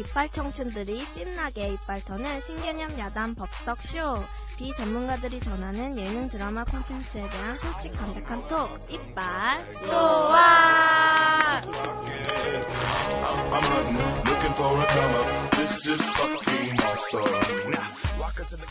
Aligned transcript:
이빨 0.00 0.30
청춘들이 0.30 1.04
신나게 1.14 1.74
이빨 1.74 2.02
터는 2.02 2.40
신개념 2.40 2.98
야단 2.98 3.34
법석 3.34 3.82
쇼. 3.82 4.24
비전문가들이 4.56 5.40
전하는 5.40 5.98
예능 5.98 6.26
드라마 6.26 6.64
콘텐츠에 6.64 7.28
대한 7.28 7.58
솔직 7.58 7.92
담백한 7.92 8.46
톡. 8.46 8.78
이빨. 8.90 9.66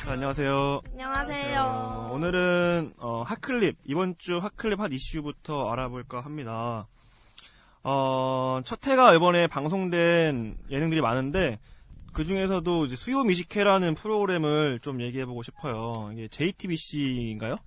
자, 0.03 0.11
안녕하세요. 0.11 0.81
안녕하세요. 0.93 1.61
어, 1.61 2.09
오늘은 2.13 2.93
어, 2.97 3.21
핫클립 3.21 3.77
이번 3.85 4.15
주 4.17 4.39
핫클립 4.39 4.79
핫 4.79 4.91
이슈부터 4.91 5.71
알아볼까 5.71 6.21
합니다. 6.21 6.87
어, 7.83 8.61
첫 8.65 8.85
해가 8.87 9.15
이번에 9.15 9.47
방송된 9.47 10.57
예능들이 10.69 11.01
많은데 11.01 11.59
그 12.13 12.25
중에서도 12.25 12.85
이제 12.85 12.95
수요 12.95 13.23
뮤직회라는 13.23 13.95
프로그램을 13.95 14.79
좀 14.79 15.01
얘기해보고 15.01 15.43
싶어요. 15.43 16.09
이게 16.13 16.27
JTBC인가요? 16.27 17.57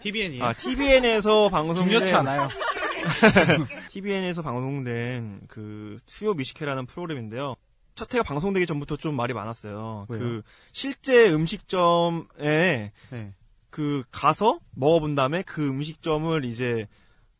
TVN이에요. 0.00 0.44
아 0.44 0.52
TVN에서 0.52 1.48
방송된 1.52 1.88
중요치 1.88 2.12
않아요. 2.14 2.48
TVN에서 3.88 4.42
방송된 4.42 5.42
그 5.48 5.98
수요 6.06 6.34
뮤직회라는 6.34 6.86
프로그램인데요. 6.86 7.56
첫 7.94 8.12
해가 8.14 8.22
방송되기 8.22 8.66
전부터 8.66 8.96
좀 8.96 9.14
말이 9.14 9.34
많았어요. 9.34 10.06
왜요? 10.08 10.20
그 10.20 10.42
실제 10.72 11.30
음식점에 11.30 12.92
네. 13.10 13.34
그 13.68 14.02
가서 14.10 14.58
먹어본 14.74 15.14
다음에 15.14 15.42
그 15.42 15.68
음식점을 15.68 16.44
이제 16.44 16.88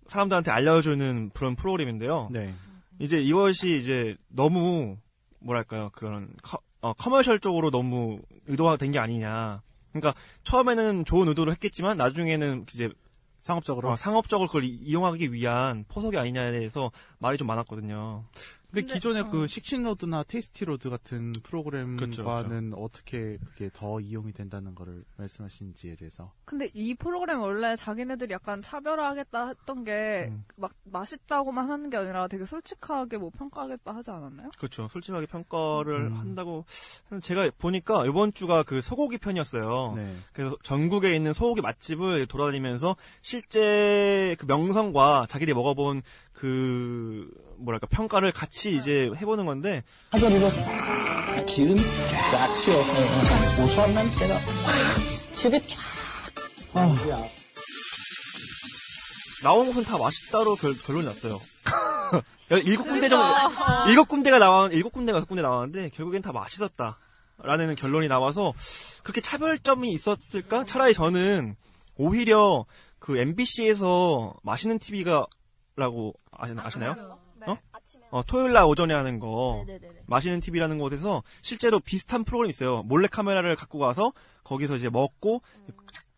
사람들한테 0.07 0.51
알려주는 0.51 1.31
그런 1.35 1.55
프로그램인데요. 1.57 2.29
네. 2.33 2.55
이제 2.99 3.21
이것이 3.21 3.79
이제 3.81 4.17
너무 4.29 4.97
뭐랄까요 5.41 5.91
그런 5.95 6.29
com, 6.43 6.59
어, 6.81 6.93
commercial 6.93 7.39
쪽으로 7.41 7.71
너무 7.71 8.21
의도가 8.47 8.77
된게 8.77 8.99
아니냐. 8.99 9.63
그러니까 9.93 10.15
처음에는 10.45 11.05
좋은 11.05 11.29
의도로 11.29 11.51
했겠지만 11.53 11.97
나중에는 11.97 12.67
이제 12.73 12.91
상업적으로. 13.41 13.91
어, 13.91 13.97
상업적으로 13.97 14.47
그걸 14.49 14.65
이- 14.65 14.69
이용하기 14.69 15.33
위한 15.33 15.85
포석이 15.89 16.17
아니냐에 16.19 16.53
대해서 16.53 16.93
말이 17.19 17.39
좀 17.39 17.47
많았거든요. 17.47 18.25
근데, 18.71 18.83
근데- 18.83 18.95
기존에 18.95 19.21
어. 19.21 19.31
그 19.31 19.47
식신로드나 19.47 20.23
Tasty 20.25 20.62
Road 20.62 20.91
같은 20.91 21.33
프로그램과는 21.43 21.97
그렇죠, 21.97 22.25
그렇죠. 22.25 22.77
어떻게 22.77 23.39
그게 23.45 23.71
더 23.73 24.01
이용이 24.01 24.33
된다는 24.33 24.75
거를 24.75 25.05
말씀하시는지에 25.17 25.97
대해서. 25.97 26.33
근데 26.45 26.71
이 26.75 26.95
프로그램 26.95 27.41
원래 27.41 27.77
자기네들이 27.77 28.33
약간 28.33 28.63
차별화하겠다 28.63 29.49
했던 29.49 29.85
게 29.85 30.27
음. 30.31 30.45
막 30.57 30.73
맛있다고만 30.85 31.71
하는 31.71 31.91
게 31.91 31.97
아니라 31.97 32.29
되게 32.29 32.45
솔직하게 32.47 33.19
뭐 33.19 33.31
평가하겠다 33.31 33.95
하지 33.95 34.11
않았나요? 34.11 34.51
그렇죠. 34.59 34.89
솔직하게 34.93 35.27
평가를 35.27 36.07
음. 36.07 36.17
한다고 36.17 36.65
제가 37.23 37.51
보니까 37.59 38.07
이번 38.07 38.33
주가 38.33 38.63
그 38.63 38.81
소고기 38.81 39.19
편이었어요. 39.19 39.95
네. 39.97 40.17
그래서 40.33 40.57
전국에 40.63 41.15
있는 41.15 41.33
소고기 41.33 41.61
맛집을 41.61 42.27
돌아다니면서 42.27 42.97
실제 43.23 44.37
그 44.39 44.47
명성과 44.47 45.27
자기들이 45.29 45.55
먹어본 45.55 46.03
그 46.41 47.31
뭐랄까 47.59 47.87
평가를 47.89 48.33
같이 48.33 48.75
이제 48.75 49.11
해보는 49.15 49.45
건데 49.45 49.85
사거리로 50.13 50.49
싹 50.49 51.45
기름이 51.47 51.79
쫙 52.33 52.55
튀어. 52.55 52.83
고소한 53.59 53.93
냄새가 53.93 54.35
확 54.37 55.35
집에 55.35 55.59
쫙. 55.67 55.79
아, 56.73 56.97
나온 59.45 59.67
것은 59.67 59.85
다 59.85 59.99
맛있다로 59.99 60.55
결, 60.55 60.73
결론이 60.87 61.05
났어요. 61.05 61.39
일곱 62.65 62.85
군데 62.85 63.11
정도 63.11 63.27
일곱 63.91 64.09
군데가 64.09 64.39
나와 64.39 64.69
일곱 64.69 64.95
군데가 64.95 65.17
여섯 65.19 65.27
군데 65.27 65.43
나왔는데 65.43 65.91
결국엔 65.91 66.23
다 66.23 66.33
맛있었다. 66.33 66.97
라는 67.43 67.75
결론이 67.75 68.09
나와서 68.09 68.55
그렇게 69.03 69.21
차별점이 69.21 69.93
있었을까? 69.93 70.65
차라리 70.65 70.95
저는 70.95 71.57
오히려 71.97 72.65
그 72.99 73.19
MBC에서 73.19 74.35
맛있는 74.43 74.79
TV가 74.79 75.27
라고 75.77 76.15
아시, 76.41 76.55
아시 76.57 76.79
나요? 76.79 76.95
어? 77.47 77.57
어, 78.11 78.23
토요일 78.25 78.53
날 78.53 78.65
오전에 78.65 78.95
하는 78.95 79.19
거. 79.19 79.63
네네네. 79.67 80.03
맛있는 80.07 80.41
TV라는 80.41 80.79
곳에서 80.79 81.23
실제로 81.43 81.81
비슷한 81.81 82.25
프로그램이 82.25 82.51
있어요. 82.51 82.83
몰래 82.83 83.07
카메라를 83.07 83.57
갖고 83.57 83.79
가서 83.79 84.13
거기서 84.45 84.77
이제 84.77 84.89
먹고 84.89 85.43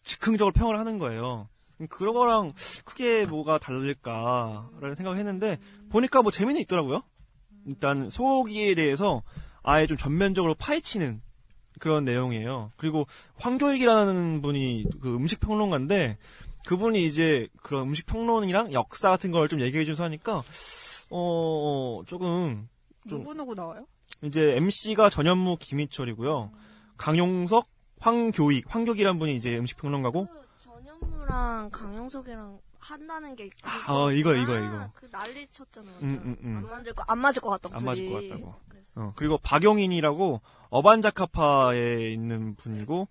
즉흥적으로 0.05 0.53
평을 0.53 0.79
하는 0.79 0.99
거예요. 0.99 1.49
그런 1.91 2.15
거랑 2.15 2.53
크게 2.85 3.27
뭐가 3.27 3.59
다를까라는 3.59 4.95
생각을 4.97 5.19
했는데 5.19 5.59
보니까 5.91 6.23
뭐 6.23 6.31
재미는 6.31 6.61
있더라고요. 6.63 7.03
일단 7.67 8.09
소고기에 8.09 8.75
대해서 8.75 9.23
아예 9.63 9.87
좀 9.87 9.97
전면적으로 9.97 10.55
파헤치는 10.55 11.21
그런 11.79 12.05
내용이에요. 12.05 12.71
그리고 12.77 13.07
황교익이라는 13.37 14.43
분이 14.43 14.87
그 15.01 15.15
음식 15.17 15.41
평론가인데 15.41 16.19
그분이 16.67 17.05
이제 17.05 17.49
그런 17.63 17.83
음식 17.89 18.07
평론이랑 18.07 18.73
역사 18.73 19.11
같은 19.11 19.31
걸 19.31 19.49
좀 19.49 19.61
얘기해 19.61 19.85
주면서 19.85 20.05
하니까 20.05 20.43
어 21.11 22.03
조금 22.07 22.69
좀- 23.09 23.19
누구 23.21 23.35
누구 23.35 23.55
나와요? 23.55 23.87
이제 24.23 24.55
MC가 24.57 25.11
전현무 25.11 25.57
김희철이고요. 25.59 26.51
강용석, 26.97 27.67
황교익, 27.99 28.65
황교익이란 28.73 29.19
분이 29.19 29.35
이제 29.35 29.59
음식 29.59 29.77
평론가고 29.79 30.27
그 30.27 30.47
전현무랑 30.63 31.71
강영석이랑 31.71 32.59
한다는 32.79 33.35
게 33.37 33.49
아, 33.65 33.93
어, 33.93 34.13
이거, 34.13 34.35
이거, 34.35 34.59
이거. 34.59 34.91
그 34.95 35.09
난리 35.11 35.47
쳤잖아 35.49 35.89
요. 35.91 35.97
음, 36.03 36.21
음, 36.25 36.37
음. 36.43 36.57
안 36.57 36.69
맞을 36.69 36.93
거 36.95 37.05
안 37.09 37.19
맞을 37.21 37.43
것 37.43 37.51
같다고. 37.51 37.75
안 37.77 37.85
맞을. 37.85 38.11
것 38.11 38.15
같다고. 38.29 38.55
그래서. 38.69 38.91
어, 38.97 39.13
그리고 39.17 39.39
박용인이라고 39.39 40.41
어반자카파에 40.71 42.13
있는 42.13 42.55
분이고 42.57 43.09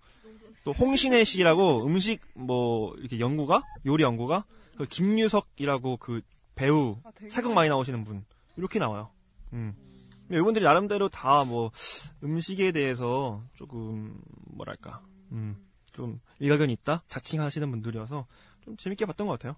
또 0.64 0.72
홍신혜 0.72 1.24
씨라고 1.24 1.84
음식 1.86 2.20
뭐 2.34 2.94
이렇게 2.96 3.18
연구가 3.18 3.62
요리 3.86 4.02
연구가 4.04 4.44
그 4.76 4.86
김유석이라고 4.86 5.96
그 5.98 6.20
배우 6.54 6.98
아, 7.04 7.10
사극 7.30 7.52
많이 7.52 7.68
나오시는 7.68 8.04
분 8.04 8.24
이렇게 8.56 8.78
나와요. 8.78 9.10
음. 9.52 9.74
근데 10.28 10.38
이분들이 10.38 10.64
나름대로 10.64 11.08
다 11.08 11.44
뭐 11.44 11.70
음식에 12.22 12.72
대해서 12.72 13.42
조금 13.54 14.20
뭐랄까 14.46 15.02
음, 15.32 15.56
좀 15.92 16.20
일가견이 16.38 16.72
있다 16.74 17.02
자칭하시는 17.08 17.70
분들이어서 17.70 18.26
좀 18.64 18.76
재밌게 18.76 19.06
봤던 19.06 19.26
것 19.26 19.38
같아요. 19.38 19.56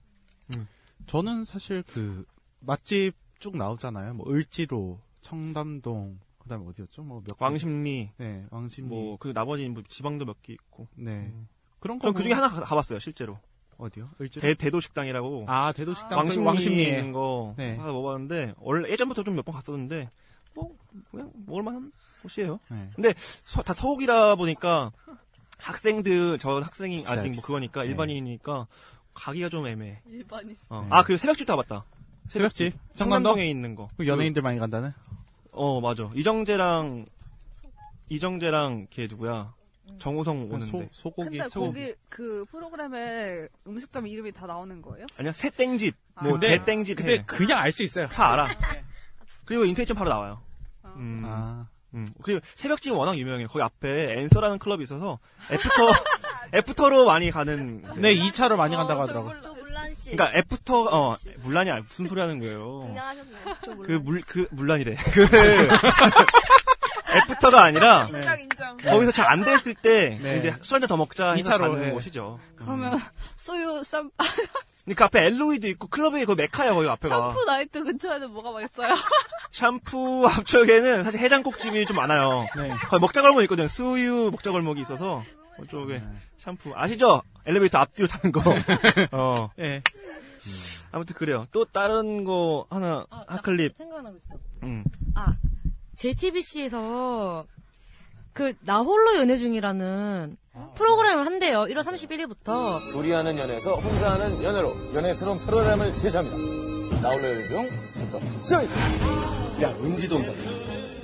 저는 1.06 1.44
사실 1.44 1.82
그 1.86 2.24
맛집 2.60 3.12
쭉 3.38 3.56
나오잖아요. 3.56 4.14
뭐 4.14 4.32
을지로, 4.32 4.98
청담동, 5.20 6.18
그다음에 6.44 6.64
어디였죠? 6.68 7.02
뭐몇 7.02 7.26
왕십리 7.38 8.10
네, 8.18 8.46
왕십리. 8.50 8.86
뭐 8.88 9.16
그 9.18 9.32
나머지 9.34 9.68
뭐 9.68 9.82
지방도 9.88 10.24
몇 10.24 10.36
개 10.42 10.52
있고 10.52 10.86
네. 10.96 11.10
음. 11.12 11.48
그런 11.80 11.98
거. 11.98 12.04
전 12.08 12.14
그 12.14 12.22
중에 12.22 12.34
뭐- 12.34 12.44
하나 12.44 12.54
가- 12.54 12.60
가봤어요 12.64 12.98
실제로 13.00 13.38
어디요? 13.76 14.08
대, 14.40 14.54
대도 14.54 14.80
식당이라고 14.80 15.46
아, 15.48 15.72
대도 15.72 15.94
식당 15.94 16.18
왕십리에 16.18 16.46
왕십리에. 16.46 16.88
있는 16.98 17.12
거 17.12 17.54
네. 17.58 17.76
하나 17.76 17.90
먹어봤는데 17.92 18.54
원래 18.58 18.90
예전부터 18.90 19.22
좀 19.24 19.34
몇 19.36 19.42
번 19.44 19.54
갔었는데 19.54 20.10
뭐 20.54 20.76
그냥 21.10 21.32
먹을만한 21.46 21.90
곳이에요. 22.22 22.60
네. 22.98 23.14
서- 23.42 23.62
다 23.62 23.74
서울이라 23.74 24.36
보니까 24.36 24.92
학생들 25.58 26.38
저 26.38 26.60
학생이 26.60 26.98
비싸요, 26.98 27.12
아직 27.18 27.28
뭐 27.28 27.32
비싸. 27.36 27.46
그거니까 27.46 27.82
네. 27.82 27.88
일반인이니까 27.90 28.66
가기가 29.14 29.48
좀 29.48 29.66
애매해. 29.66 30.00
일반인. 30.06 30.56
어. 30.68 30.82
네. 30.82 30.88
아 30.90 31.02
그리고 31.02 31.18
새벽집 31.18 31.46
다 31.46 31.56
봤다. 31.56 31.84
새벽집? 32.28 32.72
청담동? 32.94 32.94
청담동에 33.34 33.46
있는 33.50 33.74
거. 33.74 33.88
그 33.96 34.06
연예인들 34.06 34.42
많이 34.42 34.58
간다는? 34.58 34.92
어 35.54 35.80
맞아. 35.80 36.10
이정재랑 36.14 37.06
이정재랑 38.08 38.86
걔 38.90 39.06
누구야? 39.06 39.52
정우성 39.98 40.50
오는데. 40.50 40.66
소, 40.70 40.88
소고기. 40.92 41.38
근데 41.38 41.48
소고기. 41.48 41.80
거기 41.86 41.94
그 42.08 42.44
프로그램에 42.50 43.48
음식점 43.66 44.06
이름이 44.06 44.32
다 44.32 44.46
나오는 44.46 44.80
거예요? 44.82 45.06
아니야 45.18 45.32
새 45.32 45.50
땡집. 45.50 45.94
뭐 46.22 46.32
근데- 46.32 46.58
대땡집 46.58 46.96
근데 46.98 47.12
해. 47.18 47.22
그냥 47.26 47.58
알 47.60 47.70
수 47.70 47.82
있어요. 47.82 48.06
다 48.08 48.32
알아. 48.32 48.46
그리고 49.44 49.64
인터넷 49.64 49.86
좀 49.86 49.96
바로 49.96 50.10
나와요. 50.10 50.40
음. 50.96 51.22
아. 51.26 51.66
음. 51.92 52.06
그리고 52.22 52.40
새벽집이 52.56 52.94
워낙 52.94 53.16
유명해요. 53.16 53.46
거기 53.48 53.62
앞에 53.62 54.14
Answer라는 54.18 54.58
클럽이 54.58 54.82
있어서 54.82 55.18
after 55.50 55.68
after로 56.54 57.04
많이 57.06 57.30
가는. 57.30 57.82
네, 58.00 58.14
2차로 58.16 58.56
많이 58.56 58.74
간다고 58.74 59.02
하더라고. 59.02 59.30
씨. 59.34 59.53
그러니까 60.10 60.38
after 60.38 60.82
어 60.90 61.16
문란이 61.42 61.70
아니 61.70 61.82
무슨 61.82 62.06
소리 62.06 62.20
하는 62.20 62.38
거예요. 62.40 62.94
그 63.84 64.05
문 64.05 64.27
그 64.27 64.48
문란이래. 64.52 64.94
그 65.12 65.28
after가 67.16 67.62
아니라 67.62 68.08
인정 68.12 68.40
인정. 68.40 68.76
거기서 68.78 69.12
잘 69.12 69.24
안 69.34 69.42
됐을 69.42 69.74
때 69.74 70.18
네. 70.22 70.38
이제 70.38 70.54
술 70.60 70.74
한잔 70.76 70.88
더 70.88 70.96
먹자 70.96 71.30
해서 71.32 71.40
이차로, 71.40 71.72
가는 71.72 71.86
네. 71.86 71.90
곳이죠. 71.92 72.38
그러면 72.56 73.00
소유 73.36 73.82
샴, 73.84 74.10
그러니까 74.84 75.06
앞에 75.06 75.22
엘로이도 75.26 75.66
있고 75.68 75.88
클럽이 75.88 76.24
그 76.26 76.32
메카야 76.32 76.74
거기 76.74 76.88
앞에가. 76.88 77.16
샴푸 77.32 77.44
나이트 77.44 77.82
근처에는 77.82 78.30
뭐가 78.30 78.50
맛있어요? 78.52 78.94
샴푸 79.52 80.26
앞쪽에는 80.28 81.04
사실 81.04 81.20
해장국집이 81.20 81.86
좀 81.86 81.96
많아요. 81.96 82.46
네. 82.56 82.70
거기 82.88 83.00
먹자골목 83.00 83.42
있거든요. 83.44 83.68
수유 83.68 84.28
먹자골목이 84.30 84.80
있어서 84.82 85.24
그쪽에 85.58 86.02
샴푸 86.36 86.72
아시죠? 86.74 87.22
엘리베이터 87.46 87.78
앞뒤로 87.78 88.08
타는 88.08 88.32
거. 88.32 88.40
어. 89.12 89.50
예. 89.58 89.82
아무튼 90.92 91.14
그래요. 91.16 91.46
또 91.52 91.64
다른 91.64 92.24
거 92.24 92.66
하나 92.70 93.04
아, 93.10 93.24
핫클립. 93.28 93.76
생각나고 93.76 94.16
있어. 94.16 94.36
음. 94.62 94.84
아, 95.14 95.34
JTBC에서 95.96 97.44
그 98.32 98.52
나홀로 98.60 99.16
연애 99.18 99.36
중이라는 99.36 100.36
프로그램을 100.76 101.26
한대요. 101.26 101.62
1월 101.62 101.80
31일부터. 101.82 102.90
둘이 102.92 103.10
하는 103.12 103.36
연애에서 103.38 103.74
혼자 103.76 104.12
하는 104.12 104.42
연애로 104.42 104.72
연애 104.94 105.12
새로운 105.14 105.38
프로그램을 105.38 105.96
제시합니다. 105.98 106.36
나홀로 107.00 107.22
연애 107.24 107.42
중 107.48 107.64
부터 107.94 108.20
시작하겠습니다. 108.44 109.62
야, 109.62 109.68
은지도 109.82 110.16
온다. 110.16 110.32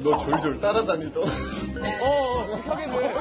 너 0.02 0.16
졸졸 0.19 0.60
따라다니던. 0.60 1.22
어, 1.22 2.60
하겠네. 2.69 3.14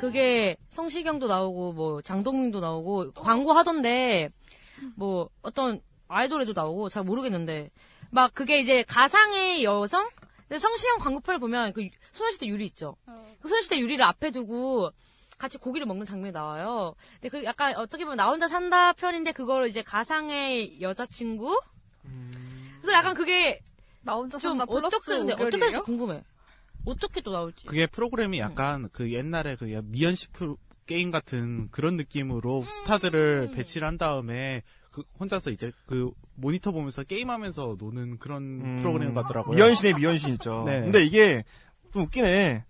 그게 0.00 0.56
성시경도 0.70 1.26
나오고 1.26 1.74
뭐 1.74 2.00
장동민도 2.00 2.60
나오고 2.60 3.12
광고 3.12 3.52
하던데 3.52 4.30
뭐 4.96 5.28
어떤 5.42 5.82
아이돌에도 6.08 6.54
나오고 6.54 6.88
잘 6.88 7.04
모르겠는데 7.04 7.70
막 8.10 8.32
그게 8.32 8.60
이제 8.60 8.82
가상의 8.84 9.62
여성 9.62 10.08
근데 10.48 10.58
성시경 10.58 10.98
광고판을 11.00 11.38
보면 11.38 11.74
그 11.74 11.86
소녀시대 12.12 12.46
유리 12.46 12.64
있죠. 12.66 12.96
그 13.42 13.48
소녀시대 13.48 13.78
유리를 13.78 14.02
앞에 14.02 14.30
두고 14.30 14.90
같이 15.36 15.58
고기를 15.58 15.86
먹는 15.86 16.06
장면이 16.06 16.32
나와요. 16.32 16.94
근데 17.20 17.28
그 17.28 17.44
약간 17.44 17.76
어떻게 17.76 18.04
보면 18.04 18.16
나 18.16 18.28
혼자 18.30 18.48
산다 18.48 18.94
편인데 18.94 19.32
그거를 19.32 19.68
이제 19.68 19.82
가상의 19.82 20.80
여자친구 20.80 21.60
그래서 22.80 22.96
약간 22.96 23.14
그게 23.14 23.60
나 24.00 24.14
혼자 24.14 24.38
좀 24.38 24.56
산다 24.58 24.64
어떻게 24.66 25.18
근데 25.18 25.34
어떻게 25.34 25.78
궁금해. 25.80 26.24
어떻게 26.84 27.20
또 27.20 27.32
나올지. 27.32 27.64
그게 27.66 27.86
프로그램이 27.86 28.38
약간 28.38 28.88
그 28.92 29.12
옛날에 29.12 29.56
그 29.56 29.64
미연씨 29.64 30.28
프로 30.30 30.56
게임 30.86 31.10
같은 31.10 31.68
그런 31.70 31.96
느낌으로 31.96 32.64
스타들을 32.68 33.52
배치를 33.54 33.86
한 33.86 33.96
다음에 33.98 34.62
그 34.90 35.04
혼자서 35.20 35.50
이제 35.50 35.70
그 35.86 36.10
모니터 36.34 36.72
보면서 36.72 37.04
게임하면서 37.04 37.76
노는 37.78 38.18
그런 38.18 38.42
음. 38.42 38.78
프로그램 38.82 39.14
같더라고요. 39.14 39.54
미연신의 39.54 39.94
미연신 39.94 40.30
있죠. 40.34 40.64
네. 40.66 40.80
근데 40.80 41.04
이게 41.04 41.44
좀 41.92 42.02
웃기네. 42.02 42.64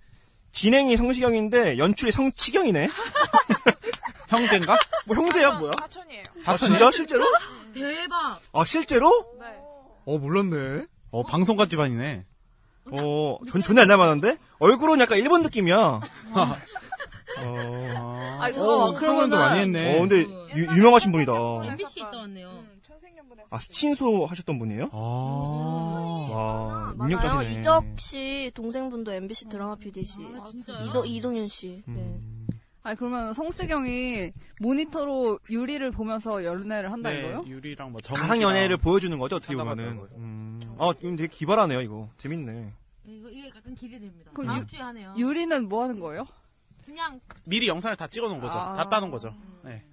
진행이 0.53 0.97
성시경인데 0.97 1.79
연출이 1.79 2.13
성치경이네. 2.13 2.89
형제인가? 4.29 4.77
뭐 5.07 5.17
형제야 5.17 5.59
뭐야? 5.59 5.73
사촌이에요. 5.79 6.23
아, 6.45 6.57
진짜 6.57 6.91
실제로? 6.91 7.25
대박. 7.73 8.41
아 8.53 8.65
실제로? 8.65 9.09
네. 9.41 9.47
어 10.05 10.19
몰랐네. 10.19 10.87
어 11.11 11.23
방송가 11.23 11.67
집안이네. 11.67 12.27
어, 12.93 13.39
전 13.49 13.63
전혀 13.63 13.83
안 13.83 13.89
닮았는데? 13.89 14.37
얼굴은 14.59 15.01
약간 15.01 15.19
일본 15.19 15.43
느낌이야. 15.43 15.77
어. 15.77 16.01
아니, 18.41 18.59
어, 18.59 18.93
프로그램도 18.95 19.37
많이 19.37 19.61
했네. 19.61 19.97
어, 19.97 20.01
근데 20.01 20.23
유, 20.57 20.65
유명하신 20.77 21.13
분이다. 21.13 21.33
MBC 21.65 22.01
있다 22.01 22.17
왔네요. 22.19 22.49
음, 22.49 22.81
천생연분에서. 22.83 23.49
아, 23.51 23.59
스친소 23.59 24.27
하셨던 24.27 24.59
분이에요? 24.59 24.89
아. 24.93 24.97
와, 26.31 26.95
맞아요. 26.97 27.09
능력자시네. 27.11 27.61
이적 27.61 27.85
씨 27.99 28.51
동생분도 28.55 29.13
MBC 29.13 29.49
드라마 29.49 29.77
PD시. 29.77 30.19
아, 30.41 30.49
진짜요? 30.51 30.85
이도 30.87 31.05
이동윤 31.05 31.49
씨. 31.49 31.83
네. 31.87 31.95
음. 31.95 32.47
아니 32.83 32.97
그러면 32.97 33.35
성시경이 33.35 34.33
모니터로 34.59 35.39
유리를 35.51 35.91
보면서 35.91 36.43
연애를 36.45 36.91
한다 36.91 37.11
네, 37.11 37.19
이거요? 37.19 37.45
유리랑 37.47 37.91
뭐 37.93 37.99
가상 38.03 38.41
연애를 38.41 38.79
보여주는 38.79 39.17
거죠, 39.19 39.37
어떻게 39.37 39.55
보면은. 39.55 39.85
봤다고요. 39.85 40.09
음. 40.17 40.60
아, 40.81 40.93
이건 40.99 41.17
되게 41.17 41.29
기발하네요, 41.29 41.81
이거. 41.83 42.09
재밌네. 42.19 42.73
이거 43.05 43.29
이게 43.29 43.49
약간 43.55 43.75
기대됩니다. 43.75 44.31
그럼 44.33 44.47
다음 44.47 44.63
유- 44.63 44.67
주에 44.67 44.81
하네요. 44.81 45.15
유리는 45.17 45.69
뭐 45.69 45.83
하는 45.83 46.01
거예요? 46.01 46.27
그냥 46.85 47.21
미리 47.45 47.69
영상을 47.69 47.97
다 47.97 48.07
찍어 48.07 48.29
놓은 48.29 48.41
거죠. 48.41 48.59
아. 48.59 48.75
다 48.75 48.89
따놓은 48.89 49.11
거죠. 49.11 49.35
네. 49.63 49.85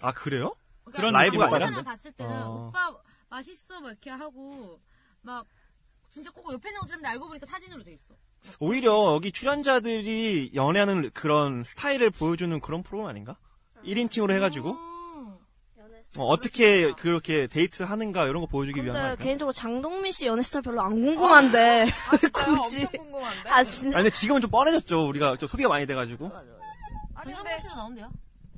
아, 0.00 0.12
그래요? 0.12 0.54
그러니까 0.84 1.00
그런 1.00 1.12
라이브가 1.14 1.48
사진을 1.50 1.66
아니라? 1.66 1.82
봤을 1.82 2.12
때는 2.12 2.42
어. 2.42 2.68
오빠 2.68 2.94
맛있어 3.28 3.80
막 3.80 3.88
이렇게 3.90 4.10
하고 4.10 4.80
막 5.22 5.46
진짜 6.08 6.30
꼭 6.30 6.50
옆에 6.52 6.70
있는 6.70 6.80
것처럼 6.80 7.04
알고 7.04 7.28
보니까 7.28 7.44
사진으로 7.46 7.82
돼 7.82 7.92
있어. 7.92 8.14
오히려 8.60 9.14
여기 9.14 9.30
출연자들이 9.32 10.52
연애하는 10.54 11.10
그런 11.12 11.64
스타일을 11.64 12.10
보여주는 12.10 12.58
그런 12.60 12.82
프로그램 12.82 13.08
아닌가? 13.10 13.36
1인칭으로 13.84 14.32
해가지고 14.32 14.70
음. 14.72 14.87
어, 16.16 16.36
떻게 16.40 16.92
그렇게 16.92 17.46
데이트 17.46 17.82
하는가 17.82 18.26
이런 18.26 18.40
거 18.40 18.46
보여주기 18.46 18.80
위한 18.80 18.86
거 18.88 18.92
근데 18.94 19.06
아닐까? 19.08 19.24
개인적으로 19.24 19.52
장동민 19.52 20.10
씨 20.12 20.26
연애 20.26 20.42
스타일 20.42 20.62
별로 20.62 20.80
안 20.80 20.90
궁금한데. 21.00 21.86
아 22.10 22.16
진짜요? 22.16 22.56
굳이. 22.62 22.84
엄청 22.86 23.02
궁금한데. 23.02 23.50
아 23.50 23.64
진짜. 23.64 23.98
아니 23.98 24.04
근데 24.04 24.10
지금은 24.10 24.40
좀 24.40 24.50
뻔해졌죠. 24.50 25.06
우리가 25.08 25.36
좀 25.36 25.46
소비가 25.48 25.68
많이 25.68 25.86
돼가지고. 25.86 26.30
아니 27.14 27.34
근데 27.34 27.58
씨도 27.60 27.74
나온대요. 27.74 28.10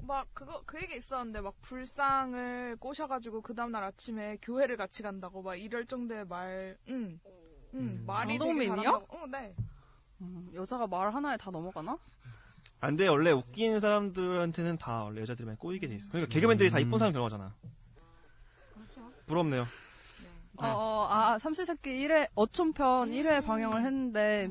막 0.06 0.26
그거 0.32 0.62
그 0.64 0.81
얘기 0.81 0.97
있었는데 0.97 1.41
막 1.41 1.55
불상을 1.62 2.76
꼬셔가지고 2.81 3.43
그 3.43 3.55
다음날 3.55 3.85
아침에 3.85 4.38
교회를 4.43 4.76
같이 4.76 5.03
간다고 5.03 5.43
막 5.43 5.55
이럴 5.56 5.87
정도의 5.87 6.26
말. 6.26 6.76
응. 6.88 7.20
응. 7.75 7.81
음. 7.81 8.05
말이 8.06 8.38
장동민이요? 8.38 8.75
되게 8.75 8.82
잘한다고. 8.82 9.17
어, 9.19 9.26
네. 9.31 9.55
음, 10.23 10.50
여자가 10.55 10.87
말 10.87 11.14
하나에 11.14 11.37
다 11.37 11.50
넘어가나? 11.50 11.96
안 12.81 12.97
돼, 12.97 13.09
원래 13.09 13.31
웃긴 13.31 13.79
사람들한테는 13.79 14.79
다 14.79 15.05
원래 15.05 15.21
여자들이 15.21 15.44
많이 15.44 15.59
꼬이게 15.59 15.87
돼 15.87 15.97
있어. 15.97 16.09
그러니까 16.11 16.32
개그맨들이 16.32 16.71
다 16.71 16.79
이쁜 16.79 16.99
사람 16.99 17.12
결혼하잖아. 17.12 17.55
부럽네요. 19.27 19.67
어, 20.56 20.67
어, 20.67 21.06
아, 21.11 21.38
삼시세끼 21.38 21.91
1회, 21.91 22.29
어촌편 22.35 23.11
1회 23.12 23.44
방영을 23.44 23.82
했는데, 23.82 24.51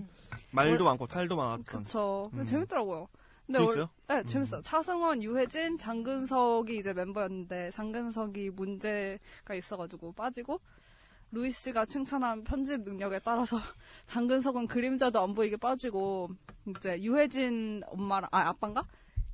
말도 0.51 0.86
많고 0.86 1.07
탈도 1.07 1.36
많았던. 1.36 1.83
그쵸. 1.83 2.29
음. 2.33 2.45
재밌더라고요. 2.45 3.07
근데 3.45 3.59
재밌어요? 3.59 3.89
원- 4.07 4.17
네, 4.17 4.24
재밌어요. 4.24 4.62
차승원, 4.62 5.21
유해진, 5.24 5.77
장근석이 5.77 6.77
이제 6.77 6.93
멤버였는데, 6.93 7.71
장근석이 7.71 8.51
문제가 8.51 9.53
있어가지고 9.55 10.13
빠지고, 10.13 10.59
루이 11.31 11.51
씨가 11.51 11.86
칭찬한 11.86 12.43
편집 12.43 12.81
능력에 12.81 13.19
따라서 13.24 13.57
장근석은 14.05 14.67
그림자도 14.67 15.19
안 15.21 15.33
보이게 15.33 15.57
빠지고, 15.57 16.29
이제 16.67 17.00
유해진 17.01 17.81
엄마랑, 17.88 18.29
아, 18.31 18.50
아빠인가? 18.50 18.83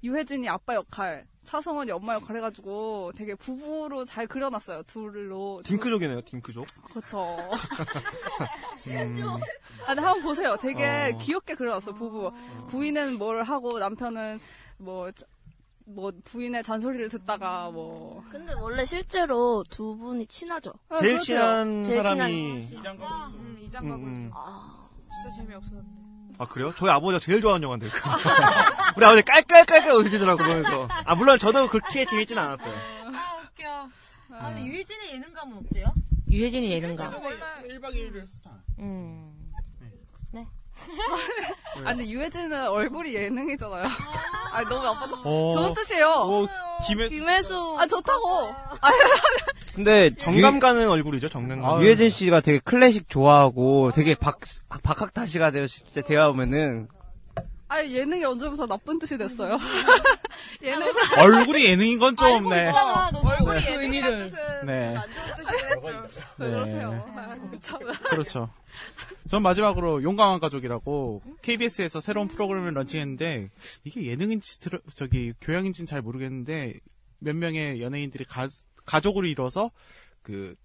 유해진이 0.03 0.47
아빠 0.49 0.75
역할, 0.75 1.25
차승원이 1.45 1.89
엄마 1.91 2.13
역할 2.15 2.35
해가지고 2.37 3.11
되게 3.15 3.33
부부로 3.33 4.03
잘 4.05 4.27
그려놨어요, 4.27 4.83
둘로. 4.83 5.61
딩크족이네요, 5.63 6.21
딩크족. 6.21 6.65
그쵸. 6.93 7.35
음, 8.87 9.23
아, 9.83 9.87
근데 9.87 10.01
한번 10.01 10.21
보세요. 10.21 10.57
되게 10.57 11.11
어. 11.13 11.17
귀엽게 11.17 11.55
그려놨어, 11.55 11.93
부부. 11.93 12.31
부인은 12.67 13.17
뭘 13.17 13.41
하고 13.43 13.79
남편은 13.79 14.39
뭐, 14.77 15.09
자- 15.11 15.25
뭐, 15.87 16.11
부인의 16.23 16.63
잔소리를 16.63 17.09
듣다가 17.09 17.69
뭐. 17.69 18.23
근데 18.31 18.53
원래 18.53 18.83
실제로 18.85 19.63
두 19.69 19.95
분이 19.97 20.25
친하죠. 20.27 20.73
아, 20.89 20.95
제일 20.97 21.13
그렇대요. 21.13 21.21
친한 21.21 21.83
제일 21.83 22.03
사람이. 22.03 22.51
음, 22.51 23.57
이장가 23.61 23.95
음, 23.95 24.01
골수. 24.01 24.21
음. 24.21 24.31
아 24.33 24.87
진짜 25.11 25.29
재미없었는데. 25.37 26.05
아, 26.37 26.45
그래요? 26.47 26.73
저희 26.75 26.89
아버지가 26.89 27.19
제일 27.19 27.39
좋아하는 27.39 27.63
영화인데. 27.63 27.87
우리 28.97 29.05
아버지 29.05 29.21
깔깔깔깔 29.21 29.91
웃으시더라고, 29.95 30.43
보면서. 30.43 30.87
아, 31.05 31.15
물론 31.15 31.37
저도 31.37 31.69
그렇게 31.69 32.05
재밌진 32.05 32.37
않았어요. 32.37 32.73
아 32.73 33.41
웃겨. 33.43 33.89
아 34.31 34.45
근데 34.49 34.65
유해진의 34.65 35.13
예능감은 35.13 35.57
어때요? 35.59 35.93
유해진의 36.29 36.71
예능감. 36.71 37.13
원래 37.23 37.39
1박 37.69 37.93
2일을 37.93 38.21
했었잖아. 38.23 38.57
음. 38.79 39.34
아, 41.83 41.93
근데 41.93 42.07
유해진은 42.07 42.67
얼굴이 42.67 43.13
예능이잖아요. 43.13 43.87
아, 44.51 44.63
너무 44.63 44.87
아파. 44.87 45.05
어. 45.23 45.51
좋은 45.53 45.73
뜻이에요. 45.73 46.07
어, 46.09 46.47
김혜수. 46.87 47.09
김혜수. 47.15 47.77
아, 47.79 47.85
좋다고. 47.87 48.53
근데 49.75 50.15
정감 50.15 50.59
가는 50.59 50.89
얼굴이죠, 50.89 51.27
정감 51.29 51.61
가는. 51.61 51.75
아, 51.77 51.81
유해진 51.81 52.09
씨가 52.09 52.39
되게 52.39 52.59
클래식 52.59 53.09
좋아하고 53.09 53.91
되게 53.91 54.15
박 54.15 54.39
박학다시가 54.83 55.51
되어 55.51 55.67
진짜 55.67 56.01
대화 56.01 56.27
보면은 56.27 56.87
아 57.67 57.83
예능이 57.83 58.23
얹으면서 58.23 58.67
나쁜 58.67 58.99
뜻이 58.99 59.17
됐어요. 59.17 59.57
예능 60.61 60.87
얼굴이 61.17 61.65
예능인 61.65 61.99
건 61.99 62.15
좀, 62.15 62.49
네. 62.49 62.71
얼굴이 62.71 63.59
네. 63.59 63.71
예능이란 63.73 64.19
뜻은 64.19 64.37
네. 64.65 64.95
안 64.95 65.03
좋은 65.11 65.35
뜻이긴 65.35 65.65
했죠. 65.67 65.94
왜 66.37 66.47
네. 66.47 66.53
그러세요? 66.53 67.05
아, 67.15 67.35
참. 67.61 67.79
그렇죠. 68.09 68.49
전 69.27 69.41
마지막으로 69.41 70.03
용감한 70.03 70.39
가족이라고 70.39 71.21
KBS에서 71.41 71.99
새로운 72.01 72.27
프로그램을 72.27 72.73
런칭했는데 72.73 73.49
이게 73.83 74.05
예능인지 74.07 74.59
들어- 74.59 74.79
저기 74.93 75.33
교양인지는 75.41 75.85
잘 75.85 76.01
모르겠는데 76.01 76.73
몇 77.19 77.35
명의 77.35 77.81
연예인들이 77.81 78.25
가, 78.25 78.47
가족으로 78.85 79.27
이뤄서 79.27 79.71
그 80.21 80.55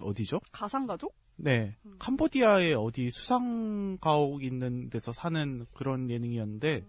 어디죠? 0.00 0.40
가상 0.52 0.86
가족? 0.86 1.14
네. 1.36 1.76
캄보디아의 1.98 2.74
어디 2.74 3.10
수상 3.10 3.98
가옥 4.00 4.42
있는 4.42 4.90
데서 4.90 5.12
사는 5.12 5.66
그런 5.74 6.10
예능이었는데 6.10 6.84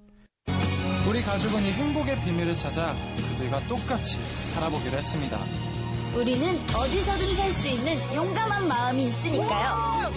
우리 1.09 1.21
가족은 1.21 1.63
이 1.63 1.71
행복의 1.71 2.19
비밀을 2.25 2.55
찾아 2.55 2.93
그들과 3.15 3.59
똑같이 3.67 4.17
살아보기로 4.53 4.97
했습니다. 4.97 5.39
우리는 6.17 6.55
어디서든 6.55 7.35
살 7.35 7.51
수 7.53 7.67
있는 7.67 7.93
용감한 8.15 8.67
마음이 8.67 9.03
있으니까요. 9.07 10.11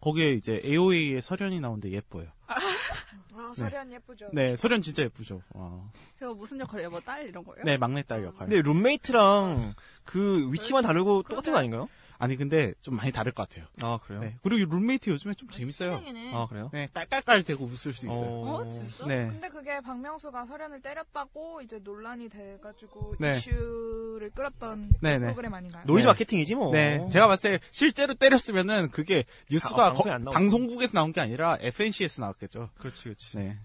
거기에 0.00 0.32
이제 0.34 0.60
AOA의 0.64 1.20
설현이 1.20 1.58
나오는데 1.60 1.90
예뻐요. 1.90 2.26
아, 2.46 3.52
설현 3.56 3.92
예쁘죠. 3.92 4.28
네, 4.32 4.54
설현 4.56 4.82
진짜 4.82 5.02
예쁘죠. 5.02 5.42
와. 5.50 5.80
그거 6.18 6.34
무슨 6.34 6.60
역할이에요? 6.60 6.90
뭐 6.90 7.00
딸 7.00 7.26
이런 7.26 7.44
거예요? 7.44 7.64
네, 7.64 7.76
막내딸 7.76 8.22
역할. 8.24 8.46
근데 8.46 8.62
룸메이트랑 8.62 9.74
그 10.04 10.48
위치만 10.52 10.82
다르고 10.84 11.24
똑같은 11.24 11.52
거 11.52 11.58
아닌가요? 11.58 11.88
아니 12.18 12.36
근데 12.36 12.72
좀 12.80 12.96
많이 12.96 13.12
다를 13.12 13.32
것 13.32 13.48
같아요. 13.48 13.66
아 13.82 13.98
그래요? 14.04 14.20
네. 14.20 14.36
그리고 14.42 14.58
이 14.58 14.64
룸메이트 14.64 15.10
요즘에 15.10 15.34
좀 15.34 15.48
재밌어요. 15.50 16.02
아 16.34 16.46
그래요? 16.46 16.70
네, 16.72 16.88
깔깔깔 16.92 17.42
대고 17.44 17.64
웃을 17.64 17.92
수 17.92 18.06
있어요. 18.06 18.20
어, 18.20 18.66
진짜? 18.68 19.06
네. 19.06 19.26
근데 19.26 19.48
그게 19.48 19.80
박명수가 19.80 20.46
설현을 20.46 20.80
때렸다고 20.80 21.60
이제 21.62 21.78
논란이 21.82 22.28
돼가지고 22.28 23.16
네. 23.18 23.32
이슈를 23.32 24.30
끌었던 24.30 24.92
네, 25.00 25.18
네. 25.18 25.26
프로그램 25.26 25.54
아닌가요? 25.54 25.84
noise 25.86 26.06
marketing이지 26.06 26.54
뭐. 26.54 26.72
네, 26.72 27.06
제가 27.08 27.28
봤을 27.28 27.58
때 27.58 27.66
실제로 27.70 28.14
때렸으면은 28.14 28.90
그게 28.90 29.24
뉴스가 29.50 29.88
아, 29.88 29.92
거-. 29.92 30.04
방송국에서 30.32 30.92
나온 30.94 31.12
게 31.12 31.20
아니라 31.20 31.58
FNC에서 31.60 32.22
나왔겠죠. 32.22 32.70
그렇지, 32.78 33.04
그렇지. 33.04 33.36
네. 33.36 33.58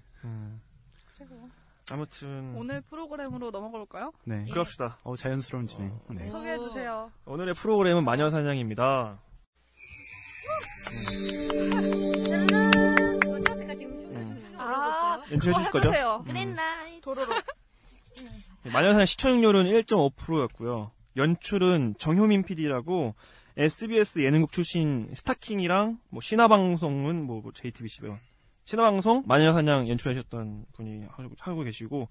아무튼 1.91 2.55
오늘 2.55 2.81
프로그램으로 2.81 3.51
넘어가 3.51 3.77
볼까요? 3.77 4.13
네. 4.24 4.45
그럽시다. 4.45 5.00
어, 5.03 5.15
자연스러운 5.15 5.67
진행. 5.67 6.00
네. 6.10 6.29
소개해 6.29 6.57
주세요. 6.60 7.12
오늘의 7.25 7.53
프로그램은 7.53 8.03
마녀 8.03 8.29
사냥입니다. 8.29 9.19
아, 14.57 15.21
연출해 15.31 15.53
주실 15.53 15.71
거죠? 15.71 15.89
해주세요. 15.89 16.24
그린라이트. 16.25 17.01
도로로. 17.01 17.33
마녀 18.71 18.91
사냥 18.91 19.05
시청률은 19.05 19.65
1.5%였고요. 19.65 20.91
연출은 21.17 21.95
정효민 21.98 22.43
PD라고 22.43 23.15
SBS 23.57 24.19
예능국 24.19 24.53
출신 24.53 25.12
스타킹이랑 25.13 26.00
뭐 26.10 26.21
신화방송은 26.21 27.24
뭐 27.25 27.43
JTBC 27.53 28.01
신화방송 28.65 29.24
마녀사냥 29.25 29.89
연출하셨던 29.89 30.65
분이 30.74 31.06
하고, 31.39 31.62
계시고 31.62 32.10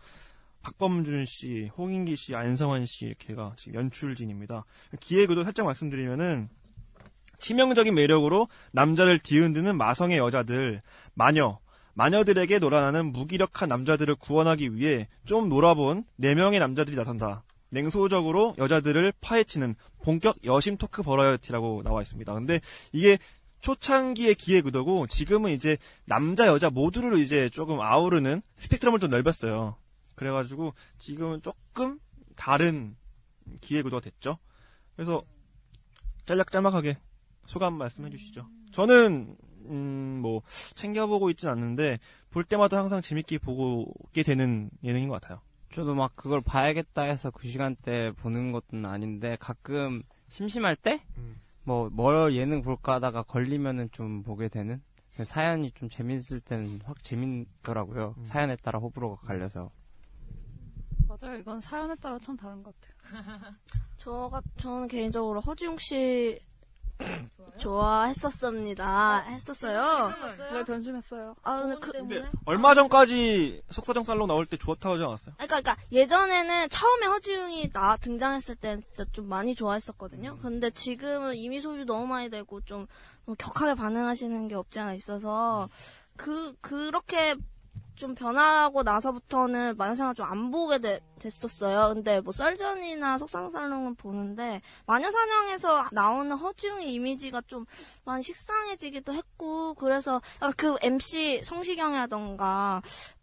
박범준 0.62 1.24
씨, 1.24 1.70
홍인기 1.76 2.16
씨, 2.16 2.34
안성환 2.34 2.86
씨 2.86 3.06
이렇게가 3.06 3.54
지금 3.56 3.80
연출진입니다. 3.80 4.64
기획의도 5.00 5.44
살짝 5.44 5.66
말씀드리면은 5.66 6.48
치명적인 7.38 7.94
매력으로 7.94 8.48
남자를 8.72 9.18
뒤흔드는 9.18 9.76
마성의 9.76 10.18
여자들 10.18 10.82
마녀 11.14 11.58
마녀들에게 11.94 12.58
놀아나는 12.58 13.12
무기력한 13.12 13.68
남자들을 13.68 14.14
구원하기 14.16 14.76
위해 14.76 15.08
좀 15.24 15.48
놀아본 15.48 16.04
4명의 16.20 16.58
남자들이 16.58 16.96
나선다. 16.96 17.42
냉소적으로 17.70 18.54
여자들을 18.58 19.12
파헤치는 19.20 19.74
본격 20.02 20.44
여심 20.44 20.76
토크 20.76 21.02
버라이어티라고 21.02 21.82
나와 21.82 22.02
있습니다. 22.02 22.32
근데 22.34 22.60
이게 22.92 23.18
초창기의 23.60 24.34
기획 24.36 24.66
의도고 24.66 25.06
지금은 25.06 25.52
이제 25.52 25.76
남자 26.04 26.46
여자 26.46 26.70
모두를 26.70 27.18
이제 27.18 27.48
조금 27.48 27.80
아우르는 27.80 28.42
스펙트럼을 28.56 28.98
좀 28.98 29.10
넓혔어요. 29.10 29.76
그래가지고 30.14 30.74
지금은 30.98 31.42
조금 31.42 31.98
다른 32.36 32.96
기획 33.60 33.84
의도가 33.86 34.02
됐죠. 34.02 34.38
그래서 34.96 35.22
짤막짤막하게 36.26 36.98
소감 37.46 37.74
말씀해 37.74 38.10
주시죠. 38.10 38.46
저는 38.72 39.36
음, 39.66 40.20
뭐 40.22 40.42
챙겨보고 40.74 41.30
있진 41.30 41.48
않는데 41.48 41.98
볼 42.30 42.44
때마다 42.44 42.78
항상 42.78 43.00
재밌게 43.00 43.38
보게 43.38 44.22
되는 44.22 44.70
예능인 44.84 45.08
것 45.08 45.20
같아요. 45.20 45.40
저도 45.72 45.94
막 45.94 46.16
그걸 46.16 46.40
봐야겠다 46.40 47.02
해서 47.02 47.30
그 47.30 47.46
시간대 47.48 48.12
보는 48.12 48.52
것은 48.52 48.86
아닌데 48.86 49.36
가끔 49.38 50.02
심심할 50.28 50.76
때? 50.76 51.02
뭐, 51.64 51.90
뭘 51.90 52.34
예능 52.34 52.62
볼까 52.62 52.94
하다가 52.94 53.22
걸리면은 53.24 53.90
좀 53.92 54.22
보게 54.22 54.48
되는? 54.48 54.82
사연이 55.24 55.70
좀 55.72 55.88
재밌을 55.90 56.40
때는 56.40 56.80
확 56.84 57.02
재밌더라고요. 57.04 58.14
사연에 58.24 58.56
따라 58.56 58.78
호불호가 58.78 59.26
갈려서. 59.26 59.70
맞아요. 61.08 61.36
이건 61.38 61.60
사연에 61.60 61.94
따라 61.96 62.18
참 62.20 62.36
다른 62.36 62.62
것 62.62 62.74
같아요. 62.80 62.94
저가 63.98 64.40
저는 64.58 64.88
개인적으로 64.88 65.40
허지웅 65.40 65.76
씨 65.78 66.40
좋아했었습니다. 67.58 69.24
했었어요. 69.24 70.12
왜 70.52 70.64
변심했어요? 70.64 71.36
아 71.42 71.60
근데 71.60 71.76
그 71.80 71.92
근데 71.92 72.24
얼마 72.46 72.74
전까지 72.74 73.62
속사정 73.70 74.02
살롱 74.04 74.26
나올 74.28 74.46
때 74.46 74.56
좋다고 74.56 74.94
하지 74.94 75.04
않았어요? 75.04 75.34
그러니까, 75.36 75.60
그러니까 75.60 75.76
예전에는 75.92 76.68
처음에 76.70 77.06
허지웅이 77.06 77.70
나 77.72 77.96
등장했을 77.98 78.56
때 78.56 78.80
진짜 78.94 79.04
좀 79.12 79.28
많이 79.28 79.54
좋아했었거든요. 79.54 80.32
음. 80.32 80.42
근데 80.42 80.70
지금은 80.70 81.36
이미 81.36 81.60
소유 81.60 81.84
너무 81.84 82.06
많이 82.06 82.30
되고 82.30 82.60
좀 82.62 82.86
격하게 83.38 83.74
반응하시는 83.74 84.48
게 84.48 84.54
없지 84.54 84.80
않아 84.80 84.94
있어서 84.94 85.68
그 86.16 86.54
그렇게 86.60 87.36
좀 88.00 88.14
변하고 88.14 88.82
나서부터는 88.82 89.76
마녀사냥을 89.76 90.14
좀안 90.14 90.50
보게 90.50 90.78
되- 90.78 91.00
됐었어요. 91.18 91.92
근데 91.94 92.22
뭐 92.22 92.32
썰전이나 92.32 93.18
속상살롱은 93.18 93.96
보는데 93.96 94.62
마녀사냥에서 94.86 95.90
나오는 95.92 96.34
허지웅의 96.34 96.94
이미지가 96.94 97.42
좀 97.46 97.66
많이 98.06 98.22
식상해지기도 98.22 99.12
했고 99.12 99.74
그래서 99.74 100.22
그 100.56 100.76
MC 100.80 101.42
성시경이라던가 101.44 102.80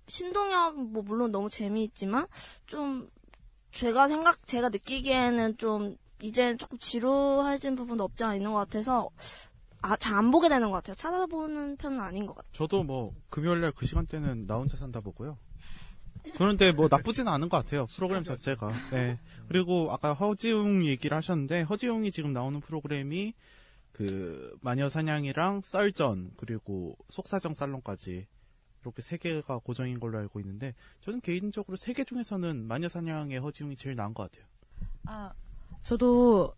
신동엽 0.07 0.75
뭐 0.75 1.01
물론 1.01 1.31
너무 1.31 1.49
재미있지만 1.49 2.27
좀 2.67 3.09
제가 3.73 4.07
생각 4.07 4.45
제가 4.47 4.69
느끼기에는 4.69 5.57
좀 5.57 5.97
이제 6.21 6.55
조금 6.57 6.77
지루해진 6.77 7.75
부분도 7.75 8.03
없지 8.03 8.23
않아 8.23 8.35
있는 8.35 8.51
것 8.53 8.59
같아서 8.59 9.09
아 9.91 9.97
잘 9.97 10.15
안 10.15 10.31
보게 10.31 10.49
되는 10.49 10.69
것 10.69 10.77
같아요. 10.77 10.95
찾아보는 10.95 11.77
편은 11.77 11.99
아닌 11.99 12.25
것 12.25 12.35
같아요. 12.35 12.51
저도 12.53 12.83
뭐 12.83 13.13
금요일 13.29 13.61
날 13.61 13.71
그 13.71 13.85
시간대는 13.85 14.47
나 14.47 14.55
혼자 14.55 14.77
산다 14.77 14.99
보고요. 14.99 15.37
그런데 16.35 16.71
뭐 16.73 16.87
나쁘지는 16.91 17.31
않은 17.31 17.47
것 17.49 17.57
같아요. 17.57 17.85
프로그램 17.87 18.23
자체가. 18.23 18.69
네. 18.91 19.17
그리고 19.47 19.89
아까 19.91 20.13
허지웅 20.13 20.85
얘기를 20.85 21.15
하셨는데 21.15 21.61
허지웅이 21.61 22.11
지금 22.11 22.33
나오는 22.33 22.59
프로그램이 22.59 23.33
그 23.93 24.55
마녀 24.61 24.89
사냥이랑 24.89 25.61
썰전 25.63 26.31
그리고 26.37 26.97
속사정 27.09 27.53
살롱까지 27.53 28.27
이렇게 28.83 29.01
세 29.01 29.17
개가 29.17 29.59
고정인 29.59 29.99
걸로 29.99 30.17
알고 30.19 30.39
있는데 30.41 30.75
저는 31.01 31.21
개인적으로 31.21 31.75
세 31.77 31.93
개 31.93 32.03
중에서는 32.03 32.67
마녀 32.67 32.87
사냥의 32.89 33.39
허지웅이 33.39 33.75
제일 33.75 33.95
나은 33.95 34.13
것 34.13 34.29
같아요. 34.31 34.45
아, 35.05 35.31
저도 35.83 36.53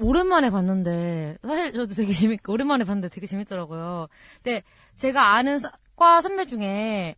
오랜만에 0.00 0.50
봤는데 0.50 1.38
사실 1.42 1.72
저도 1.72 1.94
되게 1.94 2.12
재밌 2.12 2.40
오랜만에 2.48 2.84
봤는데 2.84 3.08
되게 3.08 3.26
재밌더라고요. 3.26 4.08
근데 4.42 4.62
제가 4.96 5.34
아는 5.34 5.58
사- 5.58 5.70
과 5.96 6.20
선배 6.20 6.44
중에 6.44 7.14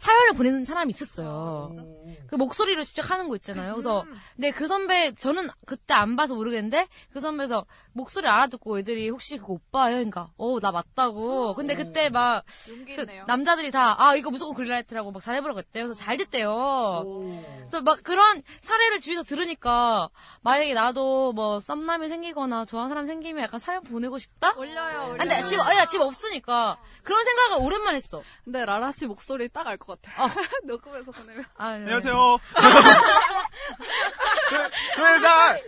사연을 0.00 0.32
보내는 0.32 0.64
사람이 0.64 0.88
있었어요. 0.90 1.76
그 2.28 2.34
목소리로 2.36 2.84
직접 2.84 3.10
하는 3.10 3.28
거 3.28 3.36
있잖아요. 3.36 3.72
그래서 3.74 4.04
근데 4.34 4.50
그 4.50 4.66
선배 4.66 5.12
저는 5.14 5.48
그때 5.66 5.92
안 5.92 6.16
봐서 6.16 6.34
모르겠는데 6.34 6.88
그 7.12 7.20
선배에서 7.20 7.66
목소리 7.92 8.26
알아듣고 8.26 8.78
애들이 8.78 9.10
혹시 9.10 9.36
그거 9.36 9.54
오빠예요? 9.54 9.96
그러니까 9.98 10.30
어 10.38 10.58
나 10.60 10.70
맞다고. 10.72 11.54
근데 11.54 11.74
그때 11.74 12.08
막 12.08 12.44
그. 12.96 13.06
남자들이 13.26 13.70
다 13.70 13.94
아 13.98 14.14
이거 14.16 14.30
무조건 14.30 14.54
그린라이트라고 14.54 15.10
막 15.12 15.20
잘해보라고 15.22 15.58
했대요. 15.58 15.84
그래서 15.84 16.00
잘 16.00 16.16
됐대요. 16.16 17.04
그래서 17.58 17.80
막 17.82 18.02
그런 18.02 18.42
사례를 18.60 19.00
주위에서 19.00 19.22
들으니까 19.22 20.08
만약에 20.42 20.72
나도 20.72 21.32
뭐 21.34 21.60
썸남이 21.60 22.08
생기거나 22.08 22.64
좋아하는 22.64 22.88
사람 22.88 23.04
생기면 23.06 23.42
약간 23.44 23.58
사연 23.60 23.82
보내고 23.82 24.18
싶다? 24.18 24.54
올려요. 24.56 25.12
아, 25.12 25.16
근데 25.16 25.42
집, 25.42 25.60
아, 25.60 25.86
집 25.86 26.00
없으니까 26.00 26.78
그런 27.02 27.22
생각을 27.24 27.62
오랜만에 27.64 27.96
했어. 27.96 28.22
근데 28.44 28.64
라라 28.64 28.92
씨 28.92 29.04
목소리 29.06 29.48
딱 29.48 29.66
알 29.66 29.76
것 29.76 29.89
같아. 30.00 30.26
녹음해서 30.64 31.10
보내면. 31.12 31.44
아, 31.56 31.76
네. 31.76 31.84
안녕하세요. 31.84 32.38
조회살. 34.96 35.62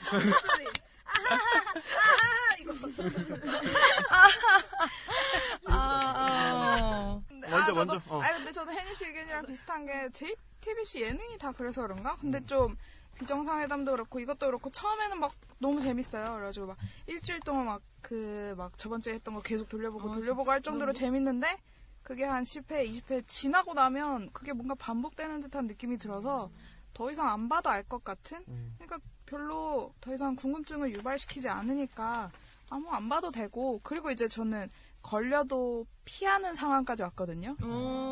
아, 5.69 6.13
아. 6.17 7.21
먼저, 7.31 7.73
아, 7.73 7.73
먼저 7.75 8.01
어. 8.09 8.21
아니 8.21 8.37
근데 8.39 8.53
저도 8.53 8.73
혜니 8.73 8.95
씨 8.95 9.07
의견이랑 9.07 9.47
비슷한 9.47 9.87
게 9.87 10.09
JTBC 10.13 11.03
예능이 11.03 11.39
다 11.39 11.53
그래서 11.53 11.83
그런가? 11.83 12.17
근데 12.17 12.45
좀 12.47 12.77
비정상회담도 13.19 13.93
그렇고 13.93 14.21
이것도 14.21 14.47
그렇고 14.47 14.71
처음에는 14.71 15.21
막 15.21 15.33
너무 15.59 15.81
재밌어요. 15.81 16.33
그래가지고 16.35 16.67
막 16.67 16.77
일주일 17.07 17.41
동안 17.41 17.67
막 17.67 17.83
그막 18.01 18.77
저번 18.79 19.03
주에 19.03 19.15
했던 19.15 19.35
거 19.35 19.43
계속 19.43 19.69
돌려보고 19.69 20.15
돌려보고 20.15 20.51
할 20.51 20.63
정도로 20.63 20.93
재밌는데 20.93 21.57
그게 22.03 22.25
한 22.25 22.43
10회, 22.43 22.89
20회 22.91 23.27
지나고 23.27 23.75
나면 23.75 24.31
그게 24.33 24.53
뭔가 24.53 24.75
반복되는 24.75 25.41
듯한 25.41 25.67
느낌이 25.67 25.99
들어서 25.99 26.51
더 26.95 27.11
이상 27.11 27.29
안 27.29 27.49
봐도 27.49 27.71
알 27.71 27.85
것 27.85 28.03
같은? 28.05 28.45
그러니까 28.79 28.99
별로 29.27 29.95
더 30.01 30.13
이상 30.13 30.35
궁금증을 30.37 30.93
유발시키지 30.95 31.49
않으니까 31.49 32.31
아무 32.71 32.91
안 32.91 33.09
봐도 33.09 33.31
되고 33.31 33.81
그리고 33.83 34.11
이제 34.11 34.29
저는 34.29 34.69
걸려도 35.03 35.87
피하는 36.05 36.55
상황까지 36.55 37.03
왔거든요. 37.05 37.57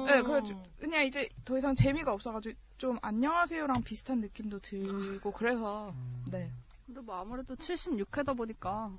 네, 0.06 0.22
그래서 0.22 0.42
그냥 0.78 1.04
이제 1.04 1.28
더 1.44 1.58
이상 1.58 1.74
재미가 1.74 2.12
없어가지고 2.12 2.58
좀 2.78 2.98
안녕하세요랑 3.02 3.82
비슷한 3.82 4.20
느낌도 4.20 4.60
들고 4.60 5.32
그래서 5.32 5.94
네. 6.30 6.50
근데 6.86 7.00
뭐 7.00 7.16
아무래도 7.16 7.54
76회다 7.54 8.36
보니까 8.36 8.90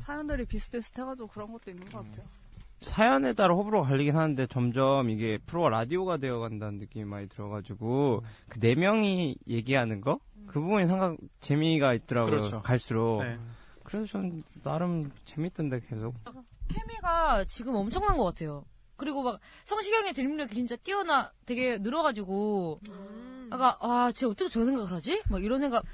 사연들이 0.00 0.44
비슷비슷해가지고 0.46 1.28
그런 1.28 1.52
것도 1.52 1.70
있는 1.70 1.84
것 1.90 2.04
같아요. 2.04 2.26
사연에 2.80 3.32
따라 3.34 3.54
호불호가 3.54 3.88
갈리긴 3.88 4.16
하는데 4.16 4.46
점점 4.46 5.10
이게 5.10 5.38
프로가 5.46 5.68
라디오가 5.68 6.16
되어 6.16 6.38
간다는 6.38 6.78
느낌이 6.78 7.04
많이 7.04 7.28
들어가지고 7.28 8.22
그 8.48 8.60
네 8.60 8.74
명이 8.74 9.36
얘기하는 9.46 10.00
거 10.00 10.18
그 10.46 10.60
부분이 10.60 10.86
상당 10.86 11.16
재미가 11.38 11.94
있더라고요. 11.94 12.30
그렇죠. 12.38 12.60
갈수록. 12.62 13.22
네. 13.22 13.38
그래서 13.84 14.06
전 14.06 14.42
나름 14.64 15.12
재밌던데 15.24 15.78
계속. 15.88 16.12
케미가 16.68 17.44
지금 17.44 17.76
엄청난 17.76 18.16
것 18.16 18.24
같아요. 18.24 18.64
그리고 18.96 19.22
막 19.22 19.38
성시경의 19.64 20.12
들림력이 20.12 20.52
진짜 20.56 20.74
뛰어나 20.76 21.30
되게 21.46 21.78
늘어가지고 21.78 22.80
아까 23.50 23.78
아 23.80 24.10
쟤 24.12 24.26
어떻게 24.26 24.48
저런 24.48 24.66
생각을 24.66 24.90
하지? 24.92 25.22
막 25.30 25.40
이런 25.44 25.60
생각 25.60 25.84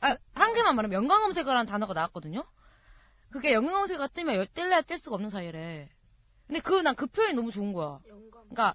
아, 0.00 0.16
한 0.34 0.54
개만 0.54 0.74
말하면 0.76 0.94
영광검색어라는 1.02 1.66
단어가 1.66 1.92
나왔거든요. 1.92 2.42
그게 3.30 3.52
영광검색어가 3.52 4.08
뜨면 4.08 4.34
열 4.36 4.46
뗄래야 4.46 4.80
뗄 4.82 4.96
수가 4.96 5.14
없는 5.16 5.28
사이래. 5.28 5.90
근데 6.50 6.60
그 6.60 6.82
난 6.82 6.94
그 6.96 7.06
표현이 7.06 7.34
너무 7.34 7.50
좋은 7.52 7.72
거야. 7.72 7.98
그러니까 8.50 8.74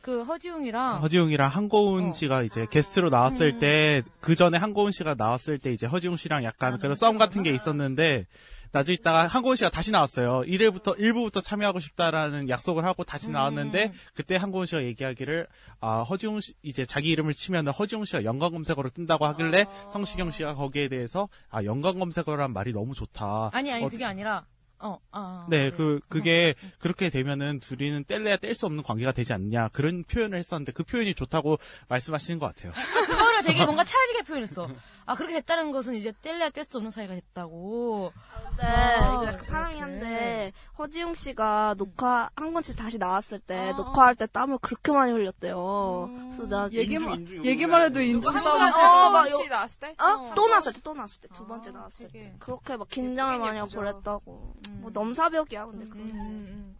그 0.00 0.22
허지웅이랑 0.22 1.02
허지웅이랑 1.02 1.46
어. 1.46 1.50
한고은 1.50 2.12
씨가 2.12 2.42
이제 2.44 2.66
게스트로 2.70 3.10
나왔을 3.10 3.54
음. 3.54 3.58
때그 3.58 4.36
전에 4.36 4.56
한고은 4.58 4.92
씨가 4.92 5.16
나왔을 5.18 5.58
때 5.58 5.72
이제 5.72 5.86
허지웅 5.88 6.16
씨랑 6.16 6.44
약간 6.44 6.78
그런 6.78 6.94
싸움 6.94 7.18
같은 7.18 7.42
게 7.42 7.50
있었는데 7.52 8.26
나중에 8.70 8.94
있다가 8.94 9.26
한고은 9.26 9.56
씨가 9.56 9.70
다시 9.70 9.90
나왔어요. 9.90 10.42
1회부터 10.42 10.96
1부부터 10.98 11.42
참여하고 11.42 11.80
싶다라는 11.80 12.48
약속을 12.48 12.84
하고 12.84 13.02
다시 13.02 13.32
나왔는데 13.32 13.92
그때 14.14 14.36
한고은 14.36 14.66
씨가 14.66 14.84
얘기하기를 14.84 15.48
아 15.80 16.02
허지웅 16.02 16.38
씨 16.38 16.54
이제 16.62 16.84
자기 16.84 17.08
이름을 17.10 17.32
치면은 17.34 17.72
허지웅 17.72 18.04
씨가 18.04 18.22
연관 18.22 18.52
검색어로 18.52 18.90
뜬다고 18.90 19.24
하길래 19.26 19.66
성시경 19.90 20.30
씨가 20.30 20.54
거기에 20.54 20.86
대해서 20.88 21.28
아 21.50 21.64
연관 21.64 21.98
검색어란 21.98 22.52
말이 22.52 22.72
너무 22.72 22.94
좋다. 22.94 23.50
아니 23.52 23.72
아니 23.72 23.84
어, 23.84 23.88
그게 23.88 24.04
아니라 24.04 24.44
어 24.78 24.98
아. 25.10 25.46
네, 25.48 25.70
그, 25.70 26.00
그게, 26.08 26.54
그렇게 26.78 27.08
되면은 27.08 27.60
둘이는 27.60 28.04
뗄래야 28.04 28.36
뗄 28.36 28.54
수 28.54 28.66
없는 28.66 28.82
관계가 28.82 29.12
되지 29.12 29.32
않냐. 29.32 29.68
그런 29.68 30.04
표현을 30.04 30.38
했었는데 30.38 30.72
그 30.72 30.82
표현이 30.84 31.14
좋다고 31.14 31.58
말씀하시는 31.88 32.38
것 32.38 32.54
같아요. 32.54 32.72
그거를 33.06 33.42
되게 33.42 33.64
뭔가 33.64 33.84
찰지게 33.84 34.22
표현했어. 34.22 34.68
아 35.08 35.14
그렇게 35.14 35.34
됐다는 35.34 35.70
것은 35.70 35.94
이제 35.94 36.12
뗄래야 36.20 36.50
뗄 36.50 36.64
수 36.64 36.76
없는 36.78 36.90
사이가 36.90 37.14
됐다고. 37.14 38.12
네, 38.58 38.64
아, 38.66 39.12
이거 39.12 39.26
약간 39.26 39.44
사람이. 39.44 39.78
한데 39.78 40.52
허지웅 40.78 41.14
씨가 41.14 41.74
녹화 41.78 42.28
한 42.34 42.52
건씩 42.52 42.76
다시 42.76 42.98
나왔을 42.98 43.38
때 43.38 43.70
아. 43.70 43.72
녹화할 43.76 44.16
때 44.16 44.26
땀을 44.26 44.58
그렇게 44.58 44.90
많이 44.92 45.12
흘렸대요. 45.12 46.08
그래서 46.32 46.46
나 46.48 46.68
얘기만 46.72 47.44
얘기만 47.44 47.82
해도 47.82 48.00
인중. 48.00 48.34
한국한테 48.34 48.78
어, 48.80 49.26
또 49.28 49.44
요- 49.44 49.48
나왔을 49.48 49.80
때? 49.80 49.94
어? 50.02 50.32
또 50.34 50.48
나왔을 50.48 50.72
때, 50.72 50.80
또 50.82 50.94
나왔을 50.94 51.20
때, 51.20 51.28
두 51.28 51.46
번째 51.46 51.70
나왔을. 51.70 52.08
때. 52.08 52.34
그렇게 52.40 52.76
막 52.76 52.88
긴장을 52.88 53.38
많이 53.38 53.58
하고 53.58 53.70
그랬다고. 53.70 54.54
뭐 54.80 54.90
넘사벽이야, 54.92 55.66
근데 55.66 55.84
그건. 55.86 56.76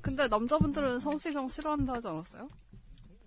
근데 0.00 0.28
남자분들은 0.28 1.00
성시경 1.00 1.48
싫어한다 1.48 1.94
하지 1.94 2.08
않았어요? 2.08 2.48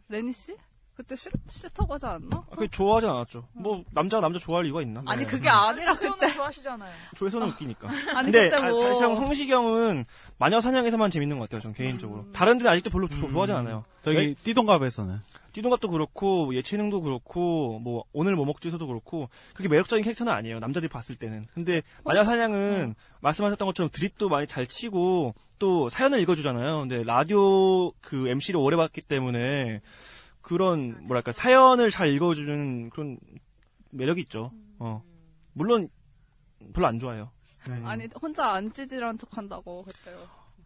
레니 0.07 0.31
씨? 0.31 0.55
그때 0.99 1.15
싫, 1.15 1.31
싫다고 1.49 1.93
하지 1.93 2.05
않았나? 2.07 2.43
아, 2.51 2.55
그게 2.55 2.67
좋아하지 2.67 3.07
않았죠. 3.07 3.45
뭐 3.53 3.85
남자가 3.91 4.19
남자 4.19 4.37
좋아할 4.37 4.65
이유가 4.65 4.81
있나? 4.81 5.01
아니 5.05 5.21
네. 5.23 5.27
그게 5.31 5.47
아니라 5.47 5.93
조세호는 5.93 6.19
그때 6.19 6.33
좋아하시잖아요. 6.33 6.91
조회선은 7.15 7.47
웃기니까. 7.47 7.87
아니, 8.17 8.25
근데 8.33 8.49
그때 8.49 8.69
뭐- 8.69 8.81
아, 8.83 8.87
사실상 8.89 9.15
성시경은 9.15 10.03
마녀 10.37 10.59
사냥에서만 10.59 11.09
재밌는 11.09 11.39
것 11.39 11.47
같아요. 11.47 11.61
전 11.61 11.73
개인적으로. 11.73 12.29
다른 12.33 12.57
데는 12.57 12.69
아직도 12.73 12.89
별로 12.89 13.07
조- 13.07 13.29
좋아하지 13.29 13.53
않아요. 13.53 13.85
저기, 14.01 14.17
왜- 14.17 14.33
띠동갑에서는. 14.43 15.21
띠동갑도 15.53 15.89
그렇고 15.89 16.53
예체능도 16.53 16.99
그렇고 17.01 17.79
뭐 17.79 18.03
오늘 18.11 18.35
뭐 18.35 18.45
먹지에서도 18.45 18.85
그렇고 18.85 19.29
그렇게 19.53 19.69
매력적인 19.69 20.03
캐릭터는 20.03 20.33
아니에요. 20.33 20.59
남자들이 20.59 20.89
봤을 20.89 21.15
때는. 21.15 21.45
근데 21.53 21.81
마녀 22.03 22.25
사냥은 22.25 22.93
말씀하셨던 23.21 23.65
것처럼 23.67 23.89
드립도 23.93 24.27
많이 24.27 24.47
잘 24.47 24.67
치고 24.67 25.33
또 25.59 25.87
사연을 25.87 26.19
읽어주잖아요. 26.19 26.79
근데 26.81 27.03
라디오 27.03 27.91
그 28.01 28.27
MC를 28.27 28.59
오래 28.59 28.75
봤기 28.75 28.99
때문에 28.99 29.79
그런 30.49 30.97
뭐랄까 31.05 31.31
사연을 31.31 31.91
잘 31.91 32.07
읽어주는 32.09 32.89
그런 32.89 33.19
매력이 33.91 34.21
있죠. 34.21 34.51
어 34.79 35.03
물론 35.53 35.89
별로 36.73 36.87
안 36.87 36.97
좋아요. 36.97 37.29
아니 37.85 38.07
혼자 38.19 38.47
안 38.53 38.73
찌질한 38.73 39.19
척한다고 39.19 39.83
그때요. 39.83 40.17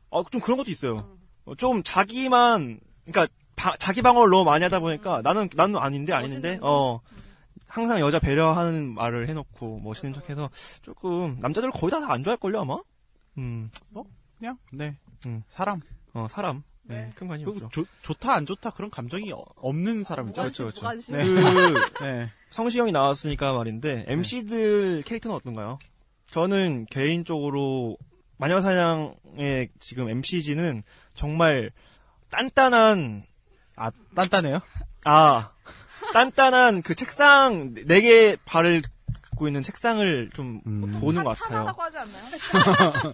어, 0.10 0.24
좀 0.30 0.40
그런 0.40 0.58
것도 0.58 0.72
있어요. 0.72 1.18
어, 1.46 1.56
좀 1.56 1.84
자기만, 1.84 2.80
그러니까 3.06 3.34
바- 3.58 3.76
자기 3.78 4.02
방어를 4.02 4.30
너무 4.30 4.46
많이 4.46 4.64
하다 4.64 4.80
보니까 4.80 5.22
나는 5.22 5.50
나는 5.56 5.76
아닌데 5.78 6.14
아닌데 6.14 6.60
어 6.62 7.02
항상 7.68 8.00
여자 8.00 8.20
배려하는 8.20 8.94
말을 8.94 9.28
해놓고 9.28 9.80
멋있는 9.82 10.14
척해서 10.14 10.50
조금 10.82 11.38
남자들 11.42 11.72
거의 11.72 11.92
다 11.92 11.98
안 12.10 12.24
좋아할 12.24 12.38
걸요 12.38 12.62
아마. 12.62 12.80
음, 13.38 13.70
뭐 13.90 14.06
그냥 14.38 14.58
네, 14.72 14.96
음, 15.26 15.44
사람. 15.50 15.82
어 16.14 16.28
사람. 16.30 16.64
네, 16.86 17.10
큰 17.16 17.28
관심 17.28 17.46
그리고 17.46 17.66
없죠. 17.66 17.82
좋- 17.84 17.88
좋다 18.02 18.34
안 18.34 18.46
좋다 18.46 18.72
그런 18.72 18.90
감정이 18.92 19.32
어- 19.32 19.44
없는 19.56 20.04
사람이죠. 20.04 20.42
그렇죠, 20.42 20.64
그렇죠. 20.66 20.82
무관심. 20.82 21.16
네. 21.18 21.24
그 21.26 21.34
네. 22.04 22.30
성시경이 22.50 22.92
나왔으니까 22.92 23.54
말인데 23.54 24.06
MC들 24.08 25.04
캐릭터는 25.06 25.36
어떤가요? 25.36 25.80
저는 26.28 26.86
개인적으로 26.88 27.98
마녀사냥의 28.38 29.70
지금 29.80 30.10
MC진은 30.10 30.84
정말 31.14 31.72
단단한 32.32 33.24
아 33.76 33.92
단단해요? 34.16 34.60
아 35.06 35.52
단단한 36.14 36.82
그 36.82 36.96
책상 36.96 37.74
네 37.74 38.02
개 38.02 38.36
발을 38.46 38.82
갖고 39.44 39.48
있는 39.48 39.62
책상을 39.62 40.30
좀 40.34 40.62
음. 40.66 41.00
보는 41.00 41.24
것 41.24 41.38
같아요. 41.38 41.60
하다고 41.60 41.82
하지 41.82 41.98
않나요? 41.98 43.14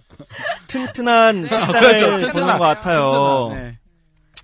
튼튼한 0.68 1.40
네. 1.42 1.48
책상을 1.48 1.80
그렇죠. 1.80 2.06
보는 2.06 2.26
튼튼한. 2.26 2.58
것 2.58 2.64
같아요. 2.64 3.06
튼튼한, 3.08 3.54
네. 3.54 3.78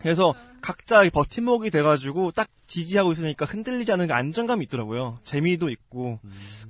그래서 0.02 0.34
각자 0.60 1.04
이 1.04 1.10
버팀목이 1.10 1.70
돼가지고 1.70 2.32
딱 2.32 2.48
지지하고 2.66 3.12
있으니까 3.12 3.44
흔들리지 3.44 3.92
않은 3.92 4.08
그 4.08 4.14
안정감이 4.14 4.64
있더라고요. 4.64 5.20
재미도 5.22 5.70
있고. 5.70 6.18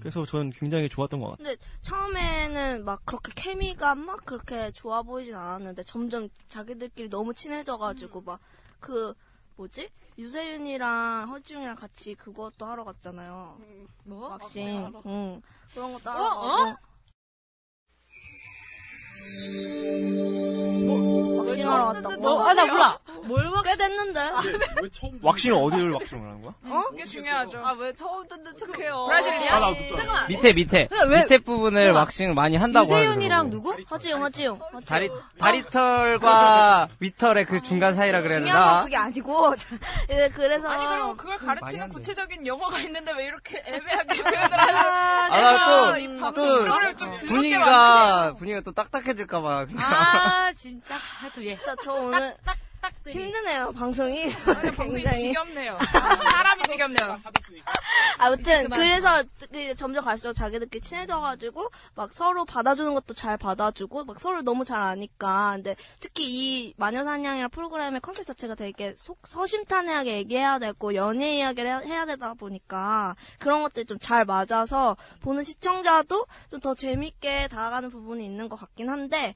그래서 0.00 0.26
저는 0.26 0.50
굉장히 0.50 0.90
좋았던 0.90 1.20
것 1.20 1.30
같아요. 1.30 1.44
근데 1.46 1.56
처음에는 1.80 2.84
막 2.84 3.00
그렇게 3.06 3.32
케미가 3.34 3.94
막 3.94 4.24
그렇게 4.26 4.70
좋아 4.72 5.02
보이진 5.02 5.34
않았는데 5.34 5.84
점점 5.84 6.28
자기들끼리 6.48 7.08
너무 7.08 7.32
친해져가지고 7.32 8.22
막그 8.22 9.14
뭐지 9.56 9.88
유세윤이랑 10.18 11.28
허지웅이랑 11.30 11.76
같이 11.76 12.14
그것도 12.14 12.66
하러 12.66 12.84
갔잖아요. 12.84 13.58
뭐? 14.04 14.28
왁싱. 14.28 14.92
응. 15.06 15.42
그런 15.74 15.92
것도 15.92 16.10
하러 16.10 16.24
어? 16.24 16.28
가고. 16.28 16.46
어? 16.46 16.76
왁싱 21.46 21.72
하러 21.72 21.84
갔다고. 21.92 22.16
뭐? 22.16 22.48
아, 22.48 22.54
나 22.54 22.66
몰라. 22.66 22.98
뭘 23.24 23.44
막. 23.50 23.62
꽤 23.64 23.76
됐는데. 23.76 24.20
waxing을 25.22 25.56
어디를 25.56 25.90
waxing을 25.92 26.22
하는 26.22 26.42
거야? 26.42 26.52
어? 26.64 26.82
그게 26.90 27.04
중요하죠. 27.04 27.58
아 27.64 27.72
왜 27.72 27.92
처음 27.92 28.26
듣는 28.28 28.56
척해요? 28.56 29.04
Brazilian? 29.06 29.50
잠깐만. 29.96 30.28
밑에 30.28 30.52
밑에 30.52 30.88
왜- 31.08 31.22
밑에 31.22 31.38
부분을 31.38 31.92
waxing을 31.92 32.34
많이 32.34 32.56
한다고 32.56 32.84
유세윤이랑. 32.84 33.50
누구? 33.50 33.72
허지웅. 33.90 34.22
허지웅. 34.22 34.58
다리 34.86 35.10
다리털과 35.38 36.88
윗털의 37.00 37.44
그 37.46 37.62
중간 37.62 37.94
사이라 37.94 38.22
그래야 38.22 38.38
중요한 38.38 38.60
건 38.62 38.70
되나? 38.72 38.84
그게 38.84 38.96
아니고. 38.96 39.54
예, 40.10 40.30
그래서. 40.34 40.68
아니 40.68 40.86
그리고 40.86 41.16
그걸 41.16 41.38
많이 41.42 41.60
가르치는. 41.60 41.88
구체적인 41.90 42.46
용어가 42.46 42.78
있는데 42.80 43.12
왜 43.12 43.26
이렇게 43.26 43.62
애매하게 43.66 44.22
표현을 44.22 44.58
하냐? 44.58 45.28
아, 45.30 45.66
또- 45.66 45.98
이또 45.98 47.16
분위기가 47.26 48.34
분위기가 48.38 48.60
또 48.62 48.72
딱딱해질까봐. 48.72 49.66
아, 49.78 50.52
진짜. 50.54 50.96
얘. 51.44 51.56
진짜 51.56 51.74
저 51.82 51.92
오늘 51.92 52.36
힘드네요 53.04 53.72
방송이 53.72 54.28
방송이 54.76 55.02
지겹네요. 55.10 55.76
사람이 56.32 56.62
지겹네요. 56.68 57.20
아무튼 58.18 58.68
그래서 58.70 59.22
그 59.52 59.74
점점 59.74 60.04
갈수록 60.04 60.34
자기들끼리 60.34 60.82
친해져가지고 60.82 61.70
막 61.94 62.10
서로 62.14 62.44
받아주는 62.44 62.92
것도 62.94 63.14
잘 63.14 63.36
받아주고 63.38 64.04
막 64.04 64.20
서로 64.20 64.42
너무 64.42 64.64
잘 64.64 64.80
아니까 64.82 65.52
근데 65.56 65.74
특히 66.00 66.24
이 66.28 66.74
마녀사냥이라는 66.76 67.48
프로그램의 67.50 68.00
컨셉 68.00 68.24
자체가 68.24 68.54
되게 68.54 68.94
속 68.96 69.18
허심탄회하게 69.26 70.12
얘기해야 70.18 70.58
되고 70.58 70.94
연애 70.94 71.36
이야기를 71.36 71.86
해야 71.86 72.06
되다 72.06 72.34
보니까 72.34 73.16
그런 73.38 73.62
것들이 73.62 73.84
좀 73.86 73.98
잘 73.98 74.24
맞아서 74.24 74.96
보는 75.22 75.42
시청자도 75.42 76.26
좀 76.50 76.60
더 76.60 76.74
재밌게 76.74 77.48
다가가는 77.48 77.90
부분이 77.90 78.24
있는 78.24 78.48
것 78.48 78.56
같긴 78.56 78.88
한데 78.88 79.34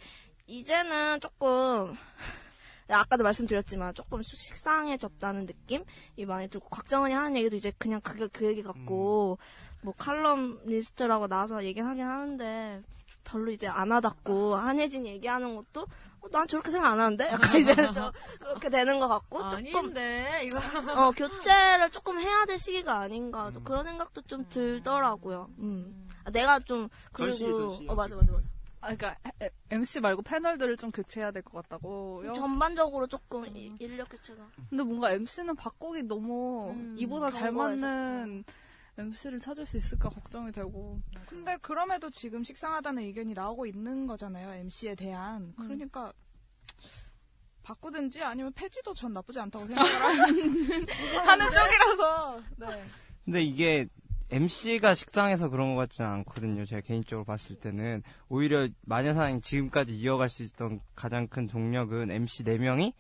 이제는 0.51 1.21
조금 1.21 1.95
아까도 2.89 3.23
말씀드렸지만 3.23 3.95
조금 3.95 4.21
식상해졌다는 4.21 5.47
느낌이 5.47 5.85
많이 6.27 6.49
들고 6.49 6.69
곽정은이 6.69 7.15
하는 7.15 7.37
얘기도 7.37 7.55
이제 7.55 7.73
그냥 7.79 8.01
그게 8.01 8.27
그 8.27 8.47
얘기 8.47 8.63
같고 8.63 9.39
뭐 9.83 9.95
칼럼니스트라고 9.97 11.29
나와서 11.29 11.65
얘기는 11.65 11.89
하긴 11.89 12.05
하는데 12.05 12.83
별로 13.23 13.53
이제 13.53 13.69
안 13.69 13.93
와닿고 13.93 14.57
한혜진 14.57 15.07
얘기하는 15.07 15.55
것도 15.55 15.87
어, 16.21 16.29
난 16.33 16.49
저렇게 16.49 16.73
생각 16.73 16.93
안 16.93 17.01
하는데 17.01 17.29
약간 17.29 17.57
이제 17.57 17.73
좀 17.93 18.11
그렇게 18.41 18.69
되는 18.69 18.99
것 18.99 19.07
같고 19.07 19.49
조금 19.51 19.77
아닌데 19.77 20.41
이거 20.45 20.59
어 20.97 21.13
교체를 21.13 21.91
조금 21.93 22.19
해야 22.19 22.45
될 22.45 22.59
시기가 22.59 22.99
아닌가 22.99 23.53
좀 23.53 23.63
그런 23.63 23.85
생각도 23.85 24.23
좀 24.23 24.45
들더라고요. 24.49 25.49
음. 25.61 26.09
아, 26.25 26.31
내가 26.31 26.59
좀 26.59 26.89
그리고 27.13 27.39
덜시, 27.39 27.45
덜시. 27.45 27.87
어 27.89 27.95
맞아 27.95 28.17
맞아 28.17 28.33
맞아. 28.33 28.60
아, 28.83 28.95
그러니까 28.95 29.17
에- 29.43 29.51
MC 29.71 30.01
말고 30.01 30.23
패널들을 30.23 30.77
좀 30.79 30.91
교체해야 30.91 31.31
될 31.31 31.43
것 31.43 31.63
같다고요. 31.63 32.33
전반적으로 32.33 33.07
조금 33.07 33.47
이- 33.57 33.75
인력 33.79 34.09
교체가. 34.09 34.49
근데 34.71 34.83
뭔가 34.83 35.13
MC는 35.13 35.55
바꾸기 35.57 36.05
너무 36.05 36.75
이보다 36.97 37.31
잘. 37.31 37.53
맞는 37.53 38.45
MC를 38.99 39.39
찾을 39.41 39.65
수 39.67 39.77
있을까 39.77 40.09
걱정이 40.09 40.51
되고. 40.53 41.01
근데 41.29 41.57
그럼에도 41.59 42.09
지금 42.11 42.43
식상하다는 42.45 43.03
의견이 43.05 43.35
나오고 43.35 43.67
있는 43.67 44.07
거잖아요. 44.07 44.51
MC에 44.53 44.95
대한. 44.95 45.53
그러니까 45.57 46.13
바꾸든지 47.63 48.23
아니면 48.23 48.53
폐지도 48.55 48.95
전 48.95 49.13
나쁘지 49.13 49.39
않다고 49.41 49.67
생각을 49.67 49.91
하는 49.93 50.27
쪽이라서. 51.53 52.41
네. 52.57 52.85
근데 53.25 53.43
이게 53.43 53.87
MC가 54.31 54.95
식상해서 54.95 55.49
그런 55.49 55.75
것 55.75 55.89
같지는 55.89 56.09
않거든요. 56.11 56.65
제가 56.65 56.81
개인적으로 56.83 57.25
봤을 57.25 57.57
때는 57.57 58.03
오히려 58.29 58.69
마녀사냥 58.87 59.41
지금까지 59.41 59.97
이어갈 59.97 60.29
수 60.29 60.43
있던 60.45 60.81
가장 60.95 61.27
큰 61.27 61.47
동력은 61.47 62.11
MC 62.11 62.45
4명이 62.45 62.93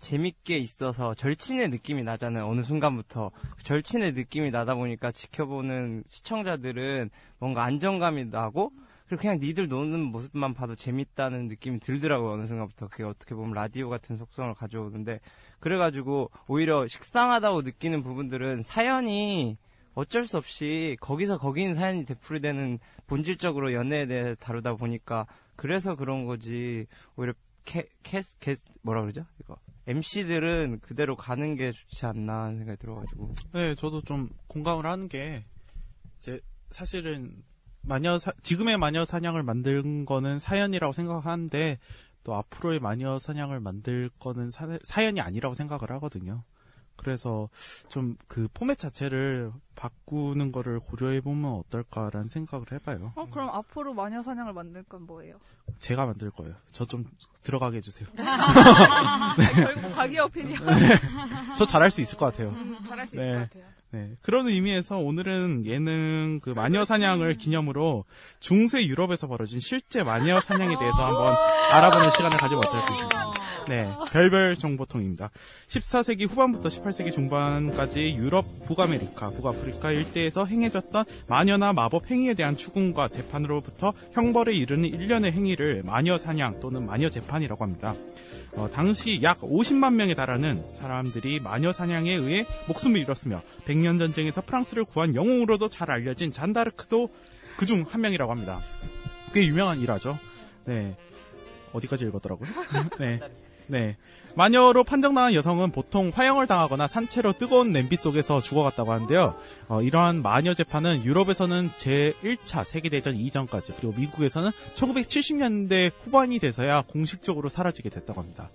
재밌게 0.00 0.56
있어서 0.58 1.14
절친의 1.14 1.68
느낌이 1.68 2.04
나잖아요. 2.04 2.48
어느 2.48 2.62
순간부터 2.62 3.30
그 3.56 3.64
절친의 3.64 4.12
느낌이 4.12 4.50
나다 4.50 4.74
보니까 4.74 5.10
지켜보는 5.10 6.04
시청자들은 6.08 7.10
뭔가 7.38 7.64
안정감이 7.64 8.26
나고 8.26 8.72
그리고 9.06 9.22
그냥 9.22 9.38
니들 9.40 9.68
노는 9.68 10.00
모습만 10.00 10.54
봐도 10.54 10.74
재밌다는 10.74 11.48
느낌이 11.48 11.80
들더라고요. 11.80 12.32
어느 12.32 12.46
순간부터 12.46 12.88
그게 12.88 13.04
어떻게 13.04 13.34
보면 13.34 13.54
라디오 13.54 13.88
같은 13.88 14.16
속성을 14.18 14.54
가져오는데 14.54 15.20
그래가지고 15.60 16.30
오히려 16.46 16.86
식상하다고 16.86 17.62
느끼는 17.62 18.02
부분들은 18.02 18.62
사연이 18.62 19.56
어쩔 19.98 20.26
수 20.28 20.36
없이 20.36 20.96
거기서 21.00 21.38
거기인 21.38 21.74
사연이 21.74 22.04
되풀이되는 22.04 22.78
본질적으로 23.08 23.72
연애에 23.72 24.06
대해 24.06 24.36
다루다 24.36 24.76
보니까 24.76 25.26
그래서 25.56 25.96
그런 25.96 26.24
거지. 26.24 26.86
오히려 27.16 27.32
캐, 27.64 27.88
캐, 28.04 28.20
캐 28.38 28.54
뭐라 28.82 29.00
그러죠? 29.00 29.24
이거 29.40 29.56
MC들은 29.88 30.78
그대로 30.82 31.16
가는 31.16 31.56
게 31.56 31.72
좋지 31.72 32.06
않나 32.06 32.50
생각이 32.54 32.78
들어가지고. 32.78 33.34
네, 33.54 33.74
저도 33.74 34.02
좀 34.02 34.30
공감을 34.46 34.86
하는 34.86 35.08
게 35.08 35.44
이제 36.18 36.40
사실은 36.70 37.42
마녀 37.82 38.18
사- 38.18 38.32
지금의 38.42 38.78
마녀 38.78 39.04
사냥을 39.04 39.42
만든 39.42 40.04
거는 40.04 40.38
사연이라고 40.38 40.92
생각하는데 40.92 41.80
또 42.22 42.36
앞으로의 42.36 42.78
마녀 42.78 43.18
사냥을 43.18 43.58
만들 43.58 44.10
거는 44.20 44.52
사, 44.52 44.78
사연이 44.84 45.20
아니라고 45.20 45.54
생각을 45.54 45.90
하거든요. 45.96 46.44
그래서 46.98 47.48
좀 47.88 48.16
그 48.28 48.48
포맷 48.52 48.78
자체를 48.78 49.50
바꾸는 49.74 50.52
거를 50.52 50.80
고려해 50.80 51.20
보면 51.20 51.52
어떨까라는 51.52 52.28
생각을 52.28 52.66
해봐요. 52.72 53.12
어, 53.14 53.26
그럼 53.30 53.48
앞으로 53.50 53.94
마녀 53.94 54.22
사냥을 54.22 54.52
만들 54.52 54.82
건 54.82 55.06
뭐예요? 55.06 55.36
제가 55.78 56.04
만들 56.06 56.30
거예요. 56.30 56.54
저 56.72 56.84
좀 56.84 57.04
들어가게 57.42 57.78
해주세요. 57.78 58.08
결국 59.54 59.88
자기 59.90 60.18
어필이야. 60.18 60.58
네. 60.58 60.88
저 61.56 61.64
잘할 61.64 61.90
수 61.90 62.00
있을 62.00 62.18
것 62.18 62.26
같아요. 62.26 62.48
음, 62.50 62.76
잘할 62.86 63.06
수 63.06 63.16
네. 63.16 63.22
있을 63.22 63.32
것 63.34 63.40
같아요. 63.50 63.64
네. 63.90 64.12
그런 64.20 64.46
의미에서 64.48 64.98
오늘은 64.98 65.64
예능 65.64 66.40
그 66.42 66.50
마녀 66.50 66.84
사냥을 66.84 67.34
기념으로 67.38 68.04
중세 68.40 68.84
유럽에서 68.86 69.26
벌어진 69.28 69.60
실제 69.60 70.02
마녀 70.02 70.40
사냥에 70.40 70.76
대해서 70.78 71.06
한번 71.06 71.34
알아보는 71.72 72.10
시간을 72.10 72.36
가지면 72.36 72.62
어떨까 72.66 73.32
네. 73.68 73.92
별별 74.10 74.54
정보통입니다. 74.54 75.30
14세기 75.68 76.28
후반부터 76.28 76.68
18세기 76.68 77.12
중반까지 77.12 78.14
유럽, 78.16 78.44
북아메리카, 78.66 79.30
북아프리카 79.30 79.92
일대에서 79.92 80.46
행해졌던 80.46 81.04
마녀나 81.26 81.72
마법 81.72 82.10
행위에 82.10 82.34
대한 82.34 82.56
추궁과 82.56 83.08
재판으로부터 83.08 83.92
형벌에 84.12 84.54
이르는 84.54 84.88
일련의 84.88 85.32
행위를 85.32 85.82
마녀 85.84 86.16
사냥 86.16 86.60
또는 86.60 86.86
마녀 86.86 87.08
재판이라고 87.08 87.62
합니다. 87.62 87.94
어, 88.54 88.68
당시 88.72 89.20
약 89.22 89.40
50만 89.40 89.94
명에 89.94 90.14
달하는 90.14 90.56
사람들이 90.72 91.38
마녀 91.40 91.72
사냥에 91.72 92.10
의해 92.10 92.46
목숨을 92.66 93.00
잃었으며 93.00 93.42
백년 93.66 93.98
전쟁에서 93.98 94.40
프랑스를 94.40 94.84
구한 94.84 95.14
영웅으로도 95.14 95.68
잘 95.68 95.90
알려진 95.90 96.32
잔다르크도 96.32 97.10
그중 97.58 97.84
한 97.88 98.00
명이라고 98.00 98.30
합니다. 98.30 98.58
꽤 99.32 99.44
유명한 99.44 99.80
일화죠. 99.80 100.18
네. 100.64 100.96
어디까지 101.72 102.06
읽었더라고요? 102.06 102.48
네. 102.98 103.20
네. 103.68 103.96
마녀로 104.34 104.84
판정당한 104.84 105.34
여성은 105.34 105.72
보통 105.72 106.12
화형을 106.14 106.46
당하거나 106.46 106.86
산채로 106.86 107.34
뜨거운 107.38 107.72
냄비 107.72 107.96
속에서 107.96 108.40
죽어갔다고 108.40 108.92
하는데요. 108.92 109.34
어, 109.68 109.82
이러한 109.82 110.22
마녀 110.22 110.54
재판은 110.54 111.04
유럽에서는 111.04 111.70
제1차 111.76 112.64
세계대전 112.64 113.16
이전까지 113.16 113.72
그리고 113.80 113.94
미국에서는 113.98 114.50
1970년대 114.74 115.90
후반이 116.02 116.38
돼서야 116.38 116.82
공식적으로 116.82 117.48
사라지게 117.48 117.90
됐다고 117.90 118.20
합니다. 118.20 118.50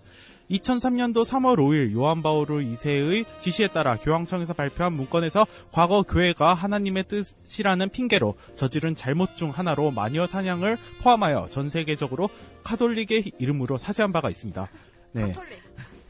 2003년도 0.52 1.26
3월 1.26 1.58
5일 1.58 1.94
요한 1.94 2.22
바오르 2.22 2.60
2세의 2.60 3.26
지시에 3.42 3.68
따라 3.68 3.96
교황청에서 3.96 4.54
발표한 4.54 4.94
문건에서 4.94 5.46
과거 5.72 6.04
교회가 6.04 6.54
하나님의 6.54 7.06
뜻이라는 7.08 7.90
핑계로 7.90 8.36
저지른 8.56 8.96
잘못 8.96 9.36
중 9.36 9.50
하나로 9.50 9.92
마녀 9.92 10.28
사냥을 10.28 10.78
포함하여 11.02 11.48
전 11.50 11.70
세계적으로 11.70 12.30
카톨릭의 12.64 13.34
이름으로 13.40 13.78
사죄한 13.78 14.12
바가 14.12 14.30
있습니다. 14.30 14.70
네. 15.14 15.34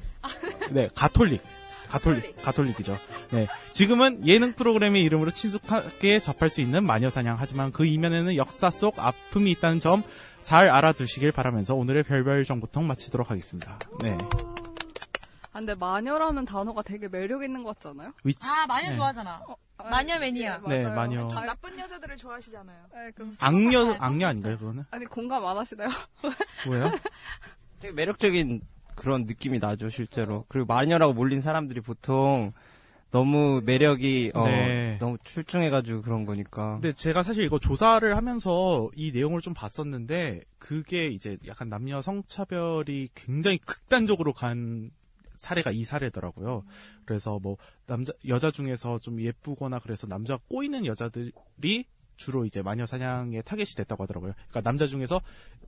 네, 0.71 0.87
가톨릭. 0.95 1.41
가톨릭, 1.89 2.41
가톨릭이죠. 2.41 2.97
네. 3.31 3.47
지금은 3.71 4.25
예능 4.25 4.53
프로그램의 4.53 5.03
이름으로 5.03 5.29
친숙하게 5.31 6.19
접할 6.19 6.49
수 6.49 6.59
있는 6.61 6.83
마녀사냥. 6.85 7.35
하지만 7.39 7.71
그 7.71 7.85
이면에는 7.85 8.35
역사 8.35 8.71
속 8.71 8.97
아픔이 8.99 9.51
있다는 9.51 9.79
점 9.79 10.03
잘 10.43 10.69
알아두시길 10.69 11.31
바라면서 11.31 11.73
오늘의 11.73 12.03
별별 12.03 12.43
정보통 12.43 12.85
마치도록 12.85 13.31
하겠습니다. 13.31 13.79
네. 14.01 14.17
아, 15.53 15.59
근데 15.59 15.73
마녀라는 15.73 16.45
단어가 16.45 16.81
되게 16.81 17.07
매력 17.07 17.43
있는 17.43 17.63
것 17.63 17.79
같잖아요? 17.79 18.13
위치. 18.23 18.39
아 18.49 18.67
마녀 18.67 18.89
네. 18.89 18.95
좋아하잖아. 18.97 19.41
마녀 19.77 20.19
매니아. 20.19 20.61
네, 20.67 20.83
마녀. 20.89 21.29
좀 21.29 21.45
나쁜 21.45 21.79
여자들을 21.79 22.17
좋아하시잖아요. 22.17 22.77
네, 22.93 23.11
그럼 23.15 23.35
악녀, 23.39 23.93
악녀 23.99 24.27
아닌가요, 24.27 24.57
그거는? 24.57 24.85
아니 24.91 25.05
공감 25.05 25.45
안 25.45 25.57
하시나요? 25.57 25.89
뭐예요? 26.67 26.91
되게 27.79 27.93
매력적인 27.93 28.61
그런 28.95 29.25
느낌이 29.25 29.59
나죠 29.59 29.89
실제로 29.89 30.45
그리고 30.47 30.67
마녀라고 30.67 31.13
몰린 31.13 31.41
사람들이 31.41 31.81
보통 31.81 32.53
너무 33.11 33.61
매력이 33.63 34.31
어, 34.33 34.47
네. 34.47 34.97
너무 34.99 35.17
출중해가지고 35.23 36.01
그런 36.01 36.25
거니까 36.25 36.73
근데 36.73 36.91
제가 36.91 37.21
사실 37.21 37.43
이거 37.43 37.59
조사를 37.59 38.15
하면서 38.17 38.89
이 38.95 39.11
내용을 39.11 39.41
좀 39.41 39.53
봤었는데 39.53 40.41
그게 40.57 41.07
이제 41.07 41.37
약간 41.45 41.69
남녀 41.69 42.01
성차별이 42.01 43.09
굉장히 43.13 43.59
극단적으로 43.59 44.33
간 44.33 44.89
사례가 45.35 45.71
이 45.71 45.83
사례더라고요. 45.83 46.63
그래서 47.05 47.39
뭐 47.41 47.57
남자 47.85 48.13
여자 48.27 48.49
중에서 48.49 48.97
좀 48.99 49.21
예쁘거나 49.21 49.79
그래서 49.79 50.07
남자 50.07 50.37
꼬이는 50.49 50.85
여자들이 50.85 51.85
주로 52.15 52.45
이제 52.45 52.61
마녀 52.61 52.85
사냥의 52.85 53.43
타겟이 53.43 53.75
됐다고 53.77 54.03
하더라고요. 54.03 54.33
그러니까 54.33 54.61
남자 54.61 54.85
중에서 54.85 55.21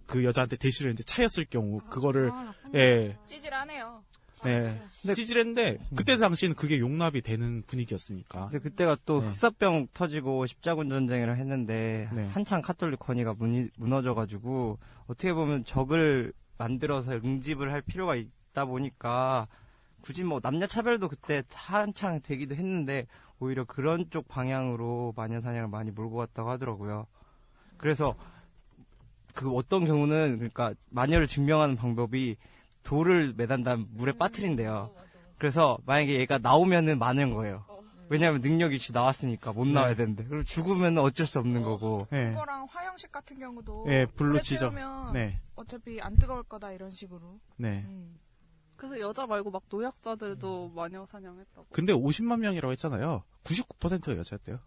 그 0.05 0.23
여자한테 0.23 0.55
대시를 0.57 0.89
했는데 0.89 1.03
차였을 1.03 1.45
경우 1.45 1.79
그거를 1.89 2.31
예. 2.73 3.17
찌질하네요. 3.25 4.03
네. 4.43 4.79
찌질했는데 5.15 5.79
그때 5.95 6.17
당시에는 6.17 6.55
그게 6.55 6.79
용납이 6.79 7.21
되는 7.21 7.63
분위기였으니까. 7.65 8.49
근데 8.49 8.59
그때가 8.59 8.97
또 9.05 9.21
네. 9.21 9.27
흑사병 9.27 9.87
터지고 9.93 10.45
십자군 10.45 10.89
전쟁을 10.89 11.37
했는데 11.37 12.09
네. 12.13 12.27
한창 12.27 12.61
카톨릭 12.61 12.99
권위가 12.99 13.33
무니, 13.33 13.69
무너져가지고 13.77 14.77
어떻게 15.07 15.33
보면 15.33 15.65
적을 15.65 16.33
만들어서 16.57 17.13
응집을 17.13 17.71
할 17.71 17.81
필요가 17.81 18.15
있다 18.15 18.65
보니까 18.65 19.47
굳이 20.05 20.23
뭐 20.23 20.39
남녀 20.39 20.67
차별도 20.67 21.09
그때 21.09 21.41
한창 21.51 22.21
되기도 22.21 22.53
했는데 22.53 23.07
오히려 23.39 23.65
그런 23.65 24.07
쪽 24.11 24.27
방향으로 24.27 25.13
마녀사냥을 25.17 25.67
많이 25.67 25.89
몰고 25.89 26.15
갔다고 26.15 26.51
하더라고요. 26.51 27.07
그래서 27.77 28.15
그 29.33 29.51
어떤 29.51 29.83
경우는 29.83 30.35
그러니까 30.35 30.75
마녀를 30.91 31.25
증명하는 31.25 31.75
방법이 31.75 32.37
돌을 32.83 33.33
매단 33.35 33.63
다음 33.63 33.87
물에 33.93 34.11
빠뜨린대요. 34.11 34.91
그래서 35.39 35.79
만약에 35.87 36.19
얘가 36.19 36.37
나오면은 36.37 36.99
마녀인 36.99 37.33
거예요. 37.33 37.65
왜냐하면 38.07 38.41
능력이 38.41 38.77
지 38.77 38.93
나왔으니까 38.93 39.53
못 39.53 39.67
나와야 39.67 39.95
되는데 39.95 40.23
그리고 40.25 40.43
죽으면 40.43 40.99
어쩔 40.99 41.25
수 41.25 41.39
없는 41.39 41.63
거고. 41.63 42.07
네. 42.11 42.29
그거랑 42.29 42.67
화형식 42.69 43.11
같은 43.11 43.39
경우도 43.39 43.85
네, 43.87 44.05
불로. 44.05 44.39
태우면 44.39 45.13
네. 45.13 45.41
어차피 45.55 45.99
안 45.99 46.15
뜨거울 46.15 46.43
거다 46.43 46.71
이런 46.73 46.91
식으로. 46.91 47.39
네. 47.57 47.83
음. 47.87 48.19
그래서 48.75 48.99
여자 48.99 49.25
말고 49.25 49.51
막 49.51 49.63
노약자들도 49.69 50.71
마녀 50.75 51.05
사냥했다고. 51.05 51.67
근데 51.71 51.93
50만 51.93 52.39
명이라고 52.39 52.71
했잖아요. 52.71 53.23
99%가 53.43 54.17
여자였대요. 54.17 54.59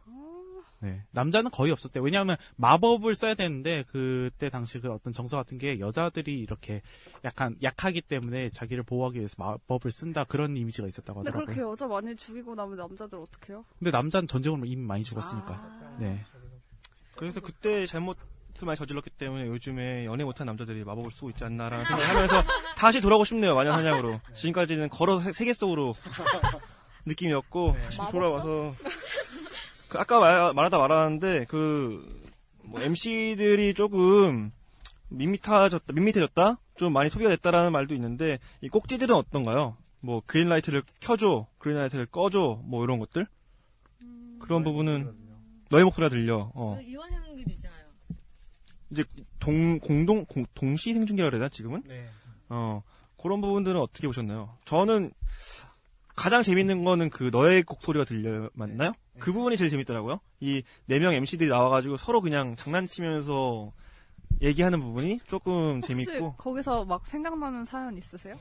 네. 0.81 1.03
남자는 1.11 1.51
거의 1.51 1.73
없었대요. 1.73 2.05
왜냐하면 2.05 2.37
마법을 2.57 3.15
써야 3.17 3.35
되는데 3.35 3.85
그때 3.89 4.49
당시 4.49 4.79
그 4.79 4.93
어떤 4.93 5.13
정서 5.13 5.37
같은 5.37 5.59
게 5.59 5.81
여자들이 5.81 6.39
이렇게 6.39 6.83
약간 7.25 7.57
약하기 7.63 8.03
때문에 8.03 8.51
자기를 8.51 8.85
보호하기 8.85 9.19
위해서 9.19 9.35
마법을 9.39 9.91
쓴다 9.91 10.23
그런 10.25 10.57
이미지가 10.57 10.87
있었다고 10.87 11.21
근데 11.21 11.31
하더라고요. 11.31 11.55
그렇게 11.55 11.69
여자 11.69 11.89
많이 11.89 12.15
죽이고 12.15 12.55
나면 12.55 12.77
남자들 12.77 13.19
어떻게 13.19 13.53
해요? 13.53 13.65
근데 13.79 13.91
남자는 13.91 14.29
전쟁으로 14.29 14.65
이미 14.67 14.77
많이 14.77 15.03
죽었으니까. 15.03 15.97
네. 15.99 16.25
그래서 17.17 17.41
그때 17.41 17.85
잘못 17.85 18.17
을 18.63 18.67
많이 18.67 18.77
저질렀기 18.77 19.11
때문에 19.11 19.47
요즘에 19.47 20.05
연애 20.07 20.25
못한 20.25 20.47
남자들이 20.47 20.85
마법을 20.85 21.11
쓰고 21.13 21.31
있지 21.31 21.45
않나라는 21.45 21.85
생각을 21.85 22.09
하면서 22.09 22.43
다시 22.77 23.01
돌아오고 23.01 23.25
싶네요 23.25 23.55
마녀 23.55 23.73
사냥으로. 23.73 24.21
지금까지는 24.35 24.89
걸어서 24.89 25.21
세- 25.23 25.33
세계 25.33 25.53
속으로 25.55 25.95
느낌이었고 27.07 27.77
다시 27.85 27.99
마법 27.99 28.13
돌아와서 28.13 28.75
그 29.89 29.99
아까 29.99 30.21
말, 30.21 30.53
말하다 30.55 30.79
말았는데 30.79 31.45
그 31.47 32.29
뭐 32.71 32.83
MC들이 32.83 33.73
조금 33.73 34.53
밋밋해졌다, 35.09 35.91
밋밋해졌다, 35.91 36.59
좀 36.77 36.93
많이 36.93 37.09
소비가 37.09 37.31
됐다라는 37.31 37.73
말도 37.73 37.95
있는데 37.95 38.39
이 38.61 38.69
꼭지들은 38.69 39.15
어떤가요? 39.15 39.79
뭐 40.01 40.21
그린라이트를 40.27 40.83
켜줘, 41.01 41.47
그린라이트를 41.57 42.05
꺼줘, 42.05 42.61
뭐 42.65 42.85
이런 42.85 42.99
것들 42.99 43.27
그런 44.39 44.65
부분은 44.65 45.15
너의 45.71 45.85
목소리가 45.85 46.11
들려. 46.11 46.51
어. 46.55 46.77
있잖아요. 46.83 47.28
이제 48.91 49.05
동 49.39 49.79
공동 49.79 50.25
공, 50.25 50.45
동시 50.55 50.93
생중계라 50.95 51.29
그래야 51.31 51.41
되나 51.41 51.49
지금은? 51.49 51.83
네. 51.87 52.09
어 52.49 52.83
그런 53.21 53.41
부분들은 53.41 53.81
어떻게 53.81 54.07
보셨나요? 54.07 54.57
저는 54.65 55.13
가장 56.17 56.43
재밌는 56.43 56.85
거는 56.85 57.11
그 57.11 57.31
너의 57.33 57.63
곡 57.63 57.83
소리가 57.83 58.05
들려 58.05 58.51
맞나요? 58.55 58.93
그 59.19 59.33
부분이 59.33 59.57
제일 59.57 59.71
재밌더라고요. 59.71 60.21
이 60.41 60.63
네 60.89 60.99
명 60.99 61.15
MC들이 61.15 61.49
나와가지고 61.49 61.97
서로 61.97 62.21
그냥 62.21 62.57
장난치면서 62.57 63.73
얘기하는 64.43 64.81
부분이 64.81 65.21
조금 65.27 65.81
혹시 65.83 66.05
재밌고. 66.05 66.35
거기서 66.37 66.85
막 66.85 67.07
생각나는 67.07 67.65
사연 67.65 67.97
있으세요? 67.97 68.37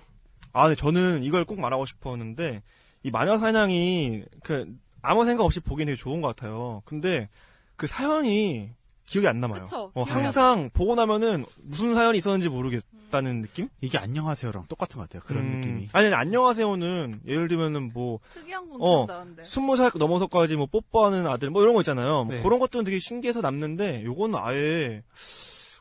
아, 0.54 0.68
네, 0.70 0.76
저는 0.76 1.24
이걸 1.24 1.46
꼭 1.46 1.60
말하고 1.60 1.86
싶었는데 1.86 2.62
이 3.04 3.12
마녀 3.12 3.38
사냥이 3.38 4.24
그 4.44 4.76
아무 5.02 5.26
생각 5.26 5.44
없이 5.44 5.60
보기엔 5.60 5.88
되게 5.88 5.96
좋은 5.96 6.22
것 6.22 6.36
같아요. 6.36 6.82
근데 6.86 7.30
그 7.76 7.86
사연이 7.88 8.72
기억이 9.08 9.28
안 9.28 9.39
남아요. 9.39 9.63
그쵸, 9.63 9.91
어, 9.93 10.04
기억이 10.06 10.12
안 10.12 10.26
항상 10.26 10.70
보고 10.72 10.96
나면은 10.96 11.46
무슨 11.63 11.96
사연이 11.96 12.17
있었는지 12.17 12.50
모르겠다는 12.50 13.41
느낌? 13.41 13.70
이게 13.82 13.98
안녕하세요랑 13.98 14.65
똑같은 14.67 15.00
것 15.00 15.10
같아요. 15.10 15.24
그런 15.26 15.43
음, 15.43 15.62
느낌이. 15.62 15.89
아니, 15.93 16.13
아니, 16.13 16.28
건안녕하세요는 16.38 17.22
예를 17.26 17.48
들면은 17.48 17.91
뭐 17.93 18.20
특이한 18.30 18.70
건 18.70 18.82
어, 18.82 19.08
된다는데. 19.08 19.43
스무 19.46 19.76
살 19.78 19.91
넘어서까지 19.96 20.56
뭐 20.56 20.67
뽀뽀하는 20.67 21.26
아들 21.28 21.50
뭐 21.50 21.62
이런 21.62 21.74
거 21.74 21.82
있잖아요. 21.82 22.26
뭐 22.26 22.36
네. 22.36 22.41
그런 22.41 22.60
것들은 22.60 22.86
되게 22.86 23.00
신기해서 23.00 23.41
남는데 23.41 24.04
요거는 24.04 24.38
아예 24.38 25.04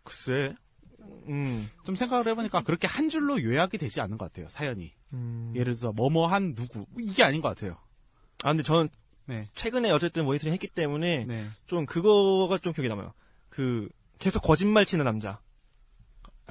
글쎄 0.05 0.55
음. 1.29 1.69
좀 1.85 1.97
생각을 1.97 2.29
해보니까 2.29 2.63
그렇게 2.63 2.87
한 2.87 3.09
줄로 3.09 3.43
요약이 3.43 3.79
되지 3.79 4.01
않은 4.01 4.19
것 4.19 4.27
같아요. 4.27 4.49
사연이. 4.49 4.93
예를 5.55 5.75
들어서 5.75 5.93
뭐뭐한 5.93 6.55
누구 6.55 6.87
이게 6.99 7.23
아닌 7.23 7.41
것 7.41 7.49
같아요. 7.49 7.77
아 8.45 8.51
근데 8.51 8.63
저는 8.63 8.89
네. 9.27 9.49
최근에 9.55 9.91
어쨌든 9.91 10.25
모니터링 10.25 10.53
했기 10.53 10.69
때문에 10.69 11.25
네. 11.27 11.47
좀 11.67 11.85
그거가 11.87 12.59
좀 12.59 12.73
기억에 12.73 12.89
남아요. 12.89 13.13
그 13.49 13.89
계속 14.19 14.41
거짓말 14.41 14.85
치는 14.87 15.05
남자. 15.05 15.41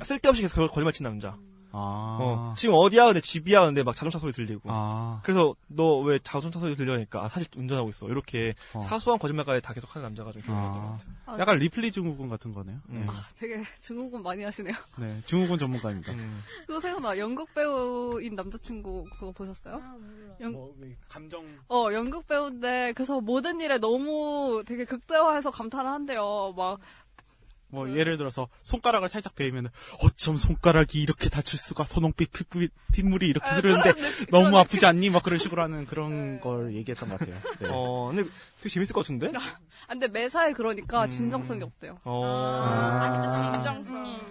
쓸데없이 0.03 0.41
계속 0.41 0.55
거- 0.55 0.67
거짓말 0.67 0.91
치는 0.93 1.11
남자. 1.11 1.38
아. 1.75 2.17
어, 2.21 2.53
지금 2.57 2.75
어디야? 2.75 3.05
근데 3.05 3.19
집이야. 3.21 3.65
근데 3.65 3.83
막 3.83 3.95
자동차 3.95 4.17
소리 4.19 4.31
들리고. 4.31 4.61
아. 4.71 5.19
그래서 5.23 5.55
너 5.67 5.99
왜 6.05 6.19
자동차 6.23 6.59
소리 6.59 6.75
들려니까 6.75 7.23
아, 7.23 7.27
사실 7.29 7.47
운전하고 7.55 7.89
있어. 7.89 8.07
이렇게 8.07 8.53
어. 8.73 8.81
사소한 8.81 9.19
거짓말까지 9.19 9.61
다 9.61 9.73
계속 9.73 9.93
하는 9.95 10.05
남자가 10.07 10.31
좀것 10.31 10.49
아. 10.49 10.61
같아요. 10.61 10.97
아, 11.25 11.38
약간 11.39 11.57
리플리 11.57 11.91
증후군 11.91 12.27
같은 12.27 12.53
거네요. 12.53 12.77
음. 12.89 13.05
네. 13.07 13.13
되게 13.39 13.63
증후군 13.81 14.23
많이 14.23 14.43
하시네요. 14.43 14.73
네. 14.99 15.19
증후군 15.25 15.57
전문가입니다. 15.57 16.11
음. 16.13 16.41
그거 16.67 16.79
생각나. 16.79 17.17
연극 17.17 17.53
배우인 17.53 18.35
남자친구 18.35 19.05
그거 19.13 19.31
보셨어요? 19.31 19.81
연- 20.41 20.51
뭐, 20.53 20.73
감정. 21.09 21.45
어, 21.69 21.88
연극 21.93 22.27
배우인데, 22.27 22.93
그래서 22.93 23.19
모든 23.21 23.59
일에 23.61 23.77
너무 23.77 24.63
되게 24.65 24.83
극대화해서 24.85 25.49
감탄을 25.51 25.89
한대요. 25.89 26.53
막, 26.55 26.79
뭐 27.67 27.89
예를 27.89 28.17
들어서 28.17 28.47
손가락을 28.62 29.10
살짝 29.10 29.36
베이면 29.36 29.69
어쩜 30.04 30.38
손가락이 30.38 31.01
이렇게 31.01 31.30
다칠 31.30 31.60
수가 31.60 31.86
선홍빛 31.86 32.32
핏, 32.32 32.71
핏물이 32.93 33.28
이렇게 33.28 33.49
아, 33.49 33.56
흐르는데 33.56 33.93
그런 33.93 34.12
너무 34.32 34.45
그런 34.45 34.56
아프지 34.56 34.86
않니? 34.86 35.10
막 35.10 35.23
그런 35.23 35.38
식으로 35.39 35.62
하는 35.63 35.86
그런 35.86 36.39
걸 36.39 36.73
얘기했던 36.75 37.10
것 37.10 37.19
같아요. 37.19 37.38
네. 37.60 37.67
어, 37.69 38.12
근데 38.13 38.30
되게 38.60 38.69
재밌을 38.69 38.93
것 38.93 39.01
같은데? 39.01 39.32
아, 39.36 39.58
근데 39.89 40.08
매사에 40.08 40.54
그러니까 40.54 41.04
음. 41.04 41.10
진정성이 41.10 41.63
없대요. 41.63 41.99
어. 42.04 42.23
아직도 42.23 43.54
진정성. 43.54 44.21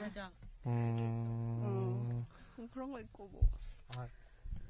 음. 0.67 2.27
뭐 2.57 2.69
그런 2.73 2.91
거 2.91 3.01
있고, 3.01 3.29
뭐. 3.31 3.43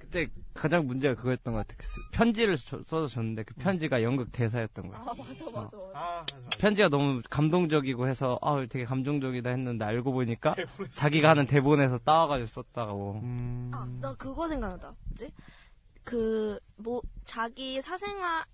그때 0.04 0.28
가장 0.54 0.86
문제가 0.86 1.14
그거였던 1.14 1.54
것 1.54 1.66
같아. 1.66 1.74
그 1.78 1.84
쓰- 1.86 2.00
편지를 2.12 2.56
줘- 2.56 2.82
써서 2.84 3.06
줬는데 3.08 3.44
그 3.44 3.54
편지가 3.54 4.02
연극 4.02 4.30
대사였던 4.32 4.88
거야. 4.88 4.98
아, 5.00 5.04
맞아, 5.16 5.44
맞아, 5.50 5.76
맞아. 5.92 6.26
편지가 6.58 6.88
너무 6.88 7.22
감동적이고 7.30 8.06
해서 8.06 8.38
아 8.42 8.64
되게 8.68 8.84
감동적이다 8.84 9.50
했는데 9.50 9.84
알고 9.84 10.12
보니까 10.12 10.54
자기가 10.92 11.30
하는 11.30 11.46
대본에서 11.46 11.98
따와가지고 11.98 12.46
썼다고. 12.46 13.20
음. 13.22 13.70
아, 13.74 13.86
나 14.00 14.14
그거 14.14 14.46
생각난다. 14.48 14.94
뭐지? 15.08 15.32
그, 16.04 16.58
뭐, 16.76 17.00
자기 17.24 17.80
사생활을, 17.80 18.44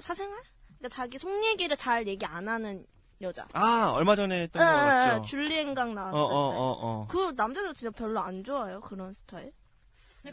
사생활? 0.00 0.40
그러니까 0.78 0.88
자기 0.88 1.18
속 1.18 1.44
얘기를 1.44 1.76
잘 1.76 2.06
얘기 2.08 2.24
안 2.24 2.48
하는 2.48 2.86
여자. 3.20 3.46
아, 3.52 3.92
얼마 3.94 4.16
전에 4.16 4.42
했던 4.44 4.60
거 4.62 4.66
예, 4.66 4.72
예, 4.72 5.08
같죠? 5.10 5.24
줄리엔강 5.26 5.90
어, 5.90 5.94
나왔을 5.94 6.18
어, 6.18 6.26
때. 6.26 6.32
어, 6.32 6.78
어. 6.80 7.06
그 7.08 7.32
남자들 7.36 7.74
진짜 7.74 7.90
별로 7.90 8.18
안 8.20 8.42
좋아해요, 8.42 8.80
그런 8.80 9.12
스타일. 9.12 9.52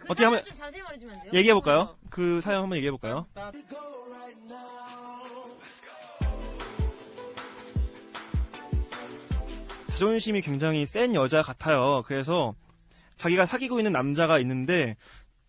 어떻게 0.04 0.26
하면 0.26 0.44
좀 0.44 0.56
자세히 0.56 0.82
말해주면 0.82 1.16
안 1.16 1.22
돼요? 1.24 1.32
얘기해 1.34 1.54
볼까요? 1.54 1.96
그 2.10 2.42
사연 2.42 2.64
한번 2.64 2.78
얘기해 2.78 2.92
볼까요? 2.92 3.26
자존심이 9.90 10.42
굉장히 10.42 10.86
센 10.86 11.14
여자 11.14 11.42
같아요. 11.42 12.04
그래서 12.06 12.56
자기가 13.18 13.46
사귀고 13.46 13.80
있는 13.80 13.92
남자가 13.92 14.40
있는데 14.40 14.96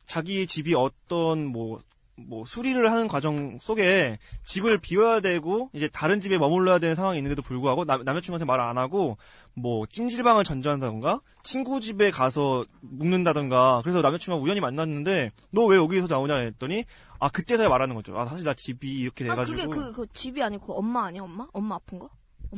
자기 0.07 0.47
집이 0.47 0.75
어떤 0.75 1.47
뭐, 1.47 1.79
뭐 2.29 2.45
수리를 2.45 2.91
하는 2.91 3.09
과정 3.09 3.59
속에 3.59 4.19
집을 4.45 4.79
비워야 4.79 5.21
되고 5.21 5.71
이제 5.73 5.89
다른 5.89 6.21
집에 6.21 6.37
머물러야 6.39 6.79
되는 6.79 6.95
상황이 6.95 7.19
있는데도 7.19 7.43
불구하고 7.43 7.85
남, 7.85 8.03
남자친구한테 8.03 8.45
말안 8.45 8.77
하고 8.79 9.17
뭐 9.55 9.87
찜질방을 9.87 10.45
전전한다던가 10.45 11.21
친구 11.43 11.81
집에 11.81 12.11
가서 12.11 12.65
묵는다던가 12.81 13.81
그래서 13.83 14.03
남자친구가 14.03 14.45
우연히 14.45 14.61
만났는데 14.61 15.31
너 15.53 15.67
왜 15.71 15.77
여기서 15.77 16.07
나오냐 16.09 16.35
했더니 16.37 16.85
아 17.19 17.29
그때서야 17.29 17.69
말하는 17.69 17.95
거죠. 17.95 18.19
아 18.19 18.27
사실 18.27 18.45
나 18.45 18.55
집이 18.55 18.89
이렇게 18.93 19.25
아, 19.25 19.35
돼가지고 19.37 19.57
그게 19.57 19.67
그, 19.69 19.93
그 19.93 20.07
집이 20.13 20.43
아니고 20.43 20.67
그 20.67 20.73
엄마 20.73 21.05
아니야, 21.07 21.23
엄마? 21.23 21.47
엄마 21.53 21.77
아픈 21.77 21.99
거? 21.99 22.11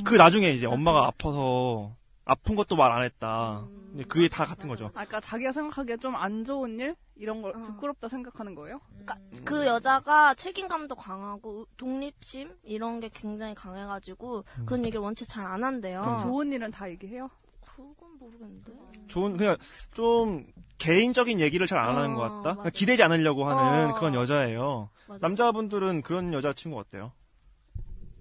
그 0.05 0.15
나중에 0.15 0.51
이제 0.51 0.65
엄마가 0.67 1.07
아파서 1.07 1.95
아픈 2.25 2.55
것도 2.55 2.77
말 2.77 2.93
안 2.93 3.03
했다. 3.03 3.65
근데 3.91 4.05
그게 4.05 4.29
다 4.29 4.45
같은 4.45 4.69
거죠. 4.69 4.87
아, 4.87 4.91
그러니까 5.05 5.21
자기가 5.21 5.53
생각하기에 5.53 5.97
좀 5.99 6.15
안 6.17 6.45
좋은 6.45 6.79
일? 6.81 6.95
이런 7.17 7.43
걸 7.43 7.53
부끄럽다 7.53 8.09
생각하는 8.09 8.55
거예요? 8.55 8.81
그 9.45 9.67
여자가 9.67 10.35
책임감도 10.35 10.95
강하고 10.95 11.67
독립심 11.77 12.51
이런 12.65 13.01
게 13.01 13.09
굉장히 13.13 13.55
강해가지고 13.55 14.45
그런 14.67 14.85
얘기를 14.85 15.01
원체 15.01 15.25
잘 15.25 15.45
안 15.47 15.63
한대요. 15.65 16.19
좋은 16.23 16.53
일은 16.53 16.71
다 16.71 16.89
얘기해요? 16.91 17.29
그건 17.61 18.19
모르겠는데. 18.19 18.73
좋은 19.09 19.37
그냥 19.37 19.57
좀 19.93 20.47
개인적인 20.79 21.41
얘기를 21.41 21.67
잘 21.67 21.79
안 21.79 21.97
하는 21.97 22.13
어, 22.13 22.15
것 22.17 22.23
같다. 22.23 22.41
그러니까 22.55 22.71
기대지 22.71 23.03
않으려고 23.03 23.45
하는 23.45 23.91
어. 23.91 23.95
그런 23.99 24.15
여자예요. 24.15 24.91
맞아. 25.09 25.19
남자분들은 25.27 26.03
그런 26.03 26.33
여자 26.33 26.53
친구 26.53 26.79
어때요? 26.79 27.13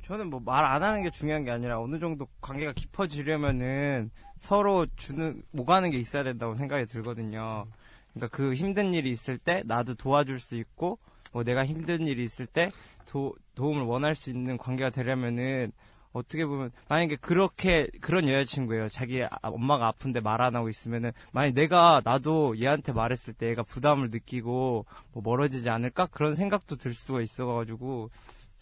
저는 0.06 0.30
뭐 0.30 0.40
말 0.40 0.66
안 0.66 0.84
하는 0.84 1.04
게 1.04 1.10
중요한 1.10 1.44
게 1.44 1.52
아니라 1.52 1.80
어느 1.80 2.00
정도 2.00 2.28
관계가 2.42 2.74
깊어지려면은 2.74 4.12
서로 4.40 4.86
주는 4.96 5.44
오가는 5.58 5.90
게 5.92 5.98
있어야 5.98 6.24
된다고 6.24 6.56
생각이 6.56 6.86
들거든요. 6.86 7.66
그러니까 8.14 8.36
그 8.36 8.54
힘든 8.56 8.94
일이 8.94 9.12
있을 9.12 9.38
때 9.38 9.64
나도 9.66 9.96
도와줄 9.96 10.40
수 10.40 10.56
있고 10.58 11.00
뭐 11.32 11.44
내가 11.44 11.66
힘든 11.66 12.08
일이 12.08 12.24
있을 12.24 12.46
때 12.46 12.70
도, 13.06 13.36
도움을 13.56 13.84
원할 13.84 14.16
수 14.16 14.30
있는 14.30 14.58
관계가 14.58 14.90
되려면은 14.90 15.72
어떻게 16.14 16.46
보면 16.46 16.72
만약에 16.90 17.16
그렇게 17.18 17.88
그런 18.02 18.28
여자친구예요. 18.28 18.90
자기 18.90 19.24
아- 19.24 19.30
엄마가 19.44 19.88
아픈데 19.88 20.20
말 20.20 20.42
안 20.42 20.56
하고 20.58 20.68
있으면은 20.68 21.12
만약 21.32 21.54
내가 21.54 22.02
나도 22.04 22.60
얘한테 22.60 22.92
말했을 22.92 23.34
때 23.34 23.48
얘가 23.48 23.64
부담을 23.64 24.10
느끼고 24.10 24.86
뭐 25.14 25.24
멀어지지 25.24 25.70
않을까 25.70 26.08
그런 26.08 26.36
생각도 26.36 26.76
들 26.76 26.94
수가 26.94 27.22
있어가지고 27.22 28.10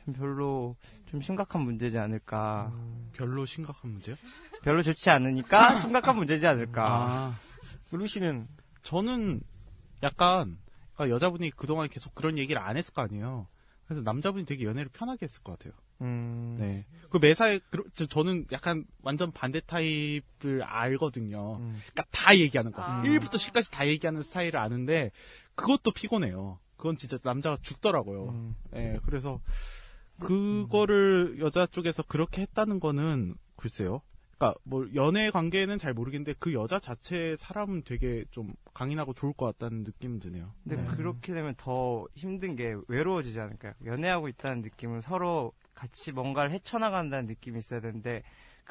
좀 0.05 0.13
별로 0.13 0.75
좀 1.09 1.21
심각한 1.21 1.61
문제지 1.61 1.97
않을까. 1.97 2.71
별로 3.13 3.45
심각한 3.45 3.91
문제요? 3.91 4.15
별로 4.63 4.81
좋지 4.81 5.09
않으니까 5.09 5.73
심각한 5.79 6.15
문제지 6.17 6.45
않을까. 6.47 6.85
아. 6.87 7.35
루 7.91 8.07
씨는 8.07 8.47
저는 8.83 9.41
약간 10.03 10.57
그러니까 10.93 11.15
여자분이 11.15 11.51
그동안 11.51 11.89
계속 11.89 12.13
그런 12.15 12.37
얘기를 12.37 12.61
안 12.61 12.77
했을 12.77 12.93
거 12.93 13.01
아니에요. 13.01 13.47
그래서 13.85 14.01
남자분이 14.03 14.45
되게 14.45 14.65
연애를 14.65 14.89
편하게 14.93 15.23
했을 15.23 15.41
것 15.41 15.57
같아요. 15.57 15.73
음. 16.01 16.55
네. 16.59 16.85
그 17.09 17.17
매사에 17.17 17.59
저- 17.93 18.05
저는 18.05 18.45
약간 18.51 18.85
완전 19.01 19.31
반대 19.31 19.59
타입을 19.61 20.63
알거든요. 20.63 21.57
그러니까 21.57 22.03
다 22.11 22.37
얘기하는 22.37 22.71
거. 22.71 22.81
아. 22.81 23.01
1부터 23.03 23.33
10까지 23.33 23.71
다 23.73 23.87
얘기하는 23.87 24.21
스타일을 24.21 24.57
아는데 24.59 25.11
그것도 25.55 25.91
피곤해요. 25.91 26.59
그건 26.77 26.95
진짜 26.95 27.17
남자가 27.23 27.57
죽더라고요. 27.61 28.53
네, 28.71 28.97
그래서 29.05 29.41
그거를 30.19 31.37
여자 31.39 31.65
쪽에서 31.65 32.03
그렇게 32.03 32.41
했다는 32.41 32.79
거는 32.79 33.35
글쎄요. 33.55 34.01
그러니까 34.39 34.57
뭐 34.63 34.87
연애 34.95 35.29
관계는 35.31 35.77
잘 35.77 35.93
모르겠는데 35.93 36.33
그 36.39 36.53
여자 36.53 36.79
자체 36.79 37.35
사람은 37.35 37.83
되게 37.83 38.23
좀 38.31 38.53
강인하고 38.73 39.13
좋을 39.13 39.33
것 39.33 39.45
같다는 39.45 39.83
느낌은 39.83 40.19
드네요. 40.19 40.53
근데 40.63 40.81
네. 40.81 40.87
그렇게 40.95 41.33
되면 41.33 41.53
더 41.57 42.07
힘든 42.15 42.55
게 42.55 42.75
외로워지지 42.87 43.37
않을까요? 43.39 43.73
연애하고 43.83 44.29
있다는 44.29 44.61
느낌은 44.61 45.01
서로 45.01 45.51
같이 45.75 46.13
뭔가를 46.13 46.51
헤쳐나간다는 46.51 47.27
느낌이 47.27 47.59
있어야 47.59 47.81
되는데 47.81 48.23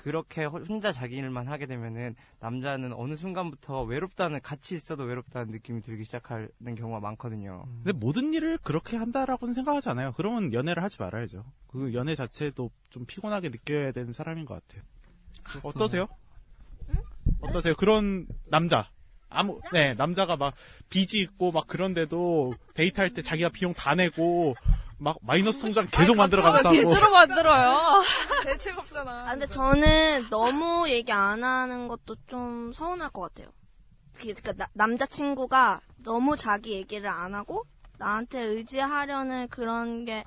그렇게 0.03 0.45
호- 0.45 0.59
혼자 0.61 0.93
자기 0.93 1.17
일만 1.17 1.49
하게 1.49 1.67
되면은 1.67 2.15
남자는 2.39 2.93
어느 2.93 3.17
순간부터 3.17 3.83
외롭다는 3.83 4.41
같이 4.41 4.77
있어도 4.77 5.03
외롭다는 5.03 5.51
느낌이 5.51 5.83
들기 5.83 6.05
시작하는 6.05 6.49
경우가 6.77 7.01
많거든요. 7.01 7.65
근데 7.83 7.91
모든 7.93 8.33
일을 8.33 8.59
그렇게 8.63 8.97
한다라고는 8.97 9.53
생각하지 9.55 9.89
않아요. 9.89 10.13
그러면 10.17 10.53
연애를 10.53 10.85
하지 10.85 10.99
말아야죠. 11.01 11.45
그 11.67 11.93
연애 11.95 12.15
자체도 12.15 12.71
좀 12.91 13.07
피곤하게 13.07 13.49
느껴야 13.49 13.91
되는 13.91 14.13
사람인 14.13 14.45
것 14.45 14.55
같아요. 14.55 14.83
어떠세요? 15.65 16.07
어떠세요? 17.41 17.75
그런 17.75 18.27
남자. 18.47 18.89
아무, 19.31 19.61
네, 19.73 19.95
남자가 19.95 20.37
막 20.37 20.55
빚이 20.91 21.19
있고 21.21 21.51
막 21.51 21.67
그런데도 21.67 22.55
데이트할 22.75 23.13
때 23.15 23.21
자기가 23.23 23.49
비용 23.51 23.75
다 23.75 23.95
내고 23.97 24.55
막 24.99 25.17
마이너스 25.23 25.61
통장 25.61 25.87
계속 25.91 26.17
만들어가면서 26.17 26.69
하고. 26.71 26.77
빚으로 26.79 27.11
만들어요. 27.11 28.03
대책 28.45 28.79
없잖아. 28.79 29.11
아, 29.29 29.31
근데 29.31 29.47
저는 29.47 30.29
너무 30.31 30.89
얘기 30.89 31.13
안 31.13 31.45
하는 31.45 31.87
것도 31.89 32.17
좀 32.27 32.73
서운할 32.73 33.11
것 33.11 33.23
같아요. 33.23 33.53
그러니까 34.15 34.53
나- 34.55 34.69
남자친구가 34.73 35.81
너무 36.03 36.37
자기 36.37 36.73
얘기를 36.73 37.09
안 37.09 37.35
하고 37.35 37.65
나한테 37.99 38.41
의지하려는 38.41 39.49
그런 39.49 40.05
게 40.05 40.25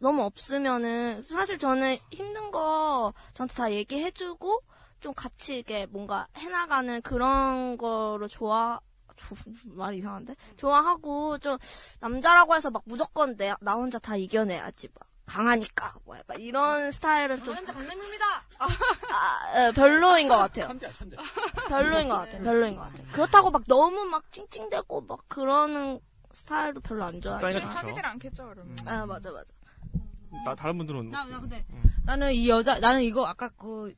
너무 0.00 0.22
없으면은 0.24 1.22
사실 1.24 1.58
저는 1.58 1.96
힘든 2.10 2.50
거 2.50 3.12
저한테 3.34 3.54
다 3.54 3.70
얘기해주고 3.72 4.60
좀 5.00 5.14
같이 5.14 5.56
이렇게 5.56 5.86
뭔가 5.86 6.26
해나가는 6.36 7.00
그런 7.02 7.76
거를 7.78 8.26
좋아 8.28 8.80
조- 8.80 8.87
말 9.64 9.94
이상한데 9.94 10.34
좋아하고 10.56 11.38
좀 11.38 11.58
남자라고 12.00 12.54
해서 12.56 12.70
막 12.70 12.82
무조건 12.86 13.36
내, 13.36 13.54
나 13.60 13.74
혼자 13.74 13.98
다 13.98 14.16
이겨내야지 14.16 14.88
막 14.98 15.08
강하니까 15.26 15.94
뭐 16.04 16.16
약간 16.16 16.40
이런 16.40 16.90
스타일은 16.90 17.38
좀 17.44 17.54
강냉입니다. 17.54 18.24
아, 18.58 19.58
예, 19.68 19.72
별로인 19.72 20.26
것 20.28 20.38
같아요. 20.38 20.68
별로인 21.68 22.08
것 22.08 22.14
같아요. 22.16 22.42
별로인 22.42 22.76
것 22.76 22.82
같아요. 22.82 23.06
그렇다고 23.12 23.50
막 23.50 23.62
너무 23.66 24.04
막 24.06 24.30
찡찡대고 24.32 25.02
막 25.02 25.20
그러는 25.28 26.00
스타일도 26.32 26.80
별로 26.80 27.04
안 27.04 27.20
좋아해요. 27.20 27.60
사귀질 27.60 28.06
않겠죠, 28.06 28.48
그러면. 28.48 28.76
아 28.88 29.04
맞아 29.06 29.30
맞아. 29.30 29.44
나 30.44 30.54
다른 30.54 30.78
분들은 30.78 31.08
나, 31.10 31.24
나 31.24 31.40
근데 31.40 31.64
나는 32.04 32.32
이 32.32 32.48
여자 32.48 32.78
나는 32.78 33.02
이거 33.02 33.26
아까 33.26 33.48
그 33.50 33.94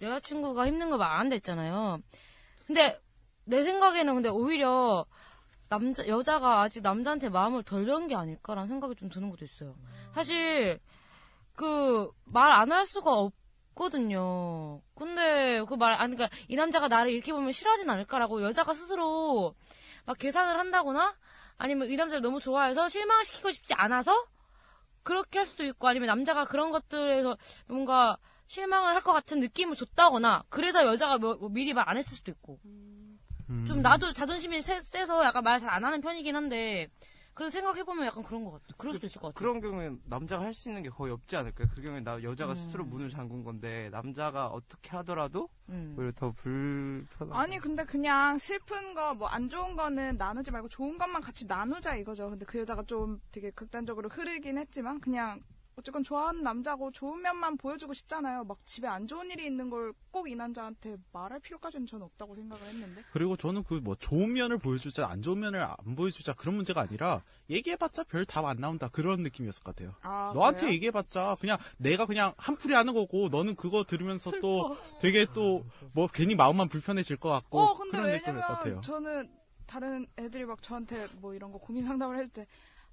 여자친구가 0.00 0.66
힘든 0.66 0.90
거 0.90 0.96
말 0.96 1.10
안 1.20 1.32
했잖아요. 1.32 1.98
근데 2.66 3.00
내 3.50 3.62
생각에는 3.62 4.14
근데 4.14 4.28
오히려 4.28 5.04
남자 5.68 6.06
여자가 6.06 6.62
아직 6.62 6.82
남자한테 6.82 7.28
마음을 7.28 7.62
덜연게 7.62 8.14
아닐까라는 8.16 8.68
생각이 8.68 8.94
좀 8.96 9.08
드는 9.10 9.30
것도 9.30 9.44
있어요. 9.44 9.76
사실 10.14 10.80
그 11.54 12.10
말 12.32 12.52
안 12.52 12.72
할 12.72 12.86
수가 12.86 13.12
없거든요. 13.74 14.80
근데 14.94 15.62
그 15.68 15.74
말 15.76 15.92
아니 15.94 16.14
그러니까 16.16 16.36
이 16.48 16.56
남자가 16.56 16.88
나를 16.88 17.12
이렇게 17.12 17.32
보면 17.32 17.52
싫어하진 17.52 17.88
않을까라고 17.90 18.42
여자가 18.42 18.74
스스로 18.74 19.54
막 20.06 20.18
계산을 20.18 20.58
한다거나 20.58 21.14
아니면 21.58 21.88
이 21.90 21.96
남자를 21.96 22.22
너무 22.22 22.40
좋아해서 22.40 22.88
실망시키고 22.88 23.50
싶지 23.52 23.74
않아서 23.74 24.12
그렇게 25.02 25.38
할 25.38 25.46
수도 25.46 25.64
있고 25.64 25.88
아니면 25.88 26.06
남자가 26.08 26.44
그런 26.46 26.70
것들에서 26.72 27.36
뭔가 27.68 28.16
실망을 28.48 28.94
할 28.94 29.02
것 29.02 29.12
같은 29.12 29.40
느낌을 29.40 29.76
줬다거나 29.76 30.44
그래서 30.50 30.84
여자가 30.86 31.18
뭐, 31.18 31.34
뭐 31.36 31.48
미리 31.50 31.72
말 31.74 31.88
안 31.88 31.96
했을 31.96 32.16
수도 32.16 32.30
있고 32.32 32.58
좀 33.66 33.82
나도 33.82 34.12
자존심이 34.12 34.62
세, 34.62 34.80
세서 34.80 35.24
약간 35.24 35.42
말 35.44 35.58
잘 35.58 35.70
안 35.70 35.84
하는 35.84 36.00
편이긴 36.00 36.34
한데 36.36 36.88
그래서 37.34 37.52
생각해보면 37.52 38.06
약간 38.06 38.22
그런 38.22 38.44
것 38.44 38.50
같아 38.52 38.64
그럴 38.76 38.92
수도 38.92 39.06
있을 39.06 39.20
것 39.20 39.28
같아 39.28 39.38
그런 39.38 39.60
경우엔 39.60 40.00
남자가 40.04 40.44
할 40.44 40.52
수 40.52 40.68
있는 40.68 40.82
게 40.82 40.90
거의 40.90 41.12
없지 41.12 41.36
않을까요? 41.36 41.68
그 41.74 41.80
경우에 41.80 42.00
나 42.00 42.22
여자가 42.22 42.52
음. 42.52 42.54
스스로 42.54 42.84
문을 42.84 43.08
잠근 43.08 43.42
건데 43.44 43.88
남자가 43.92 44.48
어떻게 44.48 44.90
하더라도 44.98 45.48
음. 45.68 45.94
오히려 45.98 46.10
더 46.12 46.30
불편한. 46.32 47.32
아니 47.40 47.58
근데 47.58 47.84
그냥 47.84 48.36
슬픈 48.38 48.94
거 48.94 49.14
뭐 49.14 49.26
안 49.28 49.48
좋은 49.48 49.74
거는 49.76 50.16
나누지 50.16 50.50
말고 50.50 50.68
좋은 50.68 50.98
것만 50.98 51.22
같이 51.22 51.46
나누자 51.46 51.96
이거죠. 51.96 52.30
근데 52.30 52.44
그 52.44 52.58
여자가 52.58 52.82
좀 52.84 53.20
되게 53.32 53.50
극단적으로 53.52 54.08
흐르긴 54.10 54.58
했지만 54.58 55.00
그냥 55.00 55.40
어쨌건 55.80 56.02
좋아하는 56.04 56.42
남자고 56.42 56.90
좋은 56.92 57.22
면만 57.22 57.56
보여주고 57.56 57.94
싶잖아요. 57.94 58.44
막 58.44 58.58
집에 58.64 58.86
안 58.86 59.06
좋은 59.08 59.30
일이 59.30 59.46
있는 59.46 59.70
걸 59.70 59.92
꼭 60.12 60.26
이 60.28 60.34
남자한테 60.34 60.96
말할 61.12 61.38
필요까지는 61.40 61.86
저는 61.86 62.04
없다고 62.06 62.34
생각을 62.34 62.66
했는데. 62.66 63.02
그리고 63.12 63.36
저는 63.36 63.62
그 63.64 63.80
뭐 63.80 63.94
좋은 63.94 64.32
면을 64.32 64.58
보여주자 64.58 65.06
안 65.08 65.22
좋은 65.22 65.38
면을 65.40 65.60
안 65.62 65.94
보여주자 65.96 66.34
그런 66.34 66.56
문제가 66.56 66.80
아니라 66.82 67.22
얘기해봤자 67.48 68.04
별 68.04 68.26
답 68.26 68.44
안 68.44 68.58
나온다 68.58 68.88
그런 68.88 69.22
느낌이었을 69.22 69.62
것 69.62 69.74
같아요. 69.74 69.94
아, 70.02 70.32
너한테 70.34 70.62
그래요? 70.62 70.74
얘기해봤자 70.74 71.36
그냥 71.40 71.56
내가 71.78 72.06
그냥 72.06 72.34
한풀이 72.36 72.74
하는 72.74 72.92
거고 72.92 73.28
너는 73.30 73.54
그거 73.56 73.84
들으면서 73.84 74.30
또 74.42 74.76
되게 75.00 75.26
또 75.32 75.64
뭐 75.92 76.06
괜히 76.12 76.34
마음만 76.34 76.68
불편해질 76.68 77.16
것 77.16 77.30
같고 77.30 77.58
어 77.58 77.74
근데 77.76 77.98
그런 77.98 78.12
느낌일 78.12 78.40
것 78.40 78.46
같아요. 78.46 78.80
저는 78.82 79.30
다른 79.66 80.04
애들이 80.18 80.44
막 80.44 80.60
저한테 80.62 81.06
뭐 81.20 81.32
이런 81.34 81.52
거 81.52 81.58
고민 81.58 81.84
상담을 81.86 82.16
할때 82.16 82.46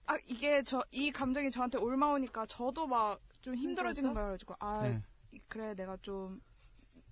아 0.07 0.17
이게 0.25 0.63
저 0.63 0.81
이 0.91 1.11
감정이 1.11 1.51
저한테 1.51 1.77
올마오니까 1.77 2.45
저도 2.47 2.87
막 2.87 3.19
좀 3.41 3.55
힘들어지는 3.55 4.13
거예요. 4.13 4.27
그래가지고 4.29 4.55
아 4.59 4.81
네. 4.83 5.01
이- 5.31 5.39
그래 5.47 5.73
내가 5.75 5.95
좀 6.01 6.41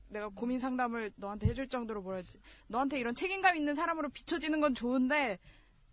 내가 0.10 0.28
고민 0.30 0.60
상담을 0.60 1.12
너한테 1.16 1.48
해줄 1.48 1.70
정도로 1.70 2.02
뭐라 2.02 2.18
해야지 2.18 2.40
너한테 2.68 3.00
이런 3.00 3.14
책임감 3.16 3.56
있는 3.56 3.74
사람으로 3.76 4.10
비춰지는 4.10 4.60
건 4.60 4.74
좋은데 4.76 5.40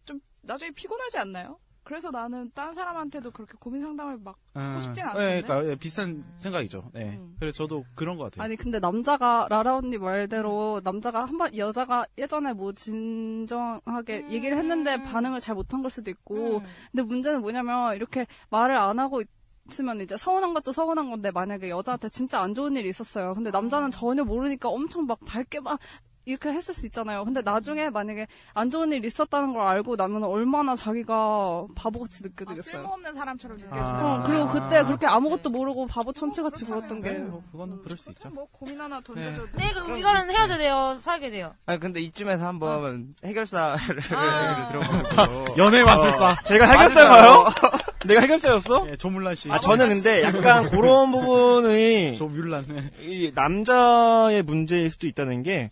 좀 0.05 0.21
나중에 0.41 0.71
피곤하지 0.73 1.19
않나요? 1.19 1.61
그래서 1.85 2.11
나는 2.11 2.51
다른 2.55 2.75
사람한테도 2.75 3.31
그렇게 3.33 3.55
고민 3.59 3.83
상담을 3.83 4.19
막 4.19 4.37
하고 4.55 4.81
싶진 4.81 5.03
네, 5.05 5.11
않은데. 5.11 5.43
그러니까 5.43 5.71
예, 5.71 5.77
비슷한 5.77 6.25
생각이죠. 6.39 6.91
네. 6.95 7.21
그래서 7.41 7.59
저도 7.59 7.85
그런 7.95 8.17
것 8.17 8.25
같아요. 8.25 8.45
아니 8.45 8.57
근데 8.57 8.79
남자가 8.79 9.47
라라 9.51 9.77
언니 9.77 9.99
말대로 9.99 10.81
남자가 10.85 11.25
한 11.25 11.39
번 11.39 11.57
여자가 11.57 12.07
예전에 12.19 12.53
뭐 12.53 12.73
진정하게 12.73 14.31
얘기를 14.31 14.57
했는데 14.57 15.03
반응을 15.03 15.41
잘 15.41 15.55
못한 15.55 15.83
걸 15.83 15.91
수도 15.91 16.11
있고. 16.11 16.63
근데 16.93 17.03
문제는 17.03 17.41
뭐냐면 17.41 17.97
이렇게 17.97 18.27
말을 18.51 18.77
안 18.77 18.99
하고 18.99 19.23
있으면 19.71 20.01
이제 20.01 20.17
서운한 20.17 20.55
것도 20.55 20.73
서운한 20.73 21.11
건데 21.11 21.31
만약에 21.31 21.69
여자한테 21.71 22.09
진짜 22.09 22.41
안 22.41 22.55
좋은 22.55 22.77
일이 22.77 22.89
있었어요. 22.89 23.35
근데 23.35 23.51
남자는 23.51 23.91
전혀 23.91 24.25
모르니까 24.25 24.69
엄청 24.69 25.07
막 25.07 25.19
밝게 25.25 25.61
막 25.61 25.79
이렇게 26.25 26.51
했을 26.51 26.75
수 26.75 26.87
있잖아요. 26.87 27.25
근데 27.25 27.41
나중에 27.43 27.91
만약에 27.91 28.27
안 28.55 28.71
좋은 28.71 28.93
일 28.93 29.05
있었다는 29.05 29.55
걸 29.55 29.63
알고 29.63 29.97
나면 29.97 30.25
얼마나 30.25 30.75
자기가 30.77 31.67
바보같이 31.75 32.23
느껴지겠어요. 32.23 32.63
쓸모없는 32.73 33.15
사람처럼 33.15 33.57
느껴지는 33.59 34.05
어, 34.05 34.23
그리고 34.25 34.47
그때 34.49 34.83
그렇게 34.85 35.07
아무것도 35.07 35.51
모르고 35.51 35.87
바보 35.87 36.13
천치같이 36.13 36.65
굴었던 36.65 37.03
게. 37.03 37.15
그거는 37.51 37.83
그럴 37.83 37.99
수 37.99 38.11
있죠. 38.11 38.31
뭐 38.31 38.47
고민 38.53 38.81
하나 38.81 39.01
던져줘. 39.01 39.47
네, 39.57 39.73
그 39.73 39.99
이거는 39.99 40.31
헤어져야 40.31 40.59
돼요. 40.59 40.95
사귀게 40.99 41.31
돼요. 41.31 41.55
아니 41.67 41.81
근데 41.81 42.01
이쯤에서 42.01 42.47
한번 42.47 43.15
해결사를 43.25 43.79
아. 44.15 44.69
들어보고 44.73 45.57
연애 45.59 45.83
마술사. 45.83 46.43
제가 46.45 46.67
해결사인가요? 46.67 47.45
내가 48.07 48.21
해결사였어? 48.23 48.87
예, 48.91 48.97
조물란 48.97 49.35
씨. 49.35 49.51
아, 49.51 49.59
저는 49.61 49.89
근데 49.89 50.23
약간 50.25 50.69
그런 50.71 51.11
부분이 51.13 52.17
조뮬란. 52.17 52.91
이 53.01 53.31
남자의 53.35 54.43
문제일 54.43 54.91
수도 54.91 55.07
있다는 55.07 55.43
게 55.43 55.71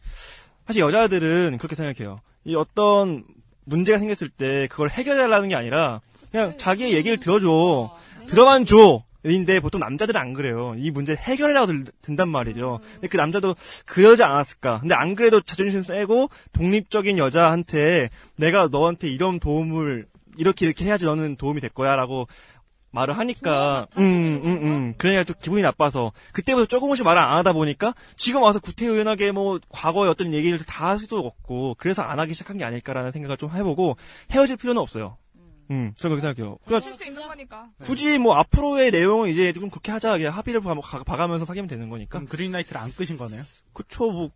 사실 0.70 0.82
여자들은 0.82 1.58
그렇게 1.58 1.74
생각해요. 1.74 2.20
이 2.44 2.54
어떤 2.54 3.24
문제가 3.64 3.98
생겼을 3.98 4.28
때 4.28 4.68
그걸 4.70 4.88
해결하려는 4.88 5.48
게 5.48 5.56
아니라 5.56 6.00
그냥 6.30 6.56
자기의 6.58 6.92
얘기를 6.92 7.18
들어줘. 7.18 7.96
들어만 8.28 8.66
줘. 8.66 9.02
인데 9.24 9.58
보통 9.58 9.80
남자들은 9.80 10.20
안 10.20 10.32
그래요. 10.32 10.76
이 10.78 10.92
문제 10.92 11.16
해결하려고 11.16 11.66
들, 11.66 11.84
든단 12.02 12.28
말이죠. 12.28 12.78
근데 12.92 13.08
그 13.08 13.16
남자도 13.16 13.56
그러지 13.84 14.22
않았을까. 14.22 14.78
근데 14.78 14.94
안 14.94 15.16
그래도 15.16 15.40
자존심 15.40 15.82
세고 15.82 16.30
독립적인 16.52 17.18
여자한테 17.18 18.10
내가 18.36 18.68
너한테 18.70 19.08
이런 19.08 19.40
도움을 19.40 20.06
이렇게 20.38 20.66
이렇게 20.66 20.84
해야지 20.84 21.04
너는 21.04 21.34
도움이 21.34 21.60
될 21.60 21.70
거야라고 21.70 22.28
말을 22.92 23.16
하니까 23.18 23.86
음, 23.98 24.40
음, 24.44 24.50
음. 24.66 24.94
그러니까 24.98 25.24
좀 25.24 25.36
기분이 25.40 25.62
나빠서 25.62 26.12
그때부터 26.32 26.66
조금씩 26.66 27.04
말을 27.04 27.20
안 27.22 27.36
하다 27.38 27.52
보니까 27.52 27.94
지금 28.16 28.42
와서 28.42 28.58
구태의연하게 28.58 29.32
뭐 29.32 29.60
과거의 29.68 30.10
어떤 30.10 30.32
얘기를 30.34 30.58
다 30.58 30.90
할 30.90 30.98
수도 30.98 31.18
없고 31.18 31.76
그래서 31.78 32.02
안 32.02 32.18
하기 32.18 32.34
시작한 32.34 32.58
게 32.58 32.64
아닐까라는 32.64 33.12
생각을 33.12 33.36
좀 33.36 33.50
해보고 33.54 33.96
헤어질 34.32 34.56
필요는 34.56 34.80
없어요. 34.82 35.16
음, 35.70 35.92
저는 35.96 36.16
그렇게 36.16 36.20
생각해요. 36.34 36.58
그러니까 36.64 36.88
고칠 36.88 36.94
수 36.94 37.08
있는 37.08 37.28
거니까. 37.28 37.68
굳이 37.82 38.18
뭐 38.18 38.34
앞으로의 38.34 38.90
내용은 38.90 39.28
이제 39.28 39.52
좀 39.52 39.70
그렇게 39.70 39.92
하자. 39.92 40.18
그냥 40.18 40.34
합의를 40.36 40.60
봐, 40.62 40.74
가- 40.74 41.04
봐가면서 41.04 41.44
사귀면 41.44 41.68
되는 41.68 41.88
거니까. 41.90 42.24
그린라이트를 42.28 42.80
안 42.80 42.90
끄신 42.92 43.16
거네요? 43.16 43.42
그쵸, 43.72 44.10
뭐, 44.10 44.30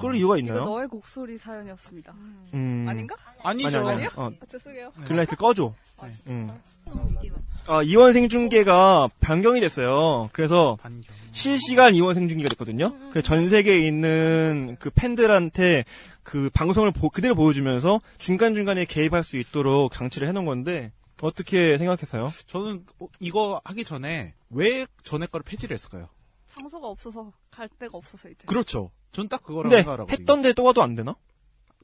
끌 0.00 0.14
이유가 0.14 0.36
이거 0.36 0.46
있나요? 0.46 0.64
너의 0.64 0.88
곡소리 0.88 1.38
사연이었습니다. 1.38 2.12
음. 2.54 2.86
아닌가? 2.88 3.16
아니죠. 3.42 3.66
아니, 3.68 3.76
아니, 3.78 3.88
아니요? 3.96 4.08
어. 4.16 4.30
아, 4.40 4.46
죄송해요. 4.46 4.90
그린라이트 5.04 5.36
꺼줘. 5.36 5.74
음. 6.28 6.50
아, 7.68 7.82
이원 7.82 8.12
생중계가 8.12 9.08
변경이 9.20 9.60
됐어요. 9.60 10.28
그래서 10.32 10.76
실시간 11.30 11.94
이원 11.94 12.14
생중계가 12.14 12.48
됐거든요. 12.50 12.92
그래서 13.10 13.22
전 13.22 13.48
세계에 13.48 13.78
있는 13.86 14.76
그 14.80 14.90
팬들한테 14.90 15.84
그 16.22 16.50
방송을 16.52 16.90
보- 16.90 17.10
그대로 17.10 17.34
보여주면서 17.34 18.00
중간중간에 18.18 18.84
개입할 18.84 19.22
수 19.22 19.36
있도록 19.38 19.92
장치를 19.92 20.28
해놓은 20.28 20.44
건데 20.44 20.92
어떻게 21.22 21.76
생각했어요? 21.78 22.32
저는 22.46 22.84
어, 22.98 23.06
이거 23.20 23.60
하기 23.64 23.84
전에 23.84 24.34
왜 24.50 24.86
전에 25.02 25.26
거를 25.26 25.44
폐지를 25.44 25.74
했을까요? 25.74 26.08
장소가 26.48 26.88
없어서 26.88 27.30
갈 27.50 27.68
데가 27.78 27.96
없어서 27.98 28.28
이제. 28.28 28.44
그렇죠. 28.46 28.90
전 29.12 29.28
딱 29.28 29.42
그거라고 29.42 29.68
근데 29.70 29.82
생각하거든요. 29.82 30.12
했던데 30.20 30.52
또 30.52 30.64
가도 30.64 30.82
안 30.82 30.94
되나? 30.94 31.14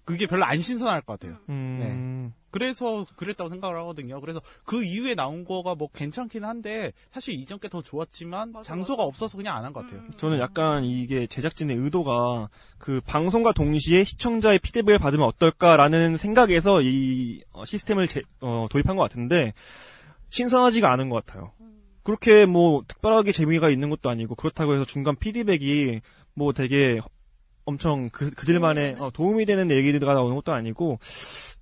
그게 0.05 0.29
별로 0.29 0.45
안 0.45 0.61
신선할 0.61 1.01
것 1.03 1.19
같아요. 1.19 1.39
음. 1.49 2.31
네. 2.33 2.37
그래서 2.53 3.05
그랬다고 3.17 3.51
생각을 3.51 3.77
하거든요. 3.81 4.21
그래서 4.21 4.41
그 4.65 4.85
이후에 4.85 5.17
나온 5.17 5.45
거가 5.45 5.75
뭐 5.75 5.89
괜찮긴 5.93 6.45
한데 6.45 6.93
사실 7.13 7.35
이전 7.35 7.59
게 7.59 7.69
더 7.69 7.83
좋았지만 7.83 8.55
장소가 8.63 9.03
없어서 9.03 9.37
그냥 9.37 9.57
안 9.57 9.65
한 9.65 9.73
것 9.73 9.85
같아요. 9.85 10.03
저는 10.17 10.39
약간 10.39 10.85
이게 10.85 11.27
제작진의 11.27 11.77
의도가 11.77 12.49
그 12.79 13.01
방송과 13.05 13.51
동시에 13.53 14.05
시청자의 14.05 14.61
피드백을 14.61 15.01
받으면 15.01 15.27
어떨까라는 15.27 16.17
생각에서 16.17 16.81
이 16.83 17.43
어, 17.51 17.65
시스템을 17.65 18.07
제- 18.07 18.23
어, 18.41 18.69
도입한 18.71 18.95
것 18.95 19.03
같은데 19.03 19.53
신선하지가 20.31 20.91
않은 20.93 21.09
것 21.09 21.25
같아요. 21.27 21.53
그렇게 22.05 22.47
뭐 22.47 22.85
특별하게 22.87 23.33
재미가 23.33 23.71
있는 23.71 23.91
것도 23.91 24.09
아니고 24.09 24.37
그렇다고 24.37 24.75
해서 24.75 24.85
중간 24.85 25.17
피드백이 25.17 26.01
뭐 26.35 26.53
되게 26.53 27.01
엄청 27.67 28.09
그, 28.11 28.31
그들만의 28.31 28.97
어, 29.01 29.11
도움이 29.11 29.45
되는 29.45 29.71
얘기가 29.71 30.15
나오는 30.15 30.35
것도 30.37 30.53
아니고 30.55 30.99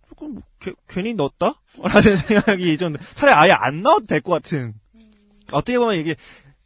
조금 0.09 0.35
뭐 0.35 0.43
개- 0.61 0.75
괜히 0.89 1.15
넣었다? 1.15 1.55
라는 1.83 2.17
생각이 2.17 2.79
좀 2.79 2.95
차라리 3.17 3.35
아예 3.35 3.51
안 3.53 3.81
넣어도 3.81 4.07
될 4.07 4.21
것 4.21 4.33
같은 4.33 4.75
어떻게 5.51 5.79
보면 5.79 5.97
이게 5.97 6.15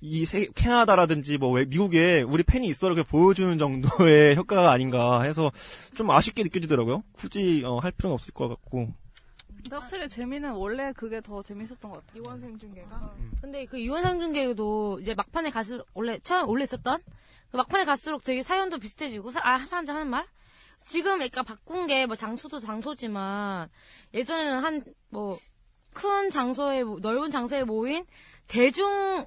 이 0.00 0.24
세- 0.26 0.48
캐나다라든지 0.54 1.38
뭐 1.38 1.50
외- 1.50 1.64
미국에 1.64 2.22
우리 2.22 2.42
팬이 2.42 2.66
있어 2.68 2.86
이렇게 2.88 3.02
보여주는 3.02 3.56
정도의 3.58 4.36
효과가 4.36 4.70
아닌가 4.72 5.22
해서 5.22 5.50
좀 5.96 6.10
아쉽게 6.10 6.42
느껴지더라고요. 6.44 7.02
굳이 7.12 7.62
어, 7.64 7.78
할 7.78 7.90
필요는 7.92 8.14
없을 8.14 8.32
것 8.34 8.48
같고. 8.48 8.88
근데 9.60 9.74
확실히 9.76 10.08
재미는 10.08 10.52
원래 10.52 10.92
그게 10.92 11.20
더 11.20 11.42
재밌었던 11.42 11.90
것 11.90 12.06
같아요. 12.06 12.22
이원생 12.22 12.56
중계가. 12.58 13.14
근데 13.40 13.64
그 13.66 13.76
이원상 13.78 14.20
중계도 14.20 15.00
이제 15.02 15.14
막판에 15.14 15.50
갈수록 15.50 15.84
원래 15.94 16.18
처음 16.22 16.48
원래 16.48 16.62
있었던 16.62 17.00
그 17.50 17.56
막판에 17.56 17.84
갈수록 17.84 18.24
되게 18.24 18.42
사연도 18.42 18.78
비슷해지고 18.78 19.30
사, 19.30 19.40
아 19.42 19.58
사람들 19.64 19.94
하는 19.94 20.08
말? 20.08 20.26
지금 20.80 21.14
그러니까 21.18 21.42
바꾼 21.42 21.86
게 21.86 22.06
뭐 22.06 22.14
장소도 22.16 22.60
장소지만 22.60 23.68
예전에는 24.14 24.64
한 24.64 24.84
뭐 25.10 25.38
큰 25.94 26.30
장소에 26.30 26.84
모- 26.84 27.00
넓은 27.00 27.30
장소에 27.30 27.64
모인 27.64 28.04
대중 28.46 29.26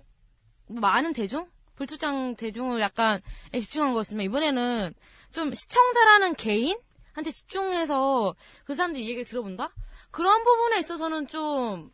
뭐 0.67 0.80
많은 0.80 1.11
대중? 1.11 1.49
불투장 1.76 2.36
대중을 2.36 2.80
약간 2.80 3.19
집중한 3.51 3.91
거였으면 3.93 4.24
이번에는 4.26 4.93
좀 5.32 5.53
시청자라는 5.53 6.36
개인한테 6.36 7.32
집중해서 7.32 8.36
그 8.63 8.76
사람들 8.76 9.01
얘기를 9.01 9.26
들어본다? 9.26 9.74
그런 10.11 10.43
부분에 10.43 10.78
있어서는 10.80 11.28
좀 11.28 11.91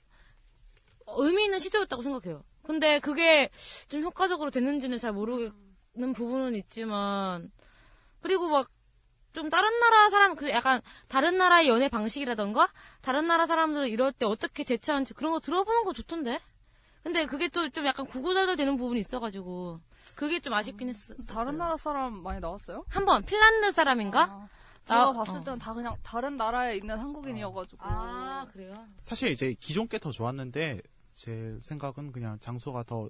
의미 1.08 1.46
있는 1.46 1.60
시도였다고 1.60 2.04
생각해요. 2.04 2.44
근데 2.64 3.00
그게 3.00 3.50
좀 3.88 4.04
효과적으로 4.04 4.52
됐는지는 4.52 4.98
잘 4.98 5.14
모르겠 5.14 5.54
는 5.98 6.14
부분은 6.14 6.56
있지만 6.56 7.52
그리고 8.22 8.48
막 8.50 8.70
좀 9.34 9.50
다른 9.52 9.80
나라 9.80 10.10
사람 10.10 10.36
그 10.36 10.50
약간 10.50 10.82
다른 11.08 11.38
나라의 11.38 11.68
연애 11.68 11.90
방식이라던가 11.90 12.70
다른 13.02 13.28
나라 13.28 13.46
사람들은 13.46 13.88
이럴 13.88 14.12
때 14.12 14.26
어떻게 14.26 14.64
대처하는지 14.64 15.14
그런 15.14 15.32
거 15.32 15.40
들어보는 15.40 15.84
거 15.84 15.94
좋던데. 15.94 16.40
근데 17.04 17.28
그게 17.28 17.48
또 17.48 17.70
좀 17.70 17.86
약간 17.86 18.08
구구절절 18.08 18.56
되는 18.56 18.78
부분이 18.78 19.00
있어가지고 19.00 19.80
그게 20.16 20.40
좀 20.40 20.54
아쉽긴 20.56 20.90
했어. 20.90 21.14
다른 21.30 21.56
나라 21.58 21.78
사람 21.78 22.24
많이 22.24 22.40
나왔어요? 22.40 22.84
한 22.90 23.06
번 23.06 23.22
핀란드 23.26 23.72
사람인가? 23.72 24.48
제가 24.86 25.06
나- 25.06 25.12
봤을 25.14 25.38
어. 25.42 25.44
때는 25.44 25.60
다 25.60 25.72
그냥 25.76 25.96
다른 26.02 26.36
나라에 26.36 26.78
있는 26.78 26.98
한국인이어가지고. 26.98 27.78
아 27.84 28.48
그래요? 28.52 28.88
사실 29.02 29.30
이제 29.30 29.54
기존 29.60 29.88
게 29.88 30.00
더 30.00 30.10
좋았는데 30.10 30.82
제 31.14 31.60
생각은 31.62 32.12
그냥 32.12 32.40
장소가 32.40 32.84
더 32.84 33.08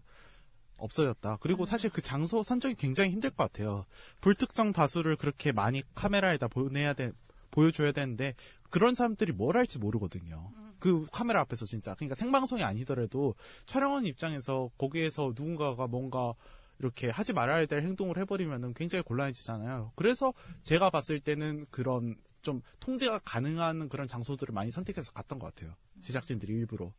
없어졌다. 0.77 1.37
그리고 1.41 1.65
사실 1.65 1.89
그 1.89 2.01
장소 2.01 2.43
선정이 2.43 2.75
굉장히 2.75 3.11
힘들 3.11 3.29
것 3.29 3.37
같아요. 3.37 3.85
불특정 4.21 4.71
다수를 4.71 5.15
그렇게 5.15 5.51
많이 5.51 5.83
카메라에다 5.95 6.47
보내야 6.47 6.93
돼, 6.93 7.11
보여줘야 7.51 7.91
되는데 7.91 8.35
그런 8.69 8.95
사람들이 8.95 9.31
뭘 9.31 9.57
할지 9.57 9.79
모르거든요. 9.79 10.51
그 10.79 11.05
카메라 11.11 11.41
앞에서 11.41 11.65
진짜 11.65 11.95
그러니까 11.95 12.15
생방송이 12.15 12.63
아니더라도 12.63 13.35
촬영하는 13.65 14.07
입장에서 14.07 14.69
거기에서 14.77 15.33
누군가가 15.35 15.87
뭔가 15.87 16.33
이렇게 16.79 17.09
하지 17.09 17.33
말아야 17.33 17.65
될 17.65 17.81
행동을 17.81 18.17
해버리면은 18.19 18.73
굉장히 18.75 19.01
곤란해지잖아요. 19.03 19.93
그래서 19.95 20.33
제가 20.61 20.91
봤을 20.91 21.19
때는 21.19 21.65
그런 21.71 22.15
좀 22.43 22.61
통제가 22.79 23.19
가능한 23.25 23.89
그런 23.89 24.07
장소들을 24.07 24.53
많이 24.53 24.69
선택해서 24.69 25.11
갔던 25.11 25.39
것 25.39 25.55
같아요. 25.55 25.75
제작진들이 26.01 26.53
일부러. 26.53 26.93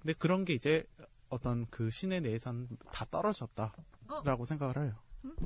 근데 0.00 0.12
그런 0.18 0.44
게 0.44 0.54
이제 0.54 0.84
어떤 1.28 1.66
그 1.70 1.90
시내 1.90 2.20
내에선 2.20 2.68
다 2.92 3.04
떨어졌다라고 3.10 4.44
생각을 4.46 4.76
해요. 4.84 4.92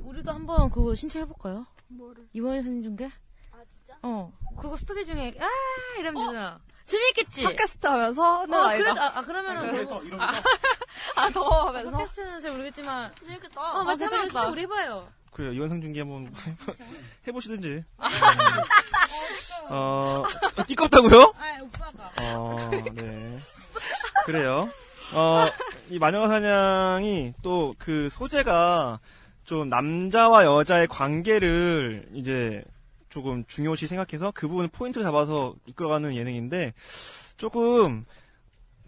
우리도 0.03 0.31
한번 0.31 0.69
그거 0.69 0.93
신청해볼까요? 0.93 1.65
뭐를? 1.87 2.27
이원희 2.33 2.61
선생 2.61 2.81
중계? 2.83 3.05
아 3.51 3.57
진짜? 3.71 3.97
어 4.03 4.31
그거 4.57 4.77
스터디 4.77 5.05
중에 5.05 5.35
아 5.39 5.99
이러면 5.99 6.27
되잖아. 6.27 6.59
재밌겠지? 6.85 7.43
팟캐스트 7.43 7.87
하면서 7.87 8.41
어, 8.41 8.55
아이다. 8.65 8.93
그래, 8.93 8.99
아, 9.01 9.17
아, 9.17 9.21
그러면은. 9.21 9.63
이러면서, 9.63 9.93
뭐- 9.95 10.03
이러면서. 10.03 10.33
아, 10.35 10.41
아, 11.23 11.29
더 11.29 11.67
하면서. 11.67 11.91
팟캐스트는 11.91 12.39
잘 12.41 12.51
모르겠지만. 12.51 13.13
재밌겠다. 13.15 13.61
어, 13.61 13.83
맞아, 13.83 14.05
아, 14.05 14.09
맞아. 14.09 14.09
재밌겠다. 14.09 14.47
우리 14.49 14.61
해봐요. 14.63 15.07
그래요. 15.31 15.53
이원상 15.53 15.79
중계 15.79 16.01
한번 16.01 16.33
해보시든지. 17.27 17.85
어, 19.69 20.23
띠껍다고요? 20.67 21.33
아, 21.37 21.61
오빠가. 21.61 22.11
어, 22.21 22.55
네. 22.93 23.37
그래요. 24.25 24.69
어, 25.13 25.45
이 25.89 25.99
마녀 25.99 26.27
사냥이 26.27 27.33
또 27.41 27.73
그 27.77 28.09
소재가 28.09 28.99
좀 29.43 29.67
남자와 29.69 30.45
여자의 30.45 30.87
관계를 30.87 32.07
이제 32.13 32.63
조금 33.09 33.43
중요시 33.45 33.87
생각해서 33.87 34.31
그 34.33 34.47
부분을 34.47 34.69
포인트를 34.69 35.03
잡아서 35.03 35.53
이끌어가는 35.65 36.15
예능인데 36.15 36.73
조금 37.37 38.05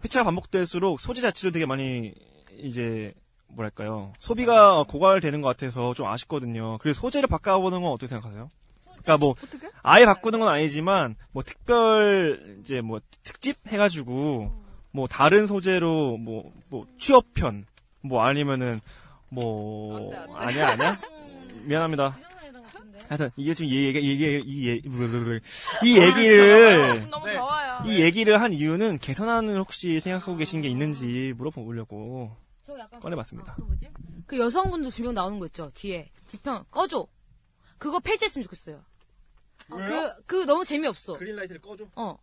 회차가 0.02 0.24
반복될수록 0.24 1.00
소재 1.00 1.20
자체를 1.20 1.52
되게 1.52 1.66
많이 1.66 2.14
이제 2.56 3.12
뭐랄까요 3.48 4.12
소비가 4.18 4.84
고갈되는 4.84 5.42
것 5.42 5.48
같아서 5.48 5.92
좀 5.94 6.06
아쉽거든요. 6.06 6.78
그래서 6.78 7.00
소재를 7.00 7.28
바꿔보는 7.28 7.82
건 7.82 7.90
어떻게 7.90 8.06
생각하세요? 8.06 8.48
그러니까 8.86 9.16
뭐 9.18 9.34
아예 9.82 10.06
바꾸는 10.06 10.38
건 10.38 10.48
아니지만 10.48 11.16
뭐 11.32 11.42
특별 11.42 12.58
이제 12.60 12.80
뭐 12.80 13.00
특집 13.22 13.58
해가지고 13.66 14.63
뭐 14.94 15.08
다른 15.08 15.48
소재로 15.48 16.18
뭐뭐 16.18 16.86
취업편 16.98 17.66
뭐 18.00 18.22
아니면은 18.22 18.80
뭐 19.28 20.14
아니야 20.36 20.68
아니야 20.68 21.00
미안합니다. 21.66 22.16
하여튼 23.08 23.30
이게 23.36 23.54
지금 23.54 23.72
이 23.72 23.86
얘기 23.86 23.98
이 23.98 24.68
얘기 24.68 24.88
이 25.84 25.98
얘기를 25.98 26.98
지금 27.00 27.10
너무 27.10 27.28
더워요. 27.28 27.82
이 27.86 28.00
얘기를 28.00 28.40
한 28.40 28.52
이유는 28.52 28.98
개선안을 28.98 29.58
혹시 29.58 29.98
생각하고 29.98 30.36
계신 30.36 30.62
게 30.62 30.68
있는지 30.68 31.34
물어보려고 31.36 32.30
꺼내봤습니다. 33.02 33.56
그 34.26 34.38
여성분들 34.38 34.92
두명 34.92 35.14
나오는 35.14 35.40
거 35.40 35.46
있죠? 35.46 35.72
뒤에. 35.74 36.12
뒤편 36.28 36.64
꺼줘. 36.70 37.08
그거 37.78 37.98
폐지했으면 37.98 38.44
좋겠어요. 38.44 38.80
그, 39.68 40.22
그 40.26 40.36
너무 40.46 40.64
재미없어. 40.64 41.14
그린라이트를 41.14 41.60
꺼줘. 41.60 41.84
어. 41.96 42.16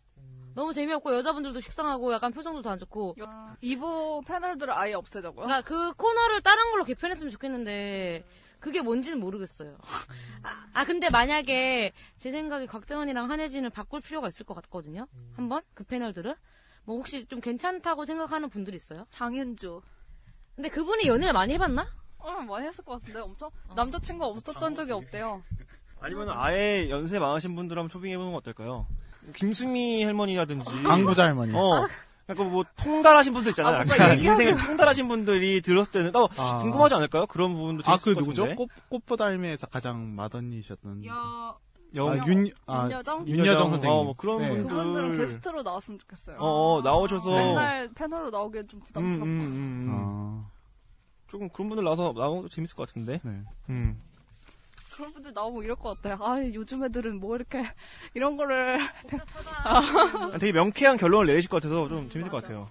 너무 0.54 0.74
재미없고 0.74 1.16
여자분들도 1.16 1.60
식상하고 1.60 2.14
약간 2.14 2.32
표정도 2.32 2.62
더안 2.62 2.80
좋고. 2.80 3.16
2부 3.64 4.26
패널들을 4.26 4.74
아예 4.74 4.94
없애자고요? 4.94 5.46
그러니까 5.46 5.62
그 5.68 5.94
코너를 5.94 6.42
다른 6.42 6.72
걸로 6.72 6.84
개편했으면 6.84 7.32
좋겠는데 7.32 8.26
그게 8.60 8.82
뭔지는 8.82 9.20
모르겠어요. 9.20 9.78
아, 10.44 10.50
아, 10.74 10.86
근데 10.86 11.10
만약에 11.10 11.94
제 12.20 12.32
생각에 12.32 12.66
곽정은이랑 12.68 13.30
한혜진을 13.30 13.70
바꿀 13.72 14.02
필요가 14.02 14.28
있을 14.28 14.46
것 14.46 14.54
같거든요. 14.56 15.08
한번 15.36 15.62
그 15.74 15.84
패널들을 15.84 16.36
뭐 16.84 16.98
혹시 16.98 17.26
좀 17.26 17.42
괜찮다고 17.42 18.06
생각하는 18.06 18.50
분들 18.50 18.74
있어요? 18.76 19.06
장윤주. 19.10 19.82
근데 20.56 20.70
그분이 20.70 21.08
연애를 21.08 21.34
많이 21.34 21.54
해봤나? 21.54 21.88
어, 22.20 22.32
많이 22.42 22.68
했을 22.68 22.84
것 22.84 23.00
같은데 23.00 23.20
엄청 23.20 23.50
남자친구 23.76 24.26
없었던 24.26 24.76
적이 24.76 24.92
없대요. 24.94 25.44
아니면 26.00 26.30
아예 26.30 26.88
연세 26.90 27.20
많으신 27.20 27.56
분들 27.56 27.78
한번 27.78 27.90
초빙해보는 27.90 28.32
건 28.32 28.38
어떨까요? 28.40 28.88
김수미 29.36 30.04
할머니라든지. 30.04 30.84
강부자 30.84 31.24
할머니. 31.24 31.54
어. 31.56 31.88
그러니까 32.28 32.50
뭐 32.50 32.64
통달하신 32.78 33.34
분들 33.34 33.52
있잖아요. 33.52 33.74
아, 33.74 33.78
뭔가 33.80 33.96
약간 33.96 34.18
얘기하는- 34.18 34.24
인생을 34.32 34.58
통달하신 34.58 35.08
분들이 35.08 35.62
들었을 35.62 35.92
때는 35.92 36.16
어, 36.16 36.28
아. 36.38 36.58
궁금하지 36.60 36.96
않을까요? 36.96 37.26
그런 37.28 37.54
부분도 37.54 37.84
아, 37.86 37.98
그 37.98 38.04
재밌을 38.04 38.14
것 38.16 38.20
누구죠? 38.22 38.42
같은데. 38.44 38.56
꽃, 38.56 38.70
꽃보다 38.90 39.26
할매에서 39.26 39.68
가장 39.68 40.16
맏언니셨던. 40.16 41.06
여... 41.06 41.14
아, 41.14 41.56
영- 41.96 42.26
윤, 42.28 42.50
아, 42.68 42.86
윤여정? 42.86 43.28
윤여정 43.28 43.70
선생님. 43.72 43.90
어, 44.00 44.04
뭐 44.06 44.14
그런 44.16 44.38
네. 44.40 44.48
분들. 44.50 44.64
그분들은 44.70 45.18
게스트로 45.18 45.62
나왔으면 45.62 46.00
좋겠어요. 46.00 46.38
어, 46.40 46.76
어, 46.78 46.82
나오셔서. 46.82 47.32
맨날 47.36 47.90
패널로 47.94 48.30
나오기엔 48.30 48.68
좀 48.70 48.80
음, 48.80 48.84
부담스럽고. 48.84 49.26
음, 49.26 49.30
음, 49.42 49.90
음. 49.90 50.44
조금 51.28 51.50
그런 51.50 51.68
분들 51.68 51.84
나와서 51.84 52.14
나오면 52.16 52.48
재밌을 52.50 52.76
것 52.78 52.88
같은데. 52.88 53.20
네. 53.24 53.42
음. 53.70 54.02
그런 55.02 55.14
분들 55.14 55.34
나오면 55.34 55.64
이럴 55.64 55.76
것 55.76 56.00
같아요. 56.02 56.18
아, 56.26 56.40
요즘 56.54 56.84
애들은 56.84 57.20
뭐 57.20 57.36
이렇게 57.36 57.64
이런 58.14 58.38
거를 58.38 58.78
아, 59.64 60.38
되게 60.40 60.52
명쾌한 60.54 60.98
결론을 60.98 61.28
내리실 61.28 61.50
것 61.50 61.62
같아서 61.62 61.88
좀 61.88 62.10
재밌을 62.10 62.32
것 62.32 62.42
같아요. 62.44 62.70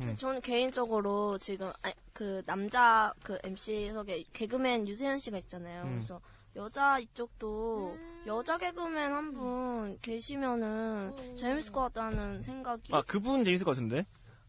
음. 0.00 0.14
저는 0.16 0.40
개인적으로 0.40 1.38
지금 1.38 1.68
아, 1.82 1.92
그 2.12 2.42
남자 2.46 3.12
그 3.22 3.38
MC석에 3.42 4.24
개그맨 4.32 4.86
유세현 4.88 5.18
씨가 5.20 5.38
있잖아요. 5.38 5.84
음. 5.84 5.90
그래서 5.90 6.20
여자 6.56 6.98
이쪽도 6.98 7.96
여자 8.26 8.58
개그맨 8.58 9.12
한 9.12 9.32
분 9.32 9.98
계시면은 10.02 11.14
재밌을 11.36 11.72
것 11.72 11.80
같다는 11.82 12.42
생각이 12.42 12.92
아, 12.92 13.02
그분 13.06 13.44
재밌을 13.44 13.64
것 13.64 13.72
같은데. 13.72 14.06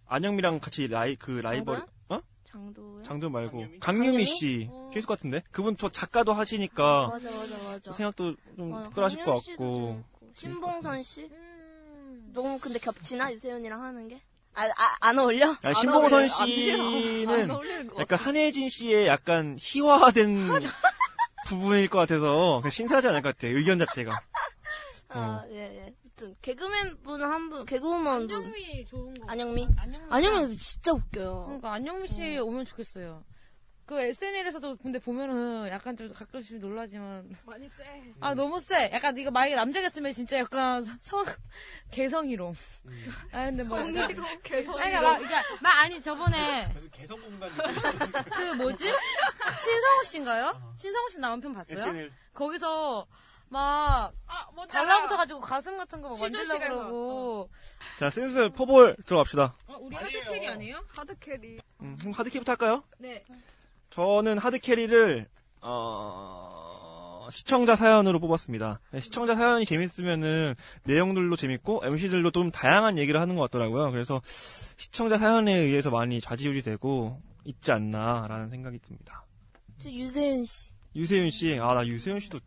안영미랑 0.07 0.59
같이 0.59 0.88
라이, 0.88 1.15
그 1.15 1.32
라이벌, 1.32 1.77
어? 1.77 1.86
장도요? 2.52 3.04
장도 3.04 3.30
말고. 3.30 3.66
강유미 3.80 4.26
씨. 4.26 4.70
재밌을 4.91 5.08
것 5.08 5.18
같은데. 5.18 5.43
그분 5.52 5.78
저 5.78 5.89
작가도 5.89 6.34
하시니까. 6.34 7.06
어. 7.06 7.10
맞아 7.10 7.30
맞아 7.30 7.72
맞아. 7.74 7.91
생각도 7.91 8.36
좀 8.56 8.74
어, 8.74 8.84
특별하실 8.84 9.24
것 9.24 9.43
강유미 9.43 9.47
같고. 9.58 10.04
신봉선 10.34 11.04
씨? 11.04 11.30
너무 12.34 12.60
근데 12.60 12.80
겹치나 12.80 13.32
유세윤이랑 13.34 13.82
하는 13.82 14.08
게? 14.08 14.22
아, 14.54 14.64
아, 14.66 14.95
안 15.00 15.18
어울려? 15.20 15.56
아니, 15.62 15.76
신봉선 15.76 16.24
안 16.24 16.28
씨는 16.28 17.50
약간 18.00 18.20
한혜진 18.20 18.70
씨의 18.70 19.08
약간 19.08 19.56
희화된 19.60 20.47
부분일 21.47 21.88
것 21.89 22.00
같아서 22.00 22.60
그냥 22.62 22.70
신사하지 22.72 23.08
않을 23.10 23.22
것 23.22 23.36
같아. 23.36 23.47
의견 23.47 23.80
자체가. 23.80 24.20
아, 25.10 25.43
예, 25.50 25.86
예. 25.86 25.93
아무튼, 26.20 26.36
개그맨 26.41 27.01
분 27.03 27.22
한 27.22 27.49
분, 27.49 27.65
개그우먼 27.65 28.28
분. 28.28 28.38
안영미 28.38 28.86
좋은 28.86 29.13
거. 29.13 29.26
안영미? 29.32 29.67
안영미. 29.78 30.07
안영미 30.09 30.57
진짜 30.57 30.91
웃겨요. 30.91 31.43
그러니까 31.45 31.74
안영미 31.74 32.07
씨 32.09 32.38
오면 32.38 32.65
좋겠어요. 32.65 33.24
그 33.86 33.99
SNL에서도 33.99 34.78
근데 34.78 34.99
보면은 34.99 35.67
약간 35.70 35.97
좀 35.97 36.13
가끔씩 36.13 36.59
놀라지만 36.59 37.28
많이 37.45 37.67
세. 37.70 37.84
아 38.20 38.36
너무 38.36 38.59
세. 38.59 38.91
약간 38.93 39.17
이거 39.17 39.32
만약에 39.32 39.55
남자 39.55 39.82
겠으면 39.82 40.11
진짜 40.11 40.38
약간 40.38 40.84
성 41.01 41.26
개성희롱. 41.89 42.53
아 43.32 43.45
근데 43.45 43.63
뭐 43.63 43.80
약간- 43.80 44.39
개성희롱. 44.43 44.80
아니 44.80 44.91
그러니까 44.95 45.01
막, 45.01 45.17
그러니까 45.17 45.41
막 45.61 45.80
아니 45.80 46.01
저번에 46.03 46.72
개성 46.91 47.20
공간 47.20 47.49
그 48.30 48.53
뭐지 48.57 48.84
신성우 48.84 50.03
씨인가요? 50.05 50.74
신성우 50.78 51.09
씨 51.09 51.17
나온 51.20 51.41
편 51.41 51.51
봤어요? 51.53 51.80
SNL. 51.80 52.11
거기서 52.34 53.07
막 53.50 54.14
뭔지 54.54 54.72
달라붙어가지고 54.74 55.41
가슴 55.41 55.78
같은 55.78 56.02
거 56.02 56.14
시조실에서. 56.16 56.60
그러고 56.60 57.50
자, 58.00 58.10
슬슬 58.10 58.50
포볼 58.50 58.95
들어갑시다. 59.06 59.56
어, 59.68 59.78
우리 59.80 59.95
하드캐리 59.95 60.47
아니에요? 60.47 60.84
하드캐리. 60.89 61.60
음, 61.82 61.97
그럼 62.00 62.14
하드캐리부터 62.14 62.52
할까요? 62.52 62.84
네. 63.00 63.26
저는 63.89 64.38
하드캐리를 64.38 65.28
어, 65.62 67.28
시청자 67.32 67.76
사연으로 67.76 68.20
뽑았습니다. 68.20 68.80
네, 68.91 69.00
시청자 69.02 69.36
사연이 69.36 69.66
재밌으면은 69.66 70.56
내용들도 70.84 71.36
재밌고 71.36 71.82
MC들도 71.86 72.32
좀 72.32 72.52
다양한 72.52 72.97
얘기를 72.97 73.20
하는 73.20 73.36
것 73.36 73.41
같더라고요. 73.43 73.91
그래서 73.91 74.22
시청자 74.78 75.18
사연에 75.18 75.54
의해서 75.56 75.89
많이 75.89 76.22
좌지우지 76.22 76.62
되고 76.64 77.20
있지 77.45 77.72
않나라는 77.72 78.50
생각이 78.50 78.80
듭니다. 78.80 79.26
저 79.82 79.89
유세윤 79.89 80.45
씨. 80.45 80.70
유세윤 80.95 81.30
씨, 81.30 81.58
아 81.60 81.74
나 81.74 81.86
유세윤 81.86 82.20
씨도 82.20 82.39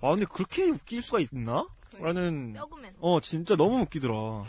아 0.00 0.10
근데 0.10 0.26
그렇게 0.26 0.68
웃길 0.70 1.02
수가 1.02 1.20
있나? 1.20 1.66
라는 2.00 2.52
뼈구맨. 2.52 2.94
어 3.00 3.20
진짜 3.20 3.56
너무 3.56 3.80
웃기더라. 3.80 4.44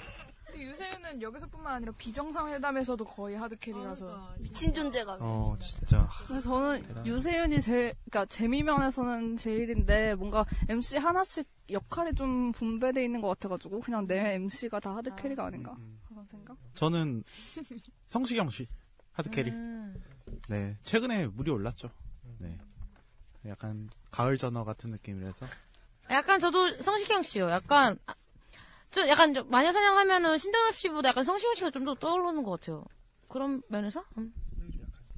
근데 0.45 0.61
유세윤은 0.61 1.21
여기서뿐만 1.21 1.73
아니라 1.75 1.91
비정상회담에서도 1.97 3.03
거의 3.05 3.37
하드캐리라서 3.37 4.33
미친 4.39 4.73
존재가. 4.73 5.17
어 5.19 5.55
진짜 5.59 6.07
근데 6.27 6.41
저는 6.41 7.05
유세윤이 7.05 7.61
제일, 7.61 7.93
그러니까 8.09 8.25
재미면에서는 8.25 9.37
제일인데 9.37 10.15
뭔가 10.15 10.45
MC 10.67 10.97
하나씩 10.97 11.47
역할이 11.69 12.13
좀 12.13 12.51
분배돼 12.51 13.03
있는 13.03 13.21
것 13.21 13.29
같아가지고 13.29 13.79
그냥 13.79 14.05
내 14.05 14.33
MC가 14.35 14.79
다 14.79 14.95
하드캐리가 14.97 15.45
아닌가 15.45 15.75
그런 16.07 16.25
생각? 16.25 16.57
저는 16.73 17.23
성시경 18.07 18.49
씨 18.49 18.67
하드캐리. 19.13 19.51
음. 19.51 19.95
네, 20.47 20.77
최근에 20.83 21.27
물이 21.27 21.49
올랐죠. 21.51 21.89
네, 22.37 22.57
약간 23.47 23.89
가을 24.11 24.37
전어 24.37 24.63
같은 24.63 24.89
느낌이라서. 24.91 25.45
약간 26.11 26.39
저도 26.39 26.81
성시경 26.81 27.23
씨요. 27.23 27.49
약간 27.49 27.97
아, 28.07 28.13
좀 28.91 29.07
약간 29.07 29.33
좀 29.33 29.49
마녀 29.49 29.71
사냥 29.71 29.97
하면은 29.97 30.37
신동엽 30.37 30.75
씨보다 30.75 31.09
약간 31.09 31.23
성시경 31.23 31.55
씨가 31.55 31.71
좀 31.71 31.85
더 31.85 31.95
떠오르는 31.95 32.43
것 32.43 32.59
같아요. 32.59 32.83
그런 33.27 33.61
면에서? 33.69 34.03
음. 34.17 34.33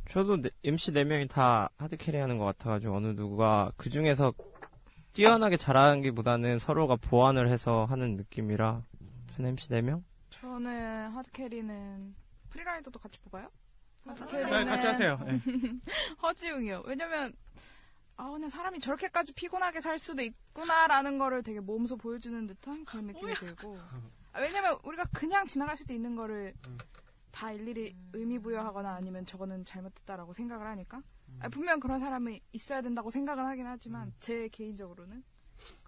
저도 0.10 0.42
네- 0.42 0.50
MC 0.66 0.92
4명이 0.92 1.30
다 1.30 1.70
하드캐리 1.78 2.18
하는 2.18 2.38
것 2.38 2.44
같아가지고 2.44 2.96
어느 2.98 3.08
누가 3.16 3.72
그 3.78 3.90
중에서 3.90 4.34
뛰어나게 5.14 5.56
잘하는 5.56 6.02
게 6.02 6.12
보다는 6.12 6.60
서로가 6.60 6.98
보완을 6.98 7.48
해서 7.50 7.86
하는 7.86 8.18
느낌이라 8.18 8.84
저는 9.36 9.50
MC 9.52 9.70
4명? 9.70 10.04
저는 10.32 11.10
하드캐리는 11.12 12.16
프리라이더도 12.50 13.00
같이 13.00 13.18
뽑아요? 13.20 13.48
네, 14.04 14.12
하드캐리는 14.12 14.66
같이 14.66 14.88
하세요. 14.88 15.18
네. 15.26 15.40
허지웅이요. 16.22 16.84
왜냐면 16.86 17.32
아 18.22 18.30
그냥 18.30 18.52
사람이 18.52 18.80
저렇게까지 18.80 19.34
피곤하게 19.34 19.82
살 19.82 19.98
수도 19.98 20.22
있구나라는 20.22 21.18
거를 21.18 21.42
되게 21.42 21.60
몸소 21.60 21.98
보여주는 21.98 22.46
듯한 22.46 22.86
그런 22.86 23.08
느낌이 23.08 23.34
들고. 23.34 23.80
아, 24.34 24.40
왜냐면 24.40 24.78
우리가 24.84 25.06
그냥 25.12 25.48
지나갈 25.48 25.76
수도 25.76 25.92
있는 25.92 26.16
거를 26.16 26.54
다 27.32 27.52
일일이 27.52 27.96
의미 28.14 28.38
부여하거나 28.38 28.94
아니면 28.94 29.26
저거는 29.26 29.66
잘못됐다라고 29.66 30.34
생각을 30.34 30.68
하니까. 30.68 31.02
아, 31.40 31.50
분명 31.50 31.80
그런 31.80 32.00
사람이 32.00 32.40
있어야 32.52 32.84
된다고 32.84 33.10
생각은 33.10 33.44
하긴 33.44 33.66
하지만 33.66 34.14
제 34.20 34.48
개인적으로는. 34.50 35.24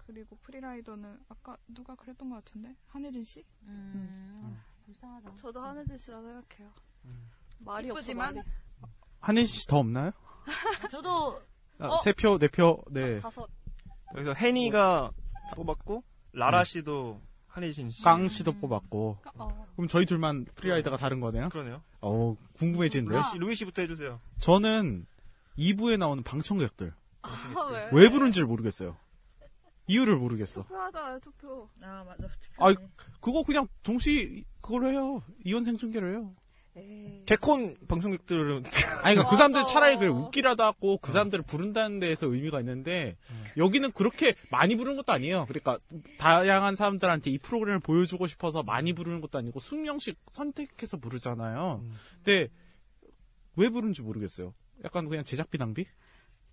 그리고 0.08 0.36
프리라이더는 0.38 1.20
아까 1.30 1.56
누가 1.68 1.94
그랬던 1.94 2.32
것 2.32 2.44
같은데? 2.44 2.76
한혜진 2.88 3.24
씨? 3.24 3.46
음. 3.68 4.60
불쌍하다. 4.86 5.36
저도 5.36 5.62
한혜진 5.62 5.98
씨라 6.00 6.20
생각해요. 6.20 6.74
말이 7.60 7.90
이쁘지만? 7.90 8.34
말이. 8.34 8.48
한혜진 9.20 9.56
씨 9.56 9.68
더 9.68 9.78
없나요? 9.78 10.12
저도 10.90 11.40
아, 11.80 11.88
어? 11.88 11.98
세 11.98 12.14
표, 12.14 12.38
네 12.38 12.48
표, 12.48 12.84
네. 12.90 13.20
다섯. 13.20 13.48
여기서 14.16 14.34
혜니가 14.34 15.12
뽑았고 15.56 16.04
라라 16.34 16.64
씨도 16.64 17.20
한혜진 17.48 17.92
씨. 17.92 18.04
깡 18.04 18.28
씨도 18.28 18.54
뽑았고. 18.54 19.18
어. 19.36 19.66
그럼 19.76 19.88
저희 19.88 20.06
둘만 20.06 20.46
프리라이더가 20.56 20.98
다른 20.98 21.20
거네요? 21.20 21.50
그러네요. 21.50 21.82
어, 22.02 22.36
궁금해지는데요? 22.54 23.20
루이 23.22 23.32
씨, 23.32 23.38
루이 23.38 23.56
씨부터 23.56 23.82
해주세요. 23.84 24.20
저는 24.40 25.06
2부에 25.58 25.98
나오는 25.98 26.24
방청객들. 26.24 26.94
아, 27.22 27.70
왜? 27.72 27.90
왜 27.94 28.10
부른지를 28.10 28.48
모르겠어요. 28.48 28.98
이유를 29.88 30.16
모르겠어. 30.18 30.64
투표하잖아요 30.64 31.20
투표. 31.20 31.70
아 31.82 32.04
맞아. 32.06 32.28
아, 32.58 32.74
그거 33.20 33.44
그냥 33.44 33.68
동시 33.84 34.46
그걸로 34.62 34.90
해요. 34.90 35.22
이혼 35.46 35.64
생중계로 35.64 36.10
해요. 36.10 36.34
개콘 37.26 37.78
방송객들은 37.88 38.64
아니, 39.04 39.16
그러니까 39.16 39.30
그 39.30 39.36
사람들 39.36 39.66
차라리 39.66 39.96
그걸 39.96 40.10
웃기라도 40.10 40.64
하고 40.64 40.98
그 40.98 41.12
사람들을 41.12 41.44
부른다는 41.46 42.00
데에서 42.00 42.28
의미가 42.28 42.60
있는데 42.62 43.16
여기는 43.58 43.92
그렇게 43.92 44.36
많이 44.50 44.76
부르는 44.76 44.98
것도 44.98 45.14
아니에요. 45.14 45.46
그러니까 45.48 45.78
다양한 46.18 46.76
사람들한테 46.76 47.30
이 47.30 47.38
프로그램을 47.38 47.80
보여주고 47.80 48.28
싶어서 48.28 48.64
많이 48.64 48.94
부르는 48.94 49.22
것도 49.22 49.38
아니고 49.38 49.60
숙명씩 49.60 50.18
선택해서 50.28 50.98
부르잖아요. 50.98 51.84
근데 52.24 52.50
왜 53.56 53.70
부르는지 53.70 54.02
모르겠어요. 54.02 54.54
약간 54.84 55.08
그냥 55.08 55.24
제작비 55.24 55.58
낭비? 55.58 55.86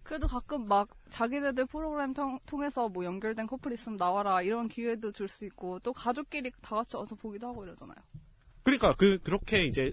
그래도 0.02 0.26
가끔 0.26 0.66
막 0.66 0.88
자기네들 1.08 1.66
프로그램 1.66 2.14
통, 2.14 2.38
통해서 2.46 2.88
뭐 2.88 3.04
연결된 3.04 3.46
커플 3.46 3.72
있으면 3.72 3.96
나와라 3.96 4.42
이런 4.42 4.68
기회도 4.68 5.12
줄 5.12 5.28
수 5.28 5.44
있고 5.46 5.78
또 5.80 5.92
가족끼리 5.92 6.50
다 6.62 6.76
같이 6.76 6.96
와서 6.96 7.14
보기도 7.14 7.48
하고 7.48 7.64
이러잖아요. 7.64 7.96
그러니까 8.62 8.94
그 8.94 9.18
그렇게 9.22 9.64
이제 9.64 9.92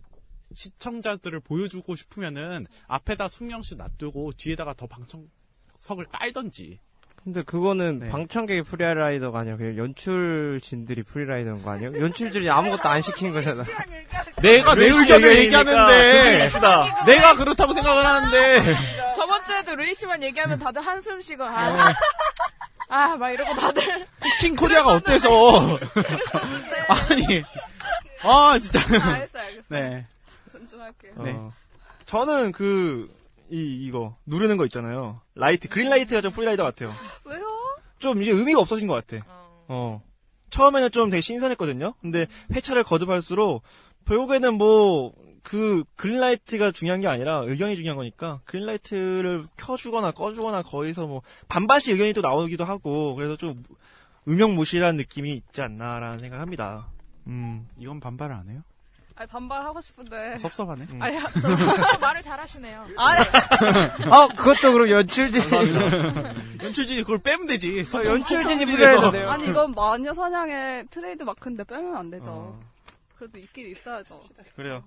시청자들을 0.53 1.39
보여주고 1.41 1.95
싶으면은 1.95 2.67
앞에다 2.87 3.27
숙명씨 3.27 3.75
놔두고 3.75 4.33
뒤에다가 4.37 4.73
더 4.73 4.87
방청석을 4.87 6.05
깔던지. 6.11 6.79
근데 7.23 7.43
그거는 7.43 7.99
네. 7.99 8.07
방청객이 8.07 8.61
free 8.61 8.90
rider가 8.90 9.39
아니라 9.39 9.57
그냥 9.57 9.75
연출진들이 9.75 11.03
free 11.03 11.24
rider인 11.24 11.61
거 11.61 11.71
아니에요? 11.71 11.99
연출진이 11.99 12.49
아무것도 12.49 12.87
안 12.87 13.01
시킨 13.01 13.33
거잖아. 13.33 13.65
내가 14.41 14.75
내 14.75 14.85
의견을 14.85 15.35
얘기하는데 15.39 16.49
좀 16.51 16.61
내가 17.05 17.35
그렇다고 17.35 17.73
생각을 17.73 18.05
하는데 18.05 18.75
저번 19.13 19.43
주에도 19.43 19.75
루이 19.75 19.93
씨만 19.93 20.23
얘기하면 20.23 20.57
다들 20.57 20.81
한숨 20.81 21.19
쉬고 21.19 21.43
아, 21.43 21.93
아, 22.87 23.17
막 23.17 23.31
이러고 23.31 23.53
다들 23.55 24.07
King 24.39 24.55
Korea가 24.55 24.93
어때서? 24.93 25.77
아니, 26.87 27.43
아 28.23 28.57
진짜. 28.57 28.79
아, 28.79 29.13
알겠어, 29.15 29.39
알겠어. 29.39 29.63
네. 29.67 30.05
존중할게요. 30.77 31.13
네. 31.23 31.31
어, 31.31 31.51
저는 32.05 32.51
그, 32.51 33.13
이, 33.49 33.85
이거, 33.85 34.15
누르는 34.25 34.57
거 34.57 34.65
있잖아요. 34.65 35.21
light, 35.35 35.67
green 35.67 35.89
light가 35.89 36.21
좀 36.21 36.31
free 36.31 36.46
rider 36.46 36.63
같아요. 36.63 36.93
왜요? 37.25 37.45
좀 37.99 38.21
이제 38.21 38.31
의미가 38.31 38.59
없어진 38.59 38.87
것 38.87 38.93
같아. 38.93 39.25
어. 39.67 40.01
처음에는 40.49 40.91
좀 40.91 41.09
되게 41.09 41.21
신선했거든요. 41.21 41.95
근데 42.01 42.27
회차를 42.53 42.83
거듭할수록, 42.83 43.63
결국에는 44.05 44.53
뭐, 44.53 45.13
그, 45.43 45.83
그린라이트가 45.95 46.71
중요한 46.71 47.01
게 47.01 47.07
아니라 47.07 47.41
의견이 47.45 47.75
중요한 47.75 47.97
거니까, 47.97 48.41
그린라이트를 48.45 49.47
켜주거나 49.57 50.11
꺼주거나 50.11 50.61
거기서 50.63 51.07
뭐, 51.07 51.21
반반씩 51.47 51.93
의견이 51.93 52.13
또 52.13 52.21
나오기도 52.21 52.63
하고, 52.63 53.15
그래서 53.15 53.35
좀, 53.35 53.63
음영무실한 54.27 54.97
느낌이 54.97 55.33
있지 55.33 55.61
않나라는 55.61 56.19
생각을 56.19 56.41
합니다. 56.41 56.89
음. 57.27 57.67
이건 57.77 58.01
반발을 58.01 58.35
안 58.35 58.49
해요? 58.49 58.61
아니 59.17 59.27
반발하고 59.27 59.81
싶은데. 59.81 60.37
섭섭하네. 60.37 60.85
음. 60.91 61.01
아니, 61.01 61.17
말을 61.99 62.21
잘하시네요. 62.21 62.85
아니. 62.97 63.25
아, 64.11 64.27
그것도 64.27 64.71
그럼 64.73 64.89
연출진. 64.89 65.41
연출진이 66.61 67.01
그걸 67.01 67.17
빼면 67.17 67.47
되지. 67.47 67.83
어, 67.95 68.03
연출진이 68.05 68.71
일에서. 68.71 69.09
돼요. 69.11 69.29
아니 69.31 69.47
이건 69.47 69.71
마녀 69.71 70.13
사냥의 70.13 70.85
트레이드 70.91 71.23
마크인데 71.23 71.63
빼면 71.63 71.95
안 71.95 72.11
되죠. 72.11 72.31
어. 72.31 72.59
그래도 73.17 73.39
있긴 73.39 73.71
있어야죠. 73.71 74.21
그래요. 74.55 74.83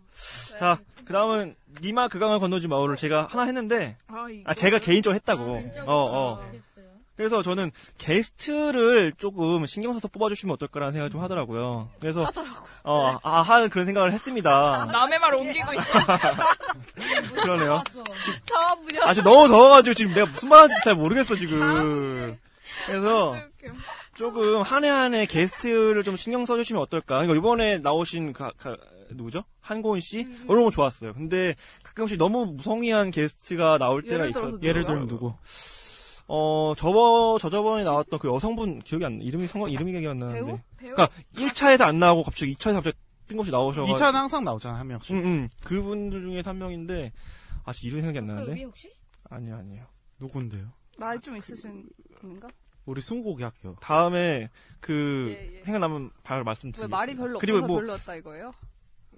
네. 0.53 0.59
자, 0.59 0.79
그 1.05 1.13
다음은, 1.13 1.57
니마 1.83 2.07
그강을 2.07 2.39
건너지 2.39 2.69
마오를 2.69 2.95
제가 2.95 3.27
하나 3.29 3.43
했는데, 3.43 3.97
아? 4.07 4.27
아, 4.45 4.55
제가 4.55 4.79
개인적으로 4.79 5.17
했다고. 5.17 5.43
어, 5.87 5.95
어. 6.39 6.51
그래서 7.21 7.43
저는 7.43 7.71
게스트를 7.99 9.13
조금 9.19 9.67
신경 9.67 9.93
써서 9.93 10.09
뽑아주시면 10.09 10.55
어떨까라는 10.55 10.93
생각을 10.93 11.11
좀 11.11 11.21
하더라고요. 11.23 11.91
그래서, 12.01 12.27
어, 12.83 13.19
아, 13.23 13.43
할 13.43 13.69
그런 13.69 13.85
생각을 13.85 14.11
했습니다. 14.13 14.87
남의 14.91 15.19
말 15.19 15.35
옮기고 15.35 15.69
있어. 15.71 15.83
그러네요. 17.43 17.83
다 18.47 18.75
분야. 18.75 19.03
아, 19.05 19.13
지금 19.13 19.31
너무 19.31 19.49
더워가지고 19.49 19.93
지금 19.93 20.15
내가 20.15 20.25
무슨 20.29 20.49
말 20.49 20.61
하는지 20.61 20.75
잘 20.83 20.95
모르겠어, 20.95 21.37
지금. 21.37 22.39
그래서, 22.87 23.37
조금 24.15 24.63
한 24.63 24.85
해 24.85 24.89
한 24.89 25.13
해 25.13 25.27
게스트를 25.27 26.03
좀 26.05 26.17
신경 26.17 26.47
써주시면 26.47 26.81
어떨까. 26.81 27.17
그러니까 27.17 27.37
이번에 27.37 27.79
나오신 27.81 28.33
가, 28.33 28.51
가- 28.57 28.79
누구죠? 29.11 29.45
한고은 29.61 30.01
씨? 30.01 30.21
이런 30.45 30.65
거 30.65 30.71
좋았어요. 30.71 31.13
근데 31.13 31.55
가끔씩 31.83 32.17
너무 32.17 32.47
무성의한 32.47 33.11
게스트가 33.11 33.77
나올 33.77 34.01
때가 34.03 34.25
누구요? 34.25 34.59
예를 34.63 34.87
들면 34.87 35.07
누구? 35.09 35.35
어, 36.33 36.75
저번, 36.77 37.39
저저번에 37.41 37.83
나왔던 37.83 38.21
그 38.21 38.29
여성분 38.29 38.79
기억이 38.79 39.05
안 39.05 39.19
나. 39.19 39.25
이름이 39.25 39.49
성공, 39.49 39.69
이름이 39.69 39.91
기억이 39.91 40.07
안 40.07 40.19
나는데. 40.21 40.41
배우? 40.45 40.59
배우? 40.77 40.95
그니까, 40.95 41.09
1차에서 41.35 41.83
안 41.83 41.99
나오고 41.99 42.23
갑자기 42.23 42.55
2차에서 42.55 42.75
갑자기 42.75 42.97
뜬금없이 43.27 43.51
나오셔가지고. 43.51 43.99
2차는 43.99 44.13
항상 44.13 44.45
나오잖아, 44.45 44.79
한 44.79 44.87
명씩. 44.87 45.17
응, 45.17 45.25
응. 45.25 45.49
그분들 45.65 46.23
중에 46.23 46.43
한 46.45 46.59
명인데, 46.59 47.13
아직 47.65 47.85
이름이 47.85 48.03
생각이 48.03 48.19
안 48.19 48.27
나는데. 48.29 48.55
그 48.55 48.67
혹시? 48.69 48.93
아니요, 49.29 49.57
아니에요. 49.57 49.87
누군데요? 50.21 50.69
나이 50.99 51.19
좀 51.19 51.37
있으신 51.37 51.89
분인가? 52.21 52.47
우리 52.87 53.01
승고기 53.01 53.43
학교. 53.43 53.75
다음에, 53.81 54.51
그, 54.79 55.35
예, 55.37 55.59
예. 55.59 55.65
생각나면 55.65 56.11
바로 56.23 56.41
왜 56.41 56.45
말씀드리겠습니다. 56.45 56.97
말이 56.97 57.17
별로 57.17 57.41
그리고 57.41 57.59
없어서 57.59 57.67
뭐, 57.67 57.81
별로였다 57.81 58.15
이거예요? 58.15 58.53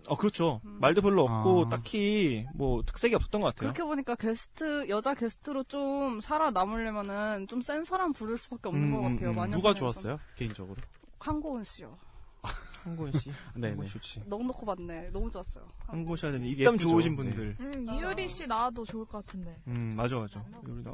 어, 0.08 0.16
그렇죠. 0.16 0.60
말도 0.64 1.00
별로 1.02 1.24
없고, 1.24 1.64
아. 1.66 1.68
딱히, 1.68 2.44
뭐, 2.54 2.82
특색이 2.82 3.14
없었던 3.14 3.40
것 3.40 3.48
같아요. 3.54 3.72
그렇게 3.72 3.84
보니까 3.86 4.14
게스트 4.16 4.88
여자 4.88 5.14
게스트로 5.14 5.62
좀 5.64 6.20
살아남으려면은 6.20 7.46
좀 7.46 7.60
센 7.62 7.84
사람 7.84 8.12
부를 8.12 8.36
수밖에 8.36 8.68
없는 8.68 8.84
음, 8.84 8.90
것 8.92 9.06
음, 9.06 9.14
같아요. 9.16 9.30
음. 9.30 9.36
마녀 9.36 9.56
누가. 9.56 9.72
좋았어요? 9.74 10.18
개인적으로. 10.36 10.76
한고은 11.20 11.62
씨요. 11.62 11.96
한고은 12.82 13.12
씨? 13.12 13.30
네, 13.54 13.70
뭐 13.72 13.84
네. 13.84 13.90
좋지. 13.90 14.22
너무 14.26 14.42
놓고 14.46 14.66
봤네. 14.66 15.10
너무 15.10 15.30
좋았어요. 15.30 15.64
한고은 15.86 16.16
씨가 16.16 16.32
되는 16.32 16.46
입담. 16.48 16.76
좋으신 16.76 17.14
분들. 17.14 17.56
음, 17.60 17.86
이효리 17.92 18.28
씨 18.28 18.46
나와도 18.48 18.84
좋을 18.84 19.04
것 19.06 19.24
같은데. 19.24 19.54
음, 19.68 19.92
맞아, 19.94 20.16
맞아. 20.16 20.44
우리 20.64 20.82
나. 20.82 20.92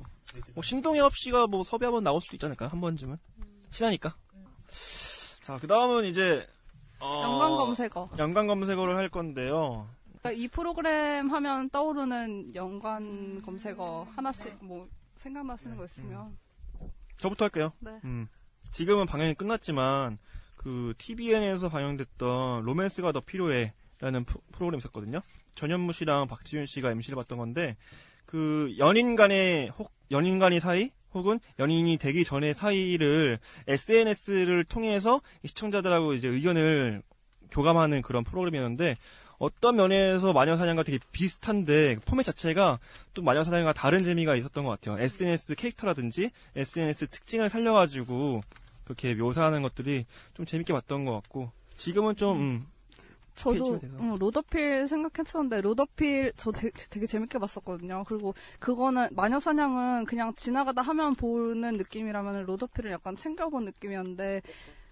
뭐, 0.53 0.63
신동엽 0.63 1.17
씨가 1.17 1.47
뭐 1.47 1.65
섭외 1.65 1.87
한번 1.87 2.05
나올 2.05 2.21
수도 2.21 2.37
있지 2.37 2.45
않을까요? 2.45 2.69
한 2.69 2.79
번쯤은? 2.83 3.17
친하니까. 3.71 4.15
자, 5.43 5.57
그 5.59 5.67
다음은 5.67 6.05
이제, 6.05 6.47
어, 7.01 7.23
연관 7.23 7.57
검색어. 7.57 8.11
연관 8.19 8.47
검색어를 8.47 8.97
할 8.97 9.09
건데요. 9.09 9.89
그러니까 10.19 10.33
이 10.33 10.49
프로그램 10.49 11.31
하면 11.31 11.71
떠오르는 11.71 12.55
연관 12.55 13.41
검색어 13.43 14.09
하나씩 14.15 14.57
뭐 14.61 14.89
생각나시는 15.17 15.77
거 15.77 15.85
있으면 15.85 16.37
저부터 17.19 17.47
할게요. 17.47 17.73
네. 17.81 17.99
음. 18.05 18.29
지금은 18.71 19.07
방영이 19.07 19.35
끝났지만, 19.35 20.19
그, 20.57 20.95
TVN에서 20.99 21.69
방영됐던 21.69 22.65
로맨스가 22.65 23.13
더 23.13 23.21
필요해. 23.21 23.73
라는 24.01 24.25
프, 24.25 24.39
로그램이 24.53 24.79
있었거든요. 24.79 25.21
전현무 25.57 25.93
씨랑 25.93 26.29
박지윤 26.29 26.67
씨가 26.67 26.91
MC를 26.93 27.17
봤던 27.17 27.39
건데, 27.39 27.77
그, 28.27 28.75
연인 28.79 29.17
간의, 29.17 29.71
혹, 29.71 29.91
연인 30.11 30.39
간의 30.39 30.61
사이? 30.61 30.93
혹은 31.15 31.41
연인이 31.59 31.97
되기 31.97 32.25
전의 32.25 32.55
사이를 32.55 33.39
SNS를 33.67 34.65
통해서 34.65 35.21
이 35.43 35.49
시청자들하고 35.49 36.15
이제 36.15 36.29
의견을 36.29 37.03
교감하는 37.51 38.03
그런 38.03 38.25
프로그램이었는데, 38.25 38.97
어떤 39.39 39.77
면에서 39.77 40.33
마녀사냥과 40.33 40.83
되게 40.83 40.99
비슷한데 41.13 41.99
포맷 42.05 42.27
자체가 42.27 42.79
또 43.15 43.23
마녀사냥과 43.23 43.73
다른 43.73 44.03
재미가 44.03 44.35
있었던 44.37 44.65
것 44.65 44.71
같아요. 44.71 45.01
SNS 45.03 45.55
캐릭터라든지 45.55 46.31
SNS 46.57 47.07
특징을 47.07 47.49
살려가지고 47.49 48.43
그렇게 48.85 49.15
묘사하는 49.15 49.63
것들이 49.63 50.07
좀 50.35 50.45
재밌게 50.45 50.73
봤던 50.73 51.05
것 51.05 51.13
같고 51.13 51.53
지금은 51.77 52.17
좀 52.17 52.41
음, 52.41 52.67
저도. 53.39 53.79
음, 54.01 54.17
로더필 54.19 54.89
생각했었는데 54.89 55.61
로더필 55.61 56.33
저 56.37 56.51
되, 56.51 56.71
되게 56.91 57.07
재밌게 57.07 57.39
봤었거든요. 57.39 58.05
그리고 58.07 58.35
그거는 58.59 59.09
마녀 59.13 59.39
사냥은 59.39 60.05
그냥 60.07 60.35
지나가다 60.35 60.83
하면 60.83 61.15
보는 61.15 61.73
느낌이라면 61.75 62.45
로더필을 62.45 62.91
약간 62.91 63.17
챙겨본 63.17 63.65
느낌이었는데 63.65 64.43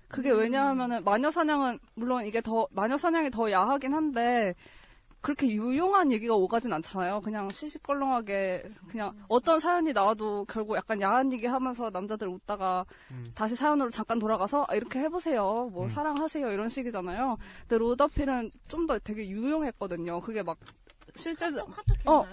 그게 0.09 0.30
왜냐하면은 0.30 1.03
마녀 1.05 1.30
사냥은 1.30 1.80
물론 1.94 2.24
이게 2.24 2.40
더 2.40 2.68
마녀 2.70 2.97
사냥이 2.97 3.30
더 3.30 3.51
야하긴 3.51 3.92
한데 3.92 4.55
그렇게 5.26 5.48
유용한 5.48 6.12
얘기가 6.12 6.36
오가진 6.36 6.72
않잖아요. 6.72 7.20
그냥 7.20 7.50
시시껄렁하게 7.50 8.62
그냥 8.88 9.12
어떤 9.26 9.58
사연이 9.58 9.92
나와도 9.92 10.44
결국 10.44 10.76
약간 10.76 11.00
야한 11.00 11.32
얘기 11.32 11.46
하면서 11.48 11.90
남자들 11.90 12.28
웃다가 12.28 12.86
다시 13.34 13.56
사연으로 13.56 13.90
잠깐 13.90 14.20
돌아가서 14.20 14.66
아, 14.68 14.76
이렇게 14.76 15.00
해보세요. 15.00 15.68
뭐 15.72 15.82
음. 15.82 15.88
사랑하세요 15.88 16.52
이런 16.52 16.68
식이잖아요. 16.68 17.38
근데 17.62 17.76
로더필은 17.76 18.52
좀 18.68 18.86
더 18.86 18.96
되게 19.00 19.28
유용했거든요. 19.28 20.20
그게 20.20 20.44
막 20.44 20.56
실제 21.16 21.46
어, 22.04 22.24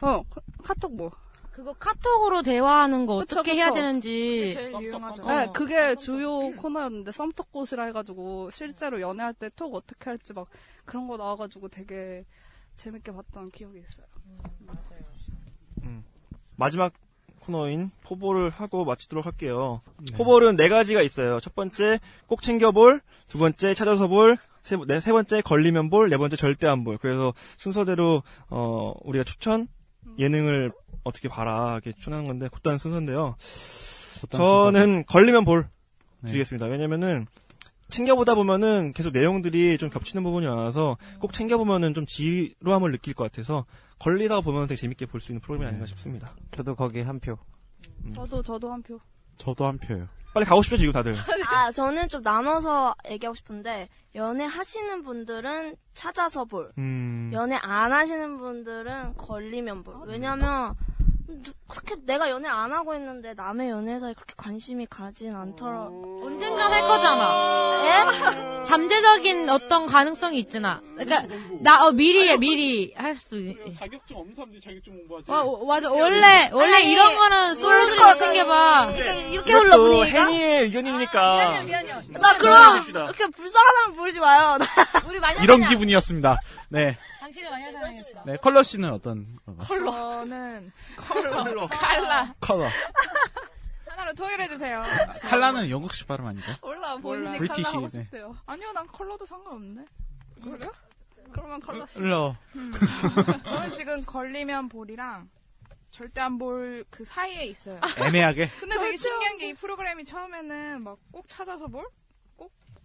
어 0.00 0.22
카- 0.28 0.40
카톡 0.64 0.96
뭐 0.96 1.12
그거 1.52 1.74
카톡으로 1.74 2.42
대화하는 2.42 3.04
거 3.06 3.18
그쵸, 3.18 3.40
어떻게 3.40 3.54
해야 3.54 3.66
그쵸. 3.66 3.74
되는지. 3.74 4.08
그게 4.40 4.50
제일 4.50 4.72
유용하죠. 4.80 5.24
네, 5.26 5.44
어. 5.44 5.52
그게 5.52 5.94
주요 5.96 6.50
코너였는데 6.52 7.12
썸톡꽃이라 7.12 7.84
해가지고 7.84 8.50
실제로 8.50 9.00
연애할 9.00 9.34
때 9.34 9.50
톡 9.54 9.74
어떻게 9.74 10.08
할지 10.10 10.32
막 10.32 10.48
그런 10.86 11.06
거 11.06 11.16
나와가지고 11.18 11.68
되게 11.68 12.24
재밌게 12.78 13.12
봤던 13.12 13.50
기억이 13.50 13.78
있어요. 13.80 14.06
음. 15.82 16.04
마지막 16.56 16.92
코너인 17.40 17.90
포볼을 18.04 18.48
하고 18.50 18.84
마치도록 18.84 19.26
할게요. 19.26 19.82
네. 20.00 20.16
포볼은 20.16 20.56
네 20.56 20.68
가지가 20.68 21.02
있어요. 21.02 21.38
첫 21.40 21.54
번째 21.54 21.98
꼭 22.28 22.40
챙겨볼, 22.40 23.02
두 23.28 23.38
번째 23.38 23.74
찾아서 23.74 24.08
볼, 24.08 24.36
세, 24.62 24.76
네, 24.86 25.00
세 25.00 25.12
번째 25.12 25.42
걸리면 25.42 25.90
볼, 25.90 26.08
네 26.08 26.16
번째 26.16 26.36
절대 26.36 26.66
안 26.66 26.84
볼. 26.84 26.96
그래서 26.98 27.34
순서대로 27.58 28.22
어, 28.48 28.94
우리가 29.02 29.24
추천 29.24 29.68
예능을 30.18 30.72
어떻게 31.04 31.28
봐라 31.28 31.72
이렇게 31.72 31.92
추천하는 31.92 32.26
건데 32.26 32.48
곧단 32.48 32.78
순서인데요. 32.78 33.36
곧단 34.20 34.40
저는 34.40 35.04
걸리면 35.06 35.44
볼 35.44 35.68
네. 36.20 36.28
드리겠습니다. 36.28 36.66
왜냐면은 36.66 37.26
챙겨보다 37.88 38.34
보면은 38.34 38.92
계속 38.94 39.12
내용들이 39.12 39.76
좀 39.78 39.90
겹치는 39.90 40.22
부분이 40.22 40.46
많아서 40.46 40.96
꼭 41.20 41.32
챙겨보면은 41.32 41.92
좀 41.94 42.06
지루함을 42.06 42.90
느낄 42.92 43.12
것 43.14 43.24
같아서 43.24 43.66
걸리다가 43.98 44.40
보면 44.40 44.66
되게 44.66 44.80
재밌게 44.80 45.06
볼 45.06 45.20
수 45.20 45.32
있는 45.32 45.40
프로그램이 45.40 45.68
아닌가 45.68 45.86
싶습니다. 45.86 46.34
저도 46.56 46.74
거기 46.74 47.00
한 47.02 47.20
표. 47.20 47.36
저도 48.14 48.42
저도 48.42 48.72
한 48.72 48.82
표. 48.82 48.98
저도 49.36 49.66
한 49.66 49.78
표예요. 49.78 50.08
빨리 50.34 50.46
가고 50.46 50.62
싶죠 50.62 50.76
지금 50.78 50.92
다들. 50.92 51.14
아, 51.52 51.70
저는 51.72 52.08
좀 52.08 52.22
나눠서 52.22 52.94
얘기하고 53.10 53.34
싶은데, 53.34 53.88
연애 54.14 54.44
하시는 54.44 55.02
분들은 55.02 55.76
찾아서 55.94 56.44
볼. 56.44 56.72
음. 56.78 57.30
연애 57.34 57.56
안 57.62 57.92
하시는 57.92 58.38
분들은 58.38 59.14
걸리면 59.16 59.82
볼. 59.84 59.94
왜냐면, 60.06 60.74
누- 60.98 61.01
그렇게 61.68 61.94
내가 62.04 62.28
연애를 62.28 62.54
안 62.54 62.72
하고 62.72 62.94
있는데 62.94 63.32
남의 63.34 63.70
연애사에 63.70 64.12
그렇게 64.14 64.34
관심이 64.36 64.86
가진 64.86 65.34
않더라. 65.34 65.88
언젠간 66.22 66.72
할 66.72 66.80
거잖아. 66.82 67.82
예? 67.86 68.64
잠재적인 68.68 69.48
어떤 69.48 69.86
가능성이 69.86 70.38
있잖아. 70.40 70.80
그러니까 70.96 71.34
나 71.60 71.86
어, 71.86 71.92
미리 71.92 72.36
미리 72.38 72.92
할 72.96 73.14
수. 73.14 73.36
자격증 73.78 74.16
없는 74.16 74.34
사람들이 74.34 74.60
자격증 74.60 74.96
공부하지. 74.98 75.32
어, 75.32 75.36
어, 75.36 75.64
맞아. 75.64 75.90
원래 75.90 76.50
원래 76.52 76.74
아니, 76.74 76.92
이런 76.92 77.16
거는 77.16 77.54
솔로들이 77.54 77.96
그러니까 77.96 78.24
챙겨봐. 78.24 78.92
이렇게, 78.96 79.28
이렇게 79.30 79.52
흘러 79.52 79.76
또 79.76 79.82
분위기가? 79.84 80.26
해니의 80.26 80.62
의견이니까. 80.64 81.64
나 82.20 82.36
그럼 82.36 82.84
그렇게 82.84 83.26
불쌍한 83.28 83.74
사람 83.74 83.96
보이지 83.96 84.20
마요. 84.20 84.58
우리 85.08 85.18
많이 85.20 85.42
이런 85.42 85.64
기분이었습니다. 85.64 86.38
네. 86.68 86.98
당신을 87.32 87.50
많이 87.50 87.72
사랑했어. 87.72 88.22
네, 88.26 88.36
컬러 88.36 88.62
씨는 88.62 88.92
어떤 88.92 89.38
건가요? 89.46 89.66
저는 89.68 90.72
컬러, 90.96 91.66
칼라 91.68 92.34
컬러. 92.40 92.68
하나로 93.88 94.14
통일해 94.14 94.48
주세요. 94.48 94.82
칼라는 95.22 95.70
영국식 95.70 96.06
발음 96.06 96.26
아닌가요? 96.26 96.56
몰라 96.62 96.96
본인이 96.96 97.36
British, 97.38 97.76
네. 97.78 97.88
싶대요. 97.88 98.36
아니요, 98.46 98.72
난 98.72 98.86
컬러도 98.86 99.24
상관없는데. 99.26 99.84
그래요? 100.42 100.72
그러면 101.32 101.60
컬러 101.60 101.86
씨. 101.86 101.98
컬러. 102.00 102.36
음. 102.56 102.72
저는 103.44 103.70
지금 103.70 104.04
걸리면 104.04 104.68
볼이랑 104.68 105.28
절대 105.90 106.20
안 106.20 106.38
볼 106.38 106.84
그 106.90 107.04
사이에 107.04 107.44
있어요. 107.46 107.78
애매하게. 107.98 108.48
근데 108.60 108.78
되게 108.78 108.96
신기한 108.96 109.36
게 109.38 109.48
이 109.50 109.54
프로그램이 109.54 110.04
처음에는 110.04 110.82
막 110.82 110.98
꼭 111.12 111.28
찾아서 111.28 111.66
볼? 111.68 111.86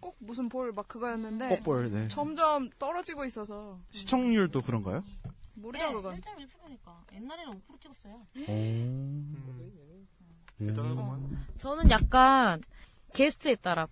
꼭 0.00 0.16
무슨 0.20 0.48
볼 0.48 0.72
막 0.72 0.86
그거였는데. 0.88 1.48
꼭 1.48 1.62
볼, 1.62 1.90
네. 1.90 2.08
점점 2.08 2.70
떨어지고 2.78 3.24
있어서. 3.24 3.78
시청률도 3.90 4.62
그런가요? 4.62 5.02
모르죠, 5.54 5.92
그건. 5.92 6.20
1.1%니까. 6.20 7.00
옛날에는 7.12 7.60
5% 7.68 7.80
찍었어요. 7.80 8.16
대단하구만. 10.58 11.46
저는 11.58 11.90
약간 11.90 12.62
게스트에 13.14 13.56
따라 13.56 13.86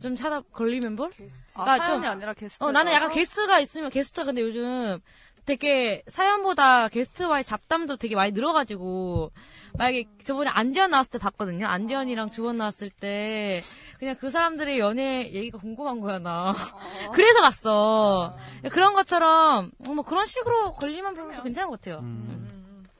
좀 0.00 0.16
찾아 0.16 0.40
걸리면 0.52 0.96
볼? 0.96 1.10
아, 1.56 1.64
그러니까 1.64 1.86
사연이 1.86 2.06
아니라 2.06 2.32
게스트. 2.34 2.62
어, 2.62 2.70
나는 2.72 2.92
약간 2.92 3.10
게스트가 3.12 3.58
있으면 3.60 3.90
게스트가 3.90 4.24
근데 4.26 4.42
요즘 4.42 4.98
되게 5.44 6.02
사연보다 6.08 6.88
게스트와의 6.88 7.42
잡담도 7.42 7.96
되게 7.96 8.14
많이 8.14 8.32
늘어가지고 8.32 9.32
만약에 9.78 10.04
저번에 10.24 10.50
안지현 10.50 10.90
나왔을 10.90 11.12
때 11.12 11.18
봤거든요. 11.18 11.66
안지현이랑 11.66 12.30
주원 12.30 12.58
나왔을 12.58 12.90
때 12.90 13.62
그냥 13.98 14.14
그 14.20 14.30
사람들의 14.30 14.78
연애 14.78 15.30
얘기가 15.32 15.58
궁금한 15.58 16.00
거야 16.00 16.18
나. 16.18 16.54
그래서 17.14 17.40
갔어. 17.40 18.36
그런 18.70 18.94
것처럼 18.94 19.72
어, 19.86 19.92
뭐 19.92 20.04
그런 20.04 20.24
식으로 20.26 20.72
걸리면 20.74 21.14
별로 21.14 21.42
괜찮은 21.42 21.68
것 21.68 21.80
같아요. 21.80 22.04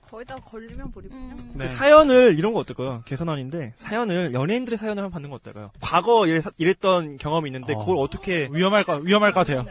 거의 0.02 0.24
다 0.24 0.36
걸리면 0.36 0.90
볼이군요. 0.90 1.36
그 1.58 1.68
사연을 1.68 2.38
이런 2.38 2.52
거 2.54 2.60
어떨까요? 2.60 3.02
개선안인데 3.04 3.74
사연을 3.76 4.32
연예인들의 4.32 4.78
사연을 4.78 5.02
한번 5.04 5.12
받는 5.12 5.28
거 5.30 5.36
어떨까요? 5.36 5.70
과거 5.80 6.26
이랬, 6.26 6.44
이랬던 6.56 7.18
경험이 7.18 7.50
있는데 7.50 7.74
어. 7.74 7.78
그걸 7.78 7.96
어떻게 7.98 8.48
위험할 8.50 8.84
거 8.84 8.96
위험할 8.96 9.32
것 9.32 9.40
같아요. 9.46 9.66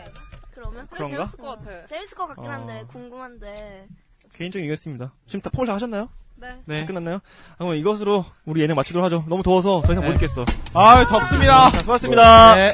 그러면? 0.52 0.88
그런가? 0.90 1.16
재밌을 1.18 1.38
것 1.40 1.48
같아. 1.48 1.86
재밌을 1.88 2.18
것 2.18 2.28
같긴 2.28 2.46
어. 2.46 2.50
한데, 2.50 2.84
궁금한데. 2.88 3.88
개인적인 4.34 4.70
의견입니다. 4.70 5.14
지금 5.26 5.42
다 5.42 5.50
포를 5.50 5.68
다 5.68 5.76
하셨나요? 5.76 6.10
네. 6.40 6.62
네. 6.66 6.82
다 6.82 6.88
끝났나요? 6.88 7.16
아, 7.16 7.58
그럼 7.58 7.76
이것으로 7.76 8.26
우리 8.46 8.62
예능 8.62 8.76
마치도록 8.76 9.04
하죠. 9.06 9.26
너무 9.28 9.44
더워서 9.44 9.82
더 9.86 9.94
이상 9.94 10.06
못 10.06 10.14
있겠어. 10.14 10.46
아, 10.74 11.06
덥습니다. 11.06 11.72
자, 11.72 11.80
수고하셨습니다. 11.80 12.56
네. 12.56 12.74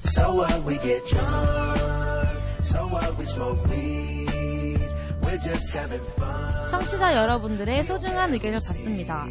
So 0.00 0.32
what 0.32 0.66
we 0.66 0.78
get 0.80 1.04
drunk, 1.06 1.78
so 2.62 2.86
what 2.86 3.16
we 3.16 3.24
smoke 3.24 3.62
weed, 3.70 4.80
we're 5.22 5.40
just 5.42 5.76
having 5.76 6.04
fun. 6.16 6.68
청취자 6.70 7.14
여러분들의 7.16 7.84
소중한 7.84 8.32
의견을 8.32 8.58
받습니다. 8.66 9.26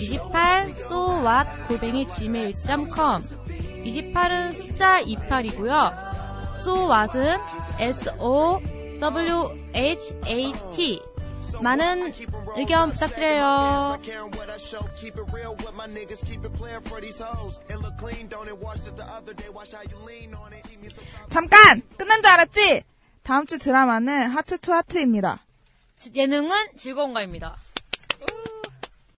28 0.00 0.70
so 0.70 1.20
what 1.20 1.48
골뱅이 1.68 2.06
gmail.com 2.08 3.22
28은 3.84 4.52
숫자 4.52 5.02
28이고요. 5.02 5.92
so 6.58 6.88
what은 6.88 7.38
s 7.78 8.10
o 8.18 8.60
w 9.00 9.50
h 9.74 10.14
a 10.26 10.52
t 10.74 11.13
많은 11.62 12.12
의견 12.56 12.92
부탁드려요. 12.92 13.98
잠깐! 21.30 21.82
끝난 21.96 22.22
줄 22.22 22.30
알았지? 22.32 22.84
다음 23.22 23.46
주 23.46 23.58
드라마는 23.58 24.28
하트 24.28 24.58
투 24.58 24.72
하트입니다. 24.72 25.40
예능은 26.14 26.76
즐거운가입니다. 26.76 27.56